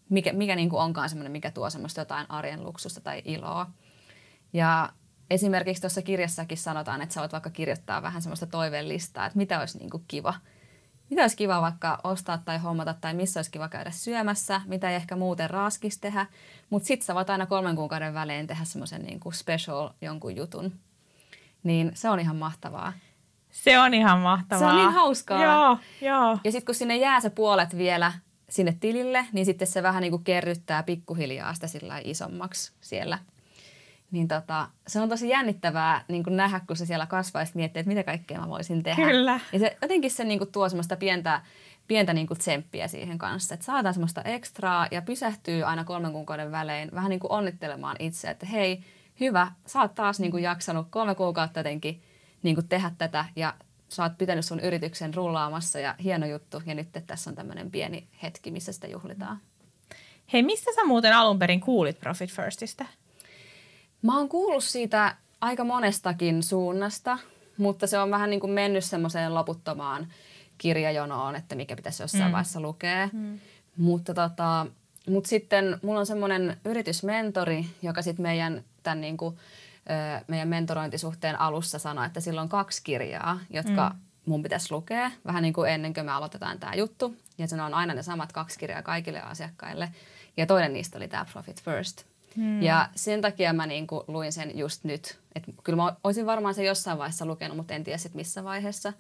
mikä, 0.10 0.34
mikä 0.34 0.56
niin 0.56 0.70
kuin 0.70 0.82
onkaan 0.82 1.10
semmoinen, 1.10 1.32
mikä 1.32 1.52
tuo 1.52 1.70
semmoista 1.70 2.02
jotain 2.02 2.26
arjen 2.30 2.64
luksusta 2.64 3.02
tai 3.02 3.22
iloa. 3.26 3.72
Ja 4.54 4.90
esimerkiksi 5.30 5.82
tuossa 5.82 6.02
kirjassakin 6.02 6.58
sanotaan, 6.58 7.02
että 7.02 7.14
sä 7.14 7.22
voit 7.22 7.32
vaikka 7.32 7.50
kirjoittaa 7.50 8.02
vähän 8.02 8.22
semmoista 8.22 8.46
toiveellistaa, 8.48 9.26
että 9.26 9.38
mitä 9.38 9.60
olisi 9.60 9.78
niin 9.78 9.90
kuin 9.90 10.04
kiva. 10.08 10.34
Mitä 11.10 11.22
olisi 11.22 11.38
kiva 11.38 11.62
vaikka 11.62 12.00
ostaa 12.04 12.38
tai 12.38 12.58
hommata 12.58 12.94
tai 12.94 13.14
missä 13.14 13.38
olisi 13.38 13.52
kiva 13.52 13.70
käydä 13.70 13.92
syömässä, 13.92 14.62
mitä 14.66 14.90
ei 14.90 14.96
ehkä 14.96 15.16
muuten 15.16 15.50
raaskisi 15.50 16.02
tehdä. 16.02 16.26
Mutta 16.70 16.88
sitten 16.88 17.06
sä 17.06 17.16
voit 17.16 17.30
aina 17.30 17.46
kolmen 17.46 17.76
kuukauden 17.76 18.14
välein 18.14 18.48
tehdä 18.48 18.64
semmoisen 18.64 19.02
niin 19.02 19.20
kuin 19.20 19.34
special 19.34 19.90
jonkun 20.02 20.36
jutun 20.36 20.74
niin 21.64 21.92
se 21.94 22.10
on 22.10 22.20
ihan 22.20 22.36
mahtavaa. 22.36 22.94
Se 23.52 23.80
on 23.80 23.94
ihan 23.94 24.20
mahtavaa. 24.20 24.60
Se 24.60 24.66
on 24.66 24.76
niin 24.76 24.92
hauskaa. 24.92 25.44
Joo, 25.44 25.78
joo. 26.02 26.38
Ja 26.44 26.52
sitten 26.52 26.66
kun 26.66 26.76
sinne 26.76 26.98
jää 26.98 27.20
se 27.20 27.30
puolet 27.30 27.78
vielä 27.78 28.12
sinne 28.50 28.78
tilille, 28.80 29.26
niin 29.32 29.46
sitten 29.46 29.68
se 29.68 29.84
vähän 29.84 30.02
niin 30.02 30.12
kuin 30.12 30.24
kerryttää 30.24 30.84
pikkuhiljaa 30.84 31.54
sitä 31.54 31.68
sillä 31.68 32.02
isommaksi 32.04 32.72
siellä. 32.82 33.20
Niin 34.12 34.28
tota, 34.28 34.68
se 34.88 35.00
on 35.00 35.10
tosi 35.10 35.30
jännittävää 35.30 36.06
niin 36.08 36.24
kuin 36.24 36.38
nähdä, 36.38 36.62
kun 36.68 36.78
se 36.78 36.86
siellä 36.86 37.06
kasvaa 37.06 37.42
ja 37.42 37.48
miettii, 37.54 37.80
että 37.80 37.88
mitä 37.88 38.04
kaikkea 38.04 38.40
mä 38.40 38.50
voisin 38.50 38.84
tehdä. 38.84 39.06
Kyllä. 39.06 39.40
Ja 39.54 39.60
se, 39.60 39.78
jotenkin 39.82 40.12
se 40.12 40.24
niin 40.24 40.40
kuin 40.40 40.52
tuo 40.52 40.70
semmoista 40.70 40.96
pientä, 40.96 41.42
pientä 41.88 42.14
niin 42.14 42.28
kuin 42.28 42.38
tsemppiä 42.38 42.88
siihen 42.88 43.18
kanssa, 43.18 43.54
että 43.54 43.66
saadaan 43.66 43.94
semmoista 43.94 44.22
ekstraa 44.22 44.88
ja 44.92 45.02
pysähtyy 45.02 45.64
aina 45.64 45.84
kolmen 45.84 46.12
kuukauden 46.12 46.52
välein 46.52 46.90
vähän 46.94 47.10
niin 47.10 47.20
kuin 47.20 47.32
onnittelemaan 47.32 47.96
itse, 48.00 48.30
että 48.30 48.46
hei, 48.46 48.84
hyvä, 49.20 49.52
sä 49.66 49.82
oot 49.82 49.96
taas 49.96 50.20
niin 50.20 50.32
kuin 50.32 50.44
jaksanut 50.44 50.88
kolme 50.90 51.16
kuukautta 51.16 51.60
jotenkin 51.60 52.02
niin 52.44 52.56
kuin 52.56 52.68
tehdä 52.68 52.92
tätä 52.98 53.26
ja 53.36 53.54
sä 53.90 54.04
oot 54.04 54.18
pitänyt 54.18 54.46
sun 54.46 54.60
yrityksen 54.60 55.14
rullaamassa 55.14 55.80
ja 55.80 55.96
hieno 56.04 56.26
juttu 56.26 56.62
ja 56.66 56.76
nyt 56.76 56.88
tässä 57.08 57.30
on 57.30 57.36
tämmöinen 57.36 57.72
pieni 57.72 58.08
hetki, 58.24 58.52
missä 58.52 58.72
sitä 58.72 58.88
juhlitaan. 58.88 59.40
Hei, 60.34 60.44
mistä 60.44 60.72
sä 60.76 60.86
muuten 60.86 61.16
alun 61.16 61.40
perin 61.40 61.60
kuulit 61.60 62.00
Profit 62.00 62.32
Firstistä? 62.32 62.86
Mä 64.02 64.18
oon 64.18 64.30
kuullut 64.30 64.64
siitä 64.64 65.16
aika 65.42 65.64
monestakin 65.64 66.44
suunnasta, 66.44 67.18
mutta 67.58 67.88
se 67.88 68.00
on 68.00 68.12
vähän 68.12 68.30
niin 68.30 68.40
kuin 68.40 68.52
mennyt 68.52 68.84
semmoiseen 68.84 69.34
loputtomaan 69.34 70.08
kirjajonoon, 70.58 71.36
että 71.36 71.56
mikä 71.56 71.76
pitäisi 71.76 72.04
jossain 72.04 72.24
mm. 72.24 72.32
vaiheessa 72.32 72.62
lukea. 72.62 73.10
Mm. 73.14 73.40
Mutta 73.78 74.14
tota, 74.14 74.66
mut 75.10 75.26
sitten 75.26 75.80
mulla 75.84 76.00
on 76.00 76.06
semmoinen 76.06 76.58
yritysmentori, 76.66 77.66
joka 77.82 78.02
sitten 78.02 78.24
meidän 78.24 78.64
tämän 78.84 79.02
niin 79.02 79.18
kuin, 79.18 79.38
meidän 80.28 80.48
mentorointisuhteen 80.48 81.40
alussa 81.40 81.80
sanoi, 81.80 82.06
että 82.06 82.20
sillä 82.20 82.42
on 82.42 82.50
kaksi 82.50 82.84
kirjaa, 82.84 83.40
jotka 83.50 83.90
mm. 83.90 84.00
mun 84.26 84.44
pitäisi 84.44 84.72
lukea 84.72 85.12
vähän 85.26 85.44
niin 85.44 85.54
kuin 85.54 85.72
ennen 85.72 85.94
kuin 85.94 86.06
me 86.06 86.12
aloitetaan 86.12 86.60
tämä 86.60 86.74
juttu. 86.76 87.16
Ja 87.38 87.48
se 87.48 87.62
on 87.62 87.74
aina 87.74 87.94
ne 87.94 88.04
samat 88.04 88.32
kaksi 88.32 88.60
kirjaa 88.60 88.82
kaikille 88.82 89.22
asiakkaille. 89.22 89.90
Ja 90.38 90.46
toinen 90.46 90.74
niistä 90.74 90.98
oli 90.98 91.08
tämä 91.08 91.26
Profit 91.34 91.64
First. 91.64 92.04
Hmm. 92.36 92.62
Ja 92.62 92.90
sen 92.96 93.22
takia 93.22 93.54
mä 93.54 93.68
niin 93.68 93.88
kuin 93.88 94.04
luin 94.08 94.34
sen 94.34 94.58
just 94.58 94.84
nyt. 94.84 95.20
Et 95.36 95.44
kyllä 95.64 95.76
mä 95.76 95.96
olisin 96.04 96.26
varmaan 96.26 96.54
se 96.54 96.64
jossain 96.64 96.98
vaiheessa 96.98 97.26
lukenut, 97.26 97.58
mutta 97.58 97.74
en 97.74 97.84
tiedä 97.84 97.98
sit 97.98 98.14
missä 98.14 98.44
vaiheessa. 98.44 98.94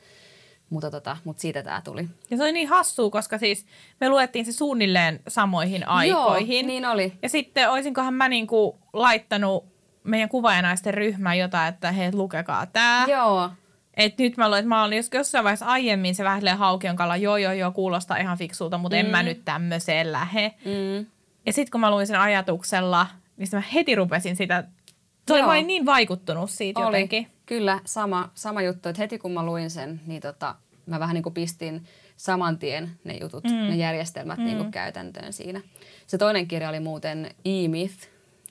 Mutta, 0.69 0.91
tota, 0.91 1.17
mutta 1.24 1.41
siitä 1.41 1.63
tämä 1.63 1.82
tuli. 1.82 2.08
Ja 2.30 2.38
se 2.38 2.43
oli 2.43 2.52
niin 2.52 2.67
hassua, 2.67 3.10
koska 3.10 3.38
siis 3.38 3.65
me 4.00 4.10
luettiin 4.10 4.46
se 4.46 4.52
suunnilleen 4.52 5.19
samoihin 5.28 5.88
aikoihin. 5.88 6.65
Joo, 6.65 6.67
niin 6.67 6.86
oli. 6.86 7.13
Ja 7.22 7.30
sitten 7.30 7.69
olisinkohan 7.69 8.13
mä 8.13 8.30
niinku 8.30 8.80
laittanut 8.93 9.72
meidän 10.03 10.29
kuvaajanaisten 10.29 10.93
ryhmään 10.93 11.39
jotain, 11.39 11.73
että 11.73 11.91
hei, 11.91 12.13
lukekaa 12.13 12.65
tämä. 12.65 13.05
Joo. 13.09 13.49
Et 13.93 14.17
nyt 14.17 14.37
mä 14.37 14.45
luulen, 14.45 14.59
että 14.59 14.69
mä 14.69 14.83
olin 14.83 15.03
jossain 15.13 15.43
vaiheessa 15.43 15.65
aiemmin 15.65 16.15
se 16.15 16.23
vähän 16.23 16.57
haukion 16.57 16.95
kalla, 16.95 17.17
joo 17.17 17.37
joo 17.37 17.53
joo, 17.53 17.71
kuulostaa 17.71 18.17
ihan 18.17 18.37
fiksulta, 18.37 18.77
mutta 18.77 18.95
mm. 18.95 18.99
en 18.99 19.05
mä 19.05 19.21
mm. 19.21 19.25
nyt 19.25 19.45
tämmöiseen 19.45 20.11
lähe. 20.11 20.53
Mm. 20.65 21.05
Ja 21.45 21.53
sitten 21.53 21.71
kun 21.71 21.81
mä 21.81 21.91
luin 21.91 22.07
sen 22.07 22.19
ajatuksella, 22.19 23.07
niin 23.37 23.49
mä 23.51 23.63
heti 23.73 23.95
rupesin 23.95 24.35
sitä, 24.35 24.63
se 25.27 25.33
oli 25.33 25.43
vain 25.43 25.67
niin 25.67 25.85
vaikuttunut 25.85 26.49
siitä 26.49 26.79
oli. 26.79 26.87
jotenkin. 26.87 27.27
Kyllä, 27.45 27.79
sama, 27.85 28.29
sama 28.33 28.61
juttu, 28.61 28.89
että 28.89 29.01
heti 29.01 29.17
kun 29.17 29.31
mä 29.31 29.45
luin 29.45 29.69
sen, 29.69 30.01
niin 30.05 30.21
tota, 30.21 30.55
mä 30.85 30.99
vähän 30.99 31.13
niin 31.13 31.23
kuin 31.23 31.33
pistin 31.33 31.85
saman 32.17 32.57
tien 32.57 32.91
ne 33.03 33.17
jutut, 33.21 33.43
mm. 33.43 33.51
ne 33.51 33.75
järjestelmät 33.75 34.39
mm. 34.39 34.45
niin 34.45 34.57
kuin 34.57 34.71
käytäntöön 34.71 35.33
siinä. 35.33 35.61
Se 36.07 36.17
toinen 36.17 36.47
kirja 36.47 36.69
oli 36.69 36.79
muuten 36.79 37.29
E-Myth, 37.45 38.07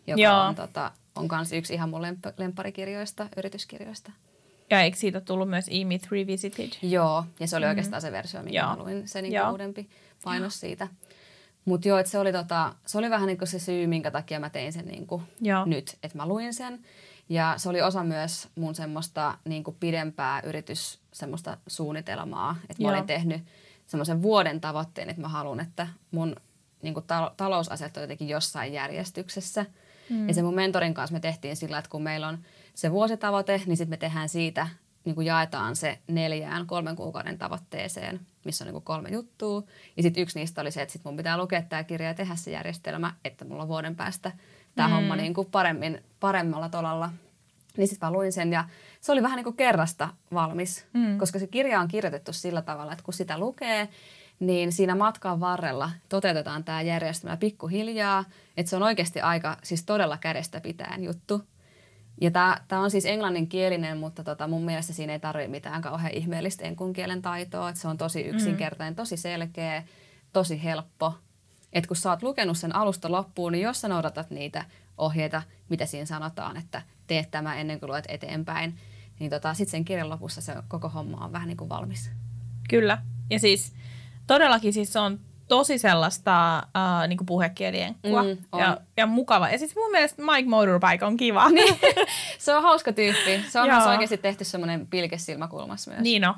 joka 0.06 0.22
Joo. 0.22 0.40
on 0.40 0.54
tota, 0.54 0.90
on 1.16 1.28
myös 1.32 1.52
yksi 1.52 1.74
ihan 1.74 1.90
mun 1.90 2.02
lemp- 2.02 2.34
lempparikirjoista, 2.36 3.28
yrityskirjoista. 3.36 4.12
Ja 4.70 4.80
eikö 4.80 4.96
siitä 4.96 5.20
tullut 5.20 5.50
myös 5.50 5.66
E-Myth 5.70 6.12
Revisited? 6.12 6.70
Joo, 6.82 7.24
ja 7.40 7.46
se 7.46 7.56
oli 7.56 7.64
mm. 7.64 7.68
oikeastaan 7.68 8.02
se 8.02 8.12
versio, 8.12 8.42
minkä 8.42 8.62
mä 8.62 8.76
luin, 8.76 9.08
se 9.08 9.22
niin 9.22 9.48
uudempi 9.50 9.88
painos 10.24 10.60
siitä. 10.60 10.88
Mutta 11.64 11.88
joo, 11.88 12.02
se 12.04 12.18
oli, 12.18 12.32
tota, 12.32 12.74
se 12.86 12.98
oli 12.98 13.10
vähän 13.10 13.26
niin 13.26 13.38
kuin 13.38 13.48
se 13.48 13.58
syy, 13.58 13.86
minkä 13.86 14.10
takia 14.10 14.40
mä 14.40 14.50
tein 14.50 14.72
sen 14.72 14.86
niin 14.86 15.06
kuin 15.06 15.22
nyt, 15.66 15.96
että 16.02 16.18
mä 16.18 16.26
luin 16.26 16.54
sen. 16.54 16.80
Ja 17.28 17.54
se 17.56 17.68
oli 17.68 17.82
osa 17.82 18.04
myös 18.04 18.48
mun 18.54 18.74
semmoista 18.74 19.38
niin 19.44 19.64
kuin 19.64 19.76
pidempää 19.80 20.40
yritys 20.44 21.00
semmoista 21.12 21.56
suunnitelmaa, 21.66 22.56
että 22.68 22.82
mä 22.82 22.88
olin 22.88 23.06
tehnyt 23.06 23.42
semmoisen 23.86 24.22
vuoden 24.22 24.60
tavoitteen, 24.60 25.10
että 25.10 25.22
mä 25.22 25.28
haluan, 25.28 25.60
että 25.60 25.88
mun 26.10 26.36
niin 26.82 26.94
kuin 26.94 27.06
ta- 27.06 27.34
talousasiat 27.36 27.96
on 27.96 28.02
jotenkin 28.02 28.28
jossain 28.28 28.72
järjestyksessä– 28.72 29.66
Mm. 30.10 30.28
Ja 30.28 30.34
se 30.34 30.42
mun 30.42 30.54
mentorin 30.54 30.94
kanssa 30.94 31.14
me 31.14 31.20
tehtiin 31.20 31.56
sillä, 31.56 31.78
että 31.78 31.90
kun 31.90 32.02
meillä 32.02 32.28
on 32.28 32.38
se 32.74 32.90
vuositavoite, 32.90 33.62
niin 33.66 33.76
sitten 33.76 33.90
me 33.90 33.96
tehdään 33.96 34.28
siitä, 34.28 34.66
niin 35.04 35.14
kuin 35.14 35.26
jaetaan 35.26 35.76
se 35.76 35.98
neljään 36.08 36.66
kolmen 36.66 36.96
kuukauden 36.96 37.38
tavoitteeseen, 37.38 38.20
missä 38.44 38.64
on 38.64 38.66
niin 38.66 38.72
kuin 38.72 38.84
kolme 38.84 39.08
juttua. 39.08 39.62
Ja 39.96 40.02
sitten 40.02 40.22
yksi 40.22 40.38
niistä 40.38 40.60
oli 40.60 40.70
se, 40.70 40.82
että 40.82 40.92
sit 40.92 41.04
mun 41.04 41.16
pitää 41.16 41.38
lukea 41.38 41.62
tämä 41.62 41.84
kirja 41.84 42.08
ja 42.08 42.14
tehdä 42.14 42.36
se 42.36 42.50
järjestelmä, 42.50 43.14
että 43.24 43.44
mulla 43.44 43.62
on 43.62 43.68
vuoden 43.68 43.96
päästä 43.96 44.32
tämä 44.74 44.88
mm. 44.88 44.94
homma 44.94 45.16
niin 45.16 45.34
kuin 45.34 45.48
paremmin, 45.50 46.02
paremmalla 46.20 46.68
tolalla. 46.68 47.10
Niin 47.76 47.88
sitten 47.88 48.06
mä 48.06 48.12
luin 48.12 48.32
sen 48.32 48.52
ja 48.52 48.64
se 49.00 49.12
oli 49.12 49.22
vähän 49.22 49.36
niin 49.36 49.44
kuin 49.44 49.56
kerrasta 49.56 50.08
valmis, 50.34 50.86
mm. 50.92 51.18
koska 51.18 51.38
se 51.38 51.46
kirja 51.46 51.80
on 51.80 51.88
kirjoitettu 51.88 52.32
sillä 52.32 52.62
tavalla, 52.62 52.92
että 52.92 53.04
kun 53.04 53.14
sitä 53.14 53.38
lukee, 53.38 53.88
niin 54.42 54.72
siinä 54.72 54.94
matkan 54.94 55.40
varrella 55.40 55.90
toteutetaan 56.08 56.64
tämä 56.64 56.82
järjestelmä 56.82 57.36
pikkuhiljaa, 57.36 58.24
että 58.56 58.70
se 58.70 58.76
on 58.76 58.82
oikeasti 58.82 59.20
aika 59.20 59.56
siis 59.62 59.84
todella 59.84 60.18
kädestä 60.18 60.60
pitäen 60.60 61.04
juttu. 61.04 61.42
Ja 62.20 62.30
tämä 62.68 62.82
on 62.82 62.90
siis 62.90 63.06
englanninkielinen, 63.06 63.98
mutta 63.98 64.24
tota, 64.24 64.48
mun 64.48 64.64
mielestä 64.64 64.92
siinä 64.92 65.12
ei 65.12 65.20
tarvitse 65.20 65.50
mitään 65.50 65.82
kauhean 65.82 66.12
ihmeellistä 66.12 66.64
enkunkielen 66.64 67.22
taitoa. 67.22 67.68
Että 67.68 67.80
se 67.80 67.88
on 67.88 67.98
tosi 67.98 68.20
yksinkertainen, 68.20 68.94
tosi 68.94 69.16
selkeä, 69.16 69.82
tosi 70.32 70.64
helppo. 70.64 71.14
Että 71.72 71.88
kun 71.88 71.96
sä 71.96 72.10
oot 72.10 72.22
lukenut 72.22 72.58
sen 72.58 72.74
alusta 72.74 73.12
loppuun, 73.12 73.52
niin 73.52 73.62
jos 73.62 73.80
sä 73.80 73.88
noudatat 73.88 74.30
niitä 74.30 74.64
ohjeita, 74.98 75.42
mitä 75.68 75.86
siinä 75.86 76.06
sanotaan, 76.06 76.56
että 76.56 76.82
teet 77.06 77.30
tämä 77.30 77.56
ennen 77.56 77.80
kuin 77.80 77.90
luet 77.90 78.04
eteenpäin, 78.08 78.78
niin 79.18 79.30
tota, 79.30 79.54
sitten 79.54 79.70
sen 79.70 79.84
kirjan 79.84 80.10
lopussa 80.10 80.40
se 80.40 80.54
koko 80.68 80.88
homma 80.88 81.24
on 81.24 81.32
vähän 81.32 81.48
niin 81.48 81.56
kuin 81.56 81.68
valmis. 81.68 82.10
Kyllä. 82.68 82.98
Ja 83.30 83.38
siis 83.38 83.72
todellakin 84.26 84.72
siis 84.72 84.92
se 84.92 84.98
on 84.98 85.20
tosi 85.48 85.78
sellaista 85.78 86.62
uh, 86.66 87.08
niin 87.08 87.18
puhekielien 87.26 87.94
mm, 88.02 88.58
ja, 88.58 88.76
ja 88.96 89.06
mukava. 89.06 89.48
Ja 89.48 89.58
siis 89.58 89.76
mun 89.76 89.90
mielestä 89.90 90.22
Mike 90.22 90.48
Motorbike 90.48 91.04
on 91.04 91.16
kiva. 91.16 91.50
Niin. 91.50 91.78
se 92.38 92.54
on 92.54 92.62
hauska 92.62 92.92
tyyppi. 92.92 93.44
Se 93.48 93.60
on 93.60 93.68
myös 93.68 93.86
oikeasti 93.86 94.16
tehty 94.16 94.44
semmoinen 94.44 94.86
pilkesilmäkulmassa 94.86 95.90
myös. 95.90 96.02
Niin 96.02 96.28
on. 96.28 96.34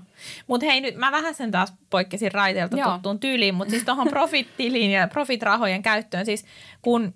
Mutta 0.47 0.66
hei 0.66 0.80
nyt 0.80 0.97
mä 0.97 1.12
vähän 1.12 1.35
sen 1.35 1.51
taas 1.51 1.72
poikkesin 1.91 2.32
raiteelta 2.32 2.76
Joo. 2.76 2.93
tuttuun 2.93 3.20
tyyliin, 3.20 3.55
mutta 3.55 3.70
siis 3.70 3.85
tuohon 3.85 4.09
profit-tiliin 4.09 4.91
ja 4.91 5.09
profit-rahojen 5.09 5.82
käyttöön. 5.82 6.26
Siis 6.26 6.45
kun 6.82 7.14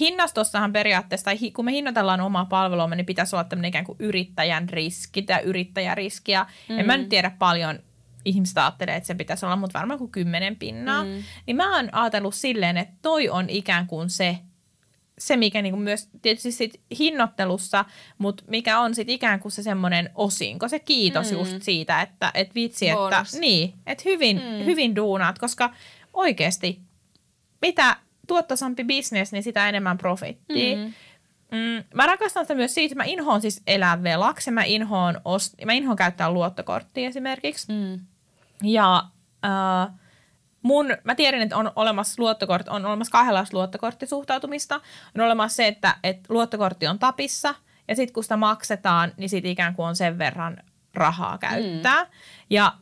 hinnastossahan 0.00 0.72
periaatteessa, 0.72 1.24
tai 1.24 1.50
kun 1.50 1.64
me 1.64 1.72
hinnoitellaan 1.72 2.20
omaa 2.20 2.44
palvelua, 2.44 2.86
niin 2.86 3.06
pitäisi 3.06 3.36
olla 3.36 3.44
tämmöinen 3.44 3.68
ikään 3.68 3.84
kuin 3.84 3.96
yrittäjän 3.98 4.68
riski 4.68 5.22
tai 5.22 5.42
yrittäjäriski. 5.42 6.32
Ja 6.32 6.46
mm. 6.68 6.78
en 6.78 6.86
mä 6.86 6.96
nyt 6.96 7.08
tiedä 7.08 7.30
paljon 7.38 7.78
ihmiset 8.26 8.58
ajattelee, 8.58 8.96
että 8.96 9.06
se 9.06 9.14
pitäisi 9.14 9.46
olla, 9.46 9.56
mutta 9.56 9.78
varmaan 9.78 9.98
kuin 9.98 10.12
kymmenen 10.12 10.56
pinnaa. 10.56 11.04
Mm. 11.04 11.22
Niin 11.46 11.56
mä 11.56 11.76
oon 11.76 11.88
ajatellut 11.92 12.34
silleen, 12.34 12.76
että 12.76 12.94
toi 13.02 13.28
on 13.28 13.50
ikään 13.50 13.86
kuin 13.86 14.10
se, 14.10 14.38
se 15.18 15.36
mikä 15.36 15.62
niin 15.62 15.72
kuin 15.72 15.82
myös 15.82 16.08
tietysti 16.22 16.52
sit 16.52 16.80
hinnoittelussa, 16.98 17.84
mutta 18.18 18.44
mikä 18.48 18.80
on 18.80 18.94
sitten 18.94 19.14
ikään 19.14 19.40
kuin 19.40 19.52
se 19.52 19.62
semmoinen 19.62 20.10
osinko, 20.14 20.68
se 20.68 20.78
kiitos 20.78 21.30
mm. 21.30 21.38
just 21.38 21.62
siitä, 21.62 22.02
että 22.02 22.30
et 22.34 22.54
vitsi, 22.54 22.86
Bonus. 22.92 23.28
että, 23.28 23.40
niin, 23.40 23.74
että 23.86 24.02
hyvin, 24.06 24.36
mm. 24.36 24.64
hyvin 24.64 24.96
duunaat, 24.96 25.38
koska 25.38 25.74
oikeasti 26.12 26.80
mitä 27.62 27.96
tuottosampi 28.26 28.84
bisnes, 28.84 29.32
niin 29.32 29.42
sitä 29.42 29.68
enemmän 29.68 29.98
profittia. 29.98 30.76
Mm. 30.76 30.92
Mm, 31.52 31.84
mä 31.94 32.06
rakastan 32.06 32.44
sitä 32.44 32.54
myös 32.54 32.74
siitä, 32.74 32.92
että 32.92 33.04
mä 33.04 33.04
inhoon 33.04 33.40
siis 33.40 33.62
elää 33.66 34.02
velaksi, 34.02 34.50
mä 34.50 34.62
inhoon, 34.64 35.14
ost- 35.16 35.64
mä 35.64 35.72
inhoon 35.72 35.96
käyttää 35.96 36.30
luottokorttia 36.30 37.08
esimerkiksi. 37.08 37.72
Mm. 37.72 38.00
Ja 38.62 39.04
äh, 39.44 39.94
mun, 40.62 40.86
mä 41.04 41.14
tiedän, 41.14 41.42
että 41.42 41.56
on 41.56 41.72
olemassa 41.76 42.22
luottokortti, 42.22 42.70
on 42.70 42.86
olemassa 42.86 43.12
kahdenlaista 43.12 43.56
luottokorttisuhtautumista. 43.56 44.80
On 45.14 45.24
olemassa 45.24 45.56
se, 45.56 45.66
että, 45.66 45.96
että 46.02 46.34
luottokortti 46.34 46.86
on 46.86 46.98
tapissa 46.98 47.54
ja 47.88 47.96
sitten 47.96 48.14
kun 48.14 48.22
sitä 48.22 48.36
maksetaan, 48.36 49.12
niin 49.16 49.28
sitten 49.28 49.50
ikään 49.50 49.74
kuin 49.74 49.86
on 49.86 49.96
sen 49.96 50.18
verran 50.18 50.56
rahaa 50.94 51.38
käyttää. 51.38 52.04
Mm. 52.04 52.10
Ja, 52.50 52.72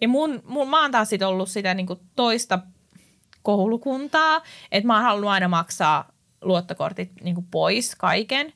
ja 0.00 0.08
mun, 0.08 0.42
mun, 0.44 0.70
mä 0.70 0.82
oon 0.82 0.90
taas 0.90 1.08
sit 1.08 1.22
ollut 1.22 1.48
sitä 1.48 1.74
niin 1.74 1.86
kuin 1.86 2.00
toista 2.16 2.58
koulukuntaa, 3.42 4.42
että 4.72 4.86
mä 4.86 4.94
oon 4.94 5.02
halunnut 5.02 5.30
aina 5.30 5.48
maksaa 5.48 6.12
luottokortit 6.42 7.10
niin 7.20 7.34
kuin 7.34 7.46
pois 7.50 7.96
kaiken. 7.96 8.52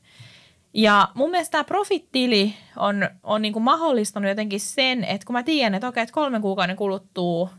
Ja 0.74 1.08
mun 1.14 1.30
mielestä 1.30 1.52
tämä 1.52 1.64
profittili 1.64 2.54
on, 2.76 3.10
on 3.22 3.42
niin 3.42 3.52
kuin 3.52 3.62
mahdollistanut 3.62 4.28
jotenkin 4.28 4.60
sen, 4.60 5.04
että 5.04 5.26
kun 5.26 5.32
mä 5.32 5.42
tiedän, 5.42 5.74
että 5.74 5.88
okei, 5.88 6.02
että 6.02 6.12
kolmen 6.12 6.42
kuukauden 6.42 6.76
kuluttua 6.76 7.50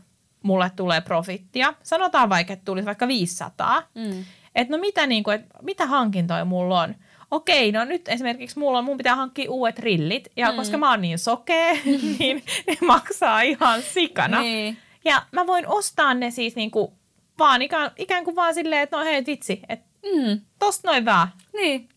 mulle 0.42 0.70
tulee 0.76 1.00
profittia, 1.00 1.74
sanotaan 1.82 2.28
vaikka, 2.28 2.52
että 2.52 2.64
tulisi 2.64 2.86
vaikka 2.86 3.08
500, 3.08 3.82
mm. 3.94 4.24
että 4.54 4.76
no 4.76 4.80
mitä, 4.80 5.06
niin 5.06 5.24
kuin, 5.24 5.34
että 5.34 5.58
mitä 5.62 5.86
hankintoja 5.86 6.44
mulla 6.44 6.80
on, 6.80 6.94
okei, 7.30 7.72
no 7.72 7.84
nyt 7.84 8.08
esimerkiksi 8.08 8.58
mulla 8.58 8.78
on, 8.78 8.84
mun 8.84 8.96
pitää 8.96 9.16
hankkia 9.16 9.50
uudet 9.50 9.78
rillit, 9.78 10.28
ja 10.36 10.50
mm. 10.50 10.56
koska 10.56 10.78
mä 10.78 10.90
oon 10.90 11.00
niin 11.00 11.18
sokea, 11.18 11.74
niin 12.18 12.42
ne 12.66 12.76
maksaa 12.80 13.40
ihan 13.40 13.82
sikana. 13.82 14.40
Niin. 14.40 14.78
Ja 15.04 15.22
mä 15.32 15.46
voin 15.46 15.66
ostaa 15.66 16.14
ne 16.14 16.30
siis 16.30 16.56
niin 16.56 16.70
kuin 16.70 16.92
vaan 17.38 17.62
ikään, 17.62 17.90
ikään 17.96 18.24
kuin 18.24 18.36
vaan 18.36 18.54
silleen, 18.54 18.82
että 18.82 18.96
no 18.96 19.04
hei 19.04 19.26
vitsi, 19.26 19.60
että 19.68 19.86
mm. 20.02 20.40
tosta 20.58 20.88
noin 20.88 21.04
vaan. 21.04 21.28
Niin. 21.52 21.88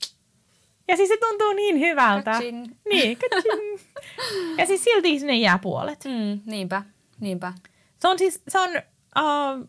Ja 0.88 0.98
siis 0.98 1.10
se 1.10 1.18
tuntuu 1.18 1.54
niin 1.54 1.80
hyvältä. 1.80 2.32
Katsin. 2.32 2.78
Niin, 2.90 3.18
katsin. 3.18 3.80
ja 4.58 4.66
siis 4.66 4.84
silti 4.84 5.20
sinne 5.20 5.38
jää 5.38 5.60
puolet. 5.60 6.06
Mm, 6.06 6.40
niinpä, 6.46 6.84
niinpä. 7.20 7.54
Se 8.00 8.08
on 8.08 8.20
siis, 8.20 8.44
se 8.48 8.60
on, 8.60 8.70
uh, 9.20 9.68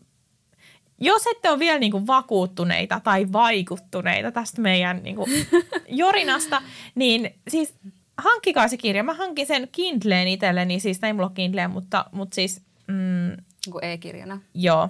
jos 0.99 1.27
ette 1.27 1.49
ole 1.49 1.59
vielä 1.59 1.79
niinku 1.79 2.07
vakuuttuneita 2.07 2.99
tai 2.99 3.31
vaikuttuneita 3.31 4.31
tästä 4.31 4.61
meidän 4.61 5.03
niinku 5.03 5.25
jorinasta, 5.87 6.61
niin 6.95 7.33
siis 7.47 7.75
hankkikaa 8.17 8.67
se 8.67 8.77
kirja. 8.77 9.03
Mä 9.03 9.13
hankin 9.13 9.47
sen 9.47 9.67
Kindleen 9.71 10.27
itselleni, 10.27 10.79
siis 10.79 11.03
ei 11.03 11.13
mulla 11.13 11.27
ole 11.27 11.35
Kindleen, 11.35 11.71
mutta, 11.71 12.05
mutta 12.11 12.35
siis... 12.35 12.61
Mm, 12.87 13.37
niin 13.65 13.83
e-kirjana. 13.93 14.41
Joo. 14.53 14.89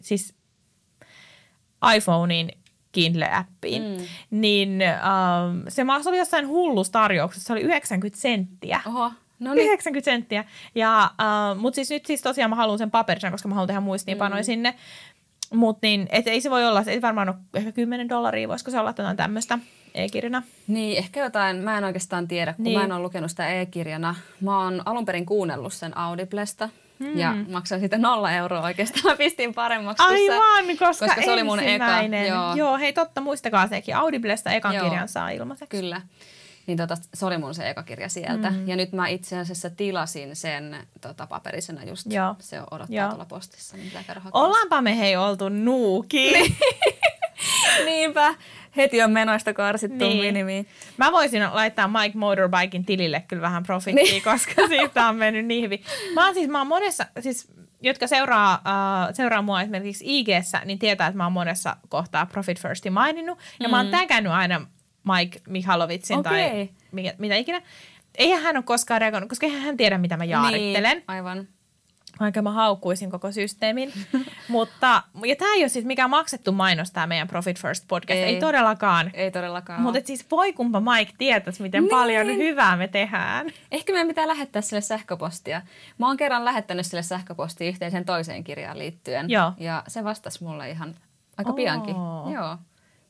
Siis 0.00 0.34
iPhonein 1.96 2.52
Kindle-appiin, 2.92 3.82
mm. 3.82 4.04
niin 4.30 4.82
um, 4.82 5.62
se 5.68 5.84
maksoi 5.84 6.18
jossain 6.18 6.48
hullussa 6.48 6.92
tarjouksessa, 6.92 7.46
se 7.46 7.52
oli 7.52 7.60
90 7.60 8.20
senttiä. 8.20 8.80
Oho. 8.86 9.12
No 9.38 9.54
niin. 9.54 9.66
90 9.66 10.04
senttiä. 10.04 10.44
Ja, 10.74 11.10
uh, 11.20 11.60
mutta 11.60 11.74
siis 11.74 11.90
nyt 11.90 12.06
siis 12.06 12.22
tosiaan 12.22 12.50
mä 12.50 12.56
haluan 12.56 12.78
sen 12.78 12.90
paperisen, 12.90 13.32
koska 13.32 13.48
mä 13.48 13.54
haluan 13.54 13.66
tehdä 13.66 13.80
muistiinpanoja 13.80 14.42
mm. 14.42 14.46
sinne. 14.46 14.74
Mutta 15.54 15.86
niin, 15.86 16.06
et 16.10 16.26
ei 16.26 16.40
se 16.40 16.50
voi 16.50 16.66
olla, 16.66 16.84
ei 16.86 17.02
varmaan 17.02 17.28
ole 17.28 17.36
ehkä 17.54 17.72
10 17.72 18.08
dollaria, 18.08 18.48
voisiko 18.48 18.70
se 18.70 18.80
olla 18.80 18.90
jotain 18.90 19.16
tämmöistä 19.16 19.58
e-kirjana? 19.94 20.42
Niin, 20.66 20.98
ehkä 20.98 21.20
jotain, 21.20 21.56
mä 21.56 21.78
en 21.78 21.84
oikeastaan 21.84 22.28
tiedä, 22.28 22.52
kun 22.52 22.64
niin. 22.64 22.78
mä 22.78 22.84
en 22.84 22.92
ole 22.92 23.02
lukenut 23.02 23.30
sitä 23.30 23.48
e-kirjana. 23.48 24.14
Mä 24.40 24.64
oon 24.64 24.82
alun 24.84 25.04
perin 25.04 25.26
kuunnellut 25.26 25.72
sen 25.72 25.96
Audiblesta. 25.96 26.68
Hmm. 27.00 27.18
Ja 27.18 27.34
maksan 27.50 27.78
siitä 27.80 27.98
nolla 27.98 28.32
euroa 28.32 28.62
oikeastaan. 28.62 29.16
Pistin 29.18 29.54
paremmaksi. 29.54 30.04
Aivan, 30.06 30.76
koska, 30.78 31.06
koska 31.06 31.22
se 31.22 31.32
oli 31.32 31.42
mun 31.42 31.60
eka. 31.60 32.02
Joo. 32.28 32.54
Joo, 32.54 32.78
hei 32.78 32.92
totta, 32.92 33.20
muistakaa 33.20 33.68
sekin. 33.68 33.96
Audiblesta 33.96 34.50
ekan 34.52 34.74
Joo. 34.74 34.84
kirjan 34.84 35.08
saa 35.08 35.30
ilmaiseksi. 35.30 35.76
Kyllä. 35.76 36.00
Niin 36.66 36.78
tota, 36.78 36.96
se 37.14 37.26
oli 37.26 37.38
mun 37.38 37.54
se 37.54 37.70
eka 37.70 37.82
kirja 37.82 38.08
sieltä. 38.08 38.50
Mm. 38.50 38.68
Ja 38.68 38.76
nyt 38.76 38.92
mä 38.92 39.08
itse 39.08 39.38
asiassa 39.38 39.70
tilasin 39.70 40.36
sen 40.36 40.76
tota, 41.00 41.26
paperisena 41.26 41.84
just. 41.84 42.12
Joo. 42.12 42.34
Se 42.38 42.60
odottaa 42.60 42.96
Joo. 42.96 43.08
tuolla 43.08 43.24
postissa. 43.24 43.76
Niin 43.76 43.92
Ollaanpa 44.32 44.82
me 44.82 44.98
hei 44.98 45.16
oltu 45.16 45.48
nuuki. 45.48 46.32
Niin. 47.78 47.84
Niinpä. 47.84 48.34
Heti 48.76 49.02
on 49.02 49.10
menoista 49.10 49.54
karsittu 49.54 50.04
niin. 50.04 50.24
minimiin. 50.24 50.66
Mä 50.96 51.12
voisin 51.12 51.42
laittaa 51.52 51.88
Mike 51.88 52.18
Motorbiken 52.18 52.84
tilille 52.84 53.24
kyllä 53.28 53.42
vähän 53.42 53.62
profittia, 53.62 54.04
niin. 54.04 54.22
koska 54.22 54.66
siitä 54.68 55.08
on 55.08 55.16
mennyt 55.16 55.46
niin 55.46 55.64
hyvin. 55.64 55.82
Mä 56.14 56.24
oon 56.24 56.34
siis, 56.34 56.48
mä 56.48 56.58
oon 56.58 56.66
monessa, 56.66 57.06
siis 57.20 57.48
jotka 57.82 58.06
seuraa, 58.06 58.54
uh, 58.54 59.14
seuraa 59.14 59.42
mua 59.42 59.62
esimerkiksi 59.62 60.04
ig 60.06 60.28
niin 60.64 60.78
tietää, 60.78 61.06
että 61.06 61.16
mä 61.16 61.24
oon 61.24 61.32
monessa 61.32 61.76
kohtaa 61.88 62.26
Profit 62.26 62.60
Firstin 62.60 62.92
maininnut. 62.92 63.38
Ja 63.60 63.68
mm. 63.68 63.70
mä 63.70 63.76
oon 63.76 63.86
mm. 63.86 63.90
tägännyt 63.90 64.32
aina 64.32 64.66
Mike 65.04 65.40
Mihalovitsin 65.48 66.18
okay. 66.18 66.32
tai 66.32 66.68
mikä, 66.92 67.14
mitä 67.18 67.34
ikinä. 67.34 67.62
Eihän 68.18 68.42
hän 68.42 68.56
ole 68.56 68.64
koskaan 68.64 69.00
reagoinut, 69.00 69.28
koska 69.28 69.46
eihän 69.46 69.62
hän 69.62 69.76
tiedä, 69.76 69.98
mitä 69.98 70.16
mä 70.16 70.24
jaarittelen. 70.24 70.96
Niin, 70.96 71.04
aivan 71.08 71.48
vaikka 72.20 72.42
mä 72.42 72.50
haukkuisin 72.50 73.10
koko 73.10 73.32
systeemin. 73.32 73.92
Mutta, 74.48 75.02
ja 75.26 75.36
tämä 75.36 75.54
ei 75.54 75.62
ole 75.62 75.68
siis 75.68 75.84
mikään 75.84 76.10
maksettu 76.10 76.52
mainos, 76.52 76.90
tämä 76.90 77.06
meidän 77.06 77.28
Profit 77.28 77.60
First 77.60 77.84
podcast. 77.88 78.18
Ei, 78.18 78.24
ei 78.24 78.40
todellakaan. 78.40 79.10
Ei 79.14 79.30
todellakaan. 79.30 79.82
Mutta 79.82 80.00
siis 80.04 80.26
voi 80.30 80.52
kumpa 80.52 80.80
Mike 80.80 81.12
tietäisi, 81.18 81.62
miten 81.62 81.82
niin. 81.82 81.90
paljon 81.90 82.26
hyvää 82.26 82.76
me 82.76 82.88
tehdään. 82.88 83.46
Ehkä 83.72 83.92
meidän 83.92 84.08
pitää 84.08 84.28
lähettää 84.28 84.62
sille 84.62 84.80
sähköpostia. 84.80 85.62
Mä 85.98 86.06
oon 86.06 86.16
kerran 86.16 86.44
lähettänyt 86.44 86.86
sille 86.86 87.02
sähköpostia 87.02 87.68
yhteiseen 87.68 88.04
toiseen 88.04 88.44
kirjaan 88.44 88.78
liittyen. 88.78 89.30
Joo. 89.30 89.52
Ja 89.58 89.82
se 89.88 90.04
vastasi 90.04 90.44
mulle 90.44 90.70
ihan 90.70 90.94
aika 91.36 91.50
oh. 91.50 91.56
piankin. 91.56 91.96
Joo. 92.34 92.56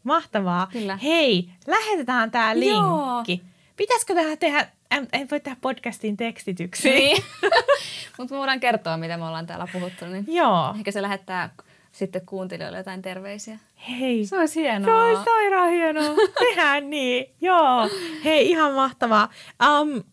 Mahtavaa. 0.05 0.69
Kyllä. 0.73 0.97
Hei, 0.97 1.51
lähetetään 1.67 2.31
tämä 2.31 2.55
linkki. 2.55 3.33
Joo. 3.33 3.49
Pitäisikö 3.77 4.15
tähän 4.15 4.39
tehdä 4.39 4.69
en, 4.91 5.09
en 5.13 5.29
voi 5.31 5.41
tehdä 5.41 5.57
podcastin 5.61 6.17
tekstityksiä. 6.17 6.93
Niin. 6.93 7.25
Mutta 8.19 8.35
me 8.35 8.39
voidaan 8.39 8.61
kertoa, 8.61 8.97
mitä 8.97 9.17
me 9.17 9.25
ollaan 9.25 9.47
täällä 9.47 9.67
puhuttu. 9.73 10.07
Niin 10.07 10.25
Joo. 10.29 10.75
Ehkä 10.79 10.91
se 10.91 11.03
lähettää 11.03 11.51
sitten 11.93 12.27
kuuntelijoille 12.27 12.79
jotain 12.79 13.03
terveisiä. 13.03 13.59
Hei. 13.89 14.27
Se 14.27 14.39
olisi 14.39 14.61
hienoa. 14.61 14.87
Se 14.87 14.93
olisi 14.93 15.25
sairaan 15.25 15.71
hienoa. 15.71 16.15
Tehdään 16.49 16.91
niin. 16.91 17.35
Joo. 17.41 17.91
Hei, 18.25 18.51
ihan 18.51 18.73
mahtavaa. 18.73 19.33
Um, 19.81 20.05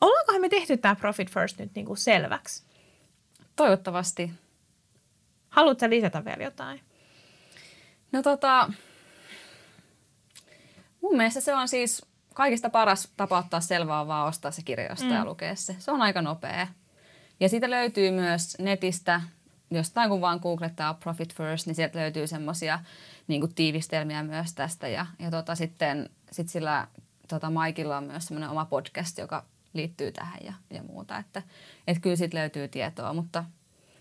ollaankohan 0.00 0.40
me 0.40 0.48
tehty 0.48 0.76
tämä 0.76 0.96
Profit 0.96 1.30
First 1.30 1.58
nyt 1.58 1.74
niinku 1.74 1.96
selväksi? 1.96 2.64
Toivottavasti. 3.56 4.30
Haluatko 5.48 5.90
lisätä 5.90 6.24
vielä 6.24 6.44
jotain? 6.44 6.80
No 8.12 8.22
tota, 8.22 8.72
mun 11.00 11.16
mielestä 11.16 11.40
se 11.40 11.54
on 11.54 11.68
siis 11.68 12.06
kaikista 12.34 12.70
paras 12.70 13.12
tapa 13.16 13.38
ottaa 13.38 13.60
selvää 13.60 14.00
on 14.00 14.08
vaan 14.08 14.28
ostaa 14.28 14.50
se 14.50 14.62
kirja 14.62 14.96
mm. 15.02 15.10
ja 15.10 15.24
lukea 15.24 15.54
se. 15.54 15.76
Se 15.78 15.90
on 15.90 16.02
aika 16.02 16.22
nopea. 16.22 16.66
Ja 17.40 17.48
siitä 17.48 17.70
löytyy 17.70 18.10
myös 18.10 18.56
netistä, 18.58 19.20
jostain 19.70 20.10
kun 20.10 20.20
vaan 20.20 20.40
googlettaa 20.42 20.94
Profit 20.94 21.34
First, 21.34 21.66
niin 21.66 21.74
sieltä 21.74 21.98
löytyy 21.98 22.26
semmoisia 22.26 22.78
niin 23.28 23.54
tiivistelmiä 23.54 24.22
myös 24.22 24.54
tästä. 24.54 24.88
Ja, 24.88 25.06
ja 25.18 25.30
tota, 25.30 25.54
sitten 25.54 26.10
sit 26.32 26.48
sillä 26.48 26.88
tota 27.28 27.50
Maikilla 27.50 27.96
on 27.96 28.04
myös 28.04 28.26
semmoinen 28.26 28.50
oma 28.50 28.64
podcast, 28.64 29.18
joka 29.18 29.44
liittyy 29.72 30.12
tähän 30.12 30.38
ja, 30.44 30.52
ja 30.70 30.82
muuta. 30.82 31.18
Että 31.18 31.42
et 31.86 31.98
kyllä 31.98 32.16
siitä 32.16 32.36
löytyy 32.36 32.68
tietoa, 32.68 33.12
mutta, 33.12 33.44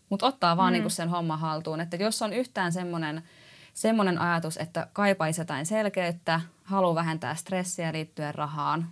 mutta 0.10 0.26
ottaa 0.26 0.58
vaan 0.58 0.74
mm. 0.74 0.80
niin 0.80 0.92
sen 0.92 1.10
homman 1.10 1.40
haltuun. 1.40 1.82
Että 1.82 1.98
jos 1.98 2.22
on 2.22 2.34
yhtään 2.34 2.72
semmoinen, 2.72 3.24
semmoinen 3.74 4.18
ajatus, 4.18 4.58
että 4.58 4.88
kaipaisi 4.94 5.42
jotain 5.42 5.66
selkeyttä, 5.66 6.42
haluaa 6.64 6.96
vähentää 6.96 7.36
stressiä 7.36 7.94
liittyen 7.94 8.36
rahaan, 8.36 8.90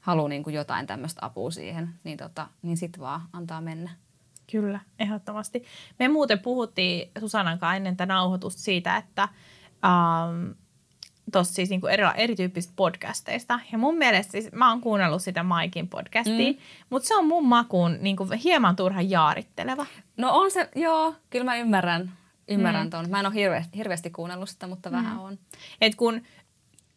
haluaa 0.00 0.28
niin 0.28 0.44
jotain 0.52 0.86
tämmöistä 0.86 1.26
apua 1.26 1.50
siihen, 1.50 1.88
niin, 2.04 2.18
tota, 2.18 2.46
niin 2.62 2.76
sitten 2.76 3.00
vaan 3.00 3.22
antaa 3.32 3.60
mennä. 3.60 3.90
Kyllä, 4.50 4.80
ehdottomasti. 4.98 5.64
Me 5.98 6.08
muuten 6.08 6.38
puhuttiin 6.38 7.10
Susanan 7.20 7.58
kanssa 7.58 7.76
ennen 7.76 7.96
tätä 7.96 8.14
nauhoitusta 8.14 8.62
siitä, 8.62 8.96
että 8.96 9.22
ähm, 9.84 10.50
tuossa 11.32 11.54
siis 11.54 11.70
niinku 11.70 11.86
eri, 11.86 12.02
erityyppisistä 12.16 12.72
podcasteista. 12.76 13.60
Ja 13.72 13.78
mun 13.78 13.96
mielestä 13.96 14.32
siis, 14.32 14.52
mä 14.52 14.70
oon 14.70 14.80
kuunnellut 14.80 15.22
sitä 15.22 15.42
Maikin 15.42 15.88
podcastia, 15.88 16.52
mm. 16.52 16.58
mutta 16.90 17.08
se 17.08 17.16
on 17.16 17.26
mun 17.26 17.48
makuun 17.48 17.98
niinku 18.00 18.26
hieman 18.44 18.76
turhan 18.76 19.10
jaaritteleva. 19.10 19.86
No 20.16 20.30
on 20.32 20.50
se, 20.50 20.68
joo, 20.74 21.14
kyllä 21.30 21.44
mä 21.44 21.56
ymmärrän, 21.56 22.12
ymmärrän 22.48 22.86
mm. 22.86 22.90
ton. 22.90 23.10
Mä 23.10 23.20
en 23.20 23.26
ole 23.26 23.34
hirveästi, 23.34 23.78
hirveästi 23.78 24.10
kuunnellut 24.10 24.50
sitä, 24.50 24.66
mutta 24.66 24.90
mm. 24.90 24.96
vähän 24.96 25.18
on. 25.18 25.38
Et 25.80 25.94
kun 25.94 26.22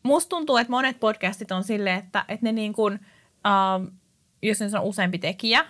musta 0.03 0.29
tuntuu, 0.29 0.57
että 0.57 0.71
monet 0.71 0.99
podcastit 0.99 1.51
on 1.51 1.63
silleen, 1.63 1.99
että, 1.99 2.25
että 2.27 2.45
ne 2.45 2.51
niin 2.51 2.73
kuin, 2.73 2.93
uh, 2.93 3.93
jos 4.41 4.59
ne 4.59 4.79
on 4.79 4.85
useampi 4.85 5.17
tekijä, 5.19 5.65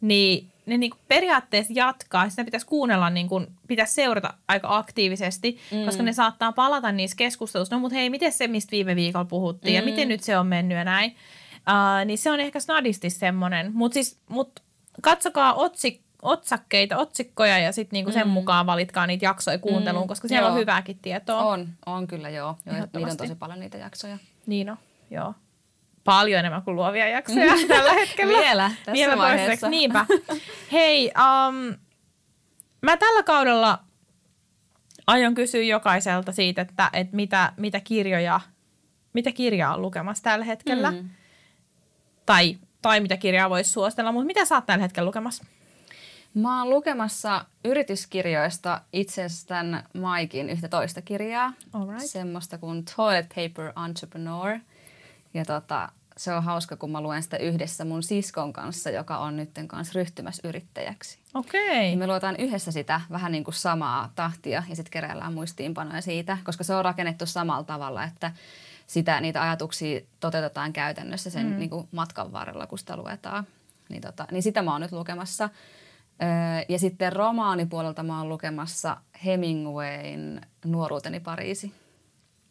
niin 0.00 0.52
ne 0.66 0.78
niin 0.78 0.90
kuin 0.90 1.00
periaatteessa 1.08 1.72
jatkaa, 1.76 2.30
sitä 2.30 2.44
pitäisi 2.44 2.66
kuunnella, 2.66 3.10
niin 3.10 3.28
kuin, 3.28 3.46
pitäisi 3.68 3.94
seurata 3.94 4.34
aika 4.48 4.76
aktiivisesti, 4.76 5.58
mm. 5.72 5.84
koska 5.84 6.02
ne 6.02 6.12
saattaa 6.12 6.52
palata 6.52 6.92
niissä 6.92 7.16
keskusteluissa. 7.16 7.76
No 7.76 7.80
mutta 7.80 7.94
hei, 7.94 8.10
miten 8.10 8.32
se, 8.32 8.46
mistä 8.46 8.70
viime 8.70 8.96
viikolla 8.96 9.24
puhuttiin 9.24 9.72
mm. 9.72 9.76
ja 9.76 9.82
miten 9.82 10.08
nyt 10.08 10.22
se 10.22 10.38
on 10.38 10.46
mennyt 10.46 10.78
ja 10.78 10.84
näin. 10.84 11.16
Uh, 11.56 12.06
niin 12.06 12.18
se 12.18 12.30
on 12.30 12.40
ehkä 12.40 12.60
snadisti 12.60 13.10
semmoinen. 13.10 13.70
Mutta 13.74 13.94
siis, 13.94 14.18
mut 14.28 14.62
katsokaa 15.02 15.54
otsik, 15.54 16.00
otsakkeita, 16.22 16.96
otsikkoja 16.96 17.58
ja 17.58 17.72
sitten 17.72 17.96
niinku 17.96 18.12
sen 18.12 18.26
mm. 18.26 18.32
mukaan 18.32 18.66
valitkaa 18.66 19.06
niitä 19.06 19.24
jaksoja 19.24 19.58
kuunteluun, 19.58 20.04
mm. 20.04 20.08
koska 20.08 20.28
siellä 20.28 20.46
joo. 20.46 20.54
on 20.54 20.60
hyvääkin 20.60 20.98
tietoa. 21.02 21.42
On, 21.42 21.68
on 21.86 22.06
kyllä 22.06 22.28
joo. 22.28 22.58
joo 22.66 22.76
niitä 22.76 22.98
on 23.10 23.16
tosi 23.16 23.34
paljon 23.34 23.60
niitä 23.60 23.78
jaksoja. 23.78 24.18
Niin 24.46 24.70
on, 24.70 24.76
joo 25.10 25.34
paljon 26.04 26.38
enemmän 26.38 26.62
kuin 26.62 26.76
luovia 26.76 27.08
jaksoja 27.08 27.52
tällä 27.68 27.92
hetkellä. 27.92 28.38
Vielä, 28.38 28.70
tässä 28.76 28.92
Vielä 28.92 29.16
vaiheessa. 29.16 29.68
Niinpä. 29.68 30.06
Hei, 30.72 31.12
um, 31.16 31.74
mä 32.82 32.96
tällä 32.96 33.22
kaudella 33.22 33.78
aion 35.06 35.34
kysyä 35.34 35.62
jokaiselta 35.62 36.32
siitä, 36.32 36.62
että, 36.62 36.90
että 36.92 37.16
mitä, 37.16 37.52
mitä, 37.56 37.80
kirjoja, 37.80 38.40
mitä 39.12 39.32
kirjaa 39.32 39.74
on 39.74 39.82
lukemassa 39.82 40.22
tällä 40.22 40.44
hetkellä. 40.44 40.90
Mm. 40.90 41.08
Tai, 42.26 42.58
tai 42.82 43.00
mitä 43.00 43.16
kirjaa 43.16 43.50
voisi 43.50 43.70
suositella, 43.70 44.12
mutta 44.12 44.26
mitä 44.26 44.44
sä 44.44 44.54
oot 44.54 44.66
tällä 44.66 44.82
hetkellä 44.82 45.06
lukemassa? 45.06 45.44
Mä 46.34 46.58
oon 46.58 46.70
lukemassa 46.70 47.44
yrityskirjoista 47.64 48.80
itsestään 48.92 49.84
Maikin 49.94 50.50
yhtä 50.50 50.68
toista 50.68 51.02
kirjaa. 51.02 51.52
Right. 51.88 52.06
Semmoista 52.06 52.58
kuin 52.58 52.84
Toilet 52.96 53.28
Paper 53.28 53.72
Entrepreneur– 53.86 54.58
ja 55.34 55.44
tota, 55.44 55.88
se 56.16 56.34
on 56.34 56.44
hauska, 56.44 56.76
kun 56.76 56.90
mä 56.90 57.00
luen 57.00 57.22
sitä 57.22 57.36
yhdessä 57.36 57.84
mun 57.84 58.02
siskon 58.02 58.52
kanssa, 58.52 58.90
joka 58.90 59.18
on 59.18 59.36
nyt 59.36 59.50
kanssa 59.66 59.92
ryhtymässä 59.94 60.48
yrittäjäksi. 60.48 61.18
Okei. 61.34 61.88
Okay. 61.88 61.96
me 61.96 62.06
luetaan 62.06 62.36
yhdessä 62.36 62.72
sitä 62.72 63.00
vähän 63.10 63.32
niin 63.32 63.44
kuin 63.44 63.54
samaa 63.54 64.12
tahtia 64.14 64.62
ja 64.68 64.76
sitten 64.76 64.90
keräillään 64.90 65.32
muistiinpanoja 65.32 66.02
siitä, 66.02 66.38
koska 66.44 66.64
se 66.64 66.74
on 66.74 66.84
rakennettu 66.84 67.26
samalla 67.26 67.64
tavalla, 67.64 68.04
että 68.04 68.32
sitä, 68.86 69.20
niitä 69.20 69.42
ajatuksia 69.42 70.00
toteutetaan 70.20 70.72
käytännössä 70.72 71.30
sen 71.30 71.46
mm. 71.46 71.58
niin 71.58 71.70
kuin 71.70 71.88
matkan 71.92 72.32
varrella, 72.32 72.66
kun 72.66 72.78
sitä 72.78 72.96
luetaan. 72.96 73.46
Niin, 73.88 74.02
tota, 74.02 74.26
niin 74.30 74.42
sitä 74.42 74.62
mä 74.62 74.72
oon 74.72 74.80
nyt 74.80 74.92
lukemassa. 74.92 75.50
Ja 76.68 76.78
sitten 76.78 77.12
romaanipuolelta 77.12 78.02
mä 78.02 78.18
oon 78.18 78.28
lukemassa 78.28 78.96
Hemingwayn 79.24 80.40
Nuoruuteni 80.64 81.20
Pariisi. 81.20 81.72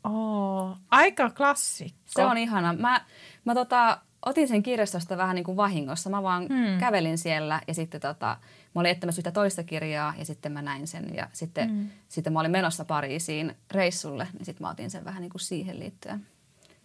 Oh, 0.04 0.78
aika 0.92 1.30
klassikko. 1.30 2.00
Se 2.06 2.26
on 2.26 2.38
ihana. 2.38 2.74
Mä, 2.74 3.02
mä 3.46 3.54
tota, 3.54 3.98
otin 4.26 4.48
sen 4.48 4.64
kirjastosta 4.64 5.18
vähän 5.18 5.36
niin 5.36 5.44
kuin 5.44 5.58
vahingossa. 5.58 6.10
Mä 6.10 6.24
vaan 6.24 6.48
hmm. 6.48 6.80
kävelin 6.80 7.18
siellä 7.18 7.62
ja 7.68 7.74
sitten 7.74 8.02
tota, 8.02 8.38
mä 8.76 8.80
olin 8.82 8.92
etsimässä 8.92 9.20
yhtä 9.20 9.32
toista 9.32 9.64
kirjaa 9.64 10.14
ja 10.18 10.26
sitten 10.26 10.52
mä 10.52 10.62
näin 10.62 10.88
sen. 10.88 11.16
Ja 11.16 11.28
sitten, 11.34 11.70
hmm. 11.70 11.90
sitten 12.10 12.34
mä 12.34 12.40
olin 12.40 12.52
menossa 12.52 12.86
Pariisiin 12.86 13.56
reissulle, 13.72 14.28
niin 14.34 14.46
sitten 14.46 14.66
mä 14.66 14.72
otin 14.72 14.92
sen 14.92 15.06
vähän 15.06 15.22
niin 15.22 15.32
kuin 15.32 15.42
siihen 15.42 15.80
liittyen. 15.80 16.26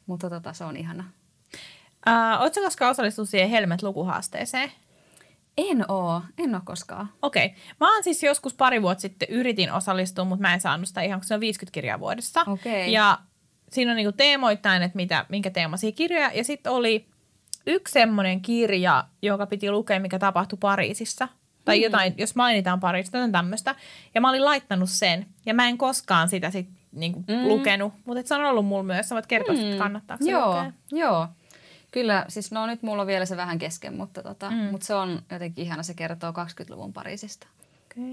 Mutta 0.06 0.30
tota, 0.30 0.52
se 0.52 0.64
on 0.64 0.76
ihana. 0.76 1.04
Oletko 2.40 2.60
koskaan 2.60 2.90
osallistunut 2.90 3.28
siihen 3.28 3.50
Helmet-lukuhaasteeseen? 3.50 4.70
En 5.56 5.90
oo, 5.90 6.22
en 6.38 6.54
oo 6.54 6.60
koskaan. 6.64 7.08
Okei. 7.22 7.46
Okay. 7.46 7.58
Mä 7.80 7.94
oon 7.94 8.04
siis 8.04 8.22
joskus 8.22 8.54
pari 8.54 8.82
vuotta 8.82 9.02
sitten 9.02 9.28
yritin 9.30 9.72
osallistua, 9.72 10.24
mutta 10.24 10.42
mä 10.42 10.54
en 10.54 10.60
saanut 10.60 10.88
sitä 10.88 11.02
ihan, 11.02 11.20
kun 11.20 11.26
se 11.26 11.34
on 11.34 11.40
50 11.40 11.74
kirjaa 11.74 12.00
vuodessa. 12.00 12.40
Okay. 12.40 12.86
Ja 12.86 13.18
siinä 13.72 13.90
on 13.90 13.96
niinku 13.96 14.12
teemoittain, 14.12 14.82
että 14.82 14.96
mitä, 14.96 15.26
minkä 15.28 15.50
teemaisia 15.50 15.92
kirjoja. 15.92 16.30
Ja 16.34 16.44
sitten 16.44 16.72
oli 16.72 17.06
yksi 17.66 17.92
semmoinen 17.92 18.40
kirja, 18.40 19.04
joka 19.22 19.46
piti 19.46 19.70
lukea, 19.70 20.00
mikä 20.00 20.18
tapahtui 20.18 20.58
Pariisissa. 20.60 21.28
Tai 21.64 21.76
hmm. 21.76 21.84
jotain, 21.84 22.14
jos 22.18 22.36
mainitaan 22.36 22.80
Pariisista, 22.80 23.16
jotain 23.16 23.32
tämmöistä. 23.32 23.74
Ja 24.14 24.20
mä 24.20 24.28
olin 24.28 24.44
laittanut 24.44 24.90
sen. 24.90 25.26
Ja 25.46 25.54
mä 25.54 25.68
en 25.68 25.78
koskaan 25.78 26.28
sitä 26.28 26.50
sit 26.50 26.68
niinku 26.92 27.24
mm. 27.28 27.48
lukenut. 27.48 27.92
Mutta 28.06 28.28
se 28.28 28.34
on 28.34 28.44
ollut 28.44 28.66
mulla 28.66 28.82
myös. 28.82 29.08
Sä 29.08 29.14
voit 29.14 29.26
kertoa, 29.26 29.54
mm. 29.54 29.60
että 29.60 29.78
kannattaako 29.78 30.24
se 30.24 30.30
Joo, 30.30 30.48
lukea. 30.48 30.72
joo. 30.92 31.28
Kyllä, 31.96 32.24
siis 32.28 32.52
no 32.52 32.66
nyt 32.66 32.82
mulla 32.82 33.02
on 33.02 33.06
vielä 33.06 33.24
se 33.24 33.36
vähän 33.36 33.58
kesken, 33.58 33.96
mutta, 33.96 34.22
tota, 34.22 34.50
mm. 34.50 34.56
mutta 34.56 34.86
se 34.86 34.94
on 34.94 35.22
jotenkin 35.30 35.64
ihana, 35.64 35.82
se 35.82 35.94
kertoo 35.94 36.30
20-luvun 36.30 36.92
Pariisista. 36.92 37.46
Okei. 37.84 38.04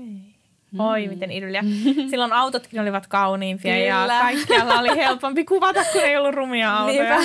Okay. 0.74 0.88
Oi, 0.88 1.08
miten 1.08 1.32
idylliä. 1.32 1.64
Silloin 2.10 2.34
autotkin 2.34 2.80
olivat 2.80 3.08
kauniimpia 3.08 3.74
Kyllä. 3.74 3.88
ja 3.88 4.08
kaikkialla 4.22 4.80
oli 4.80 4.96
helpompi 4.96 5.46
kuvata, 5.46 5.86
kun 5.92 6.02
ei 6.02 6.18
ollut 6.18 6.36
rumia 6.36 6.78
autoja. 6.78 7.20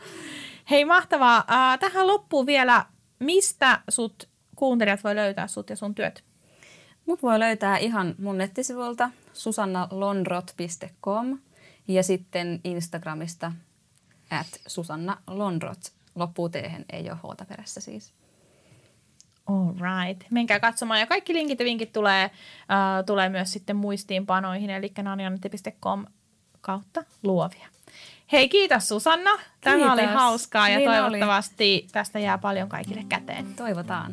Hei, 0.70 0.84
mahtavaa. 0.84 1.44
Tähän 1.80 2.06
loppuu 2.06 2.46
vielä, 2.46 2.86
mistä 3.18 3.80
sut 3.88 4.28
kuuntelijat 4.56 5.04
voi 5.04 5.14
löytää 5.14 5.46
sut 5.46 5.70
ja 5.70 5.76
sun 5.76 5.94
työt? 5.94 6.24
Mut 7.06 7.22
voi 7.22 7.38
löytää 7.38 7.78
ihan 7.78 8.14
mun 8.18 8.38
nettisivulta 8.38 9.10
susannalonrot.com 9.32 11.38
ja 11.88 12.02
sitten 12.02 12.60
Instagramista 12.64 13.52
at 14.32 14.60
Susanna 14.66 15.16
Lonrot. 15.26 15.92
Loppuu 16.14 16.48
teehen, 16.48 16.84
ei 16.92 17.10
ole 17.10 17.18
hoota 17.22 17.44
perässä 17.44 17.80
siis. 17.80 18.12
All 19.46 19.72
right. 19.72 20.30
Menkää 20.30 20.60
katsomaan. 20.60 21.00
Ja 21.00 21.06
kaikki 21.06 21.34
linkit 21.34 21.60
ja 21.60 21.64
vinkit 21.64 21.92
tulee, 21.92 22.26
uh, 22.26 23.06
tulee 23.06 23.28
myös 23.28 23.52
sitten 23.52 23.76
muistiinpanoihin, 23.76 24.70
eli 24.70 24.92
naniannetti.com 25.02 26.06
kautta 26.60 27.04
luovia. 27.22 27.68
Hei, 28.32 28.48
kiitos 28.48 28.88
Susanna. 28.88 29.30
Tämä 29.60 29.76
kiitos. 29.76 29.92
oli 29.92 30.06
hauskaa 30.06 30.68
ja 30.68 30.78
niin 30.78 30.90
toivottavasti 30.90 31.80
oli. 31.82 31.88
tästä 31.92 32.18
jää 32.18 32.38
paljon 32.38 32.68
kaikille 32.68 33.04
käteen. 33.08 33.54
Toivotaan. 33.54 34.12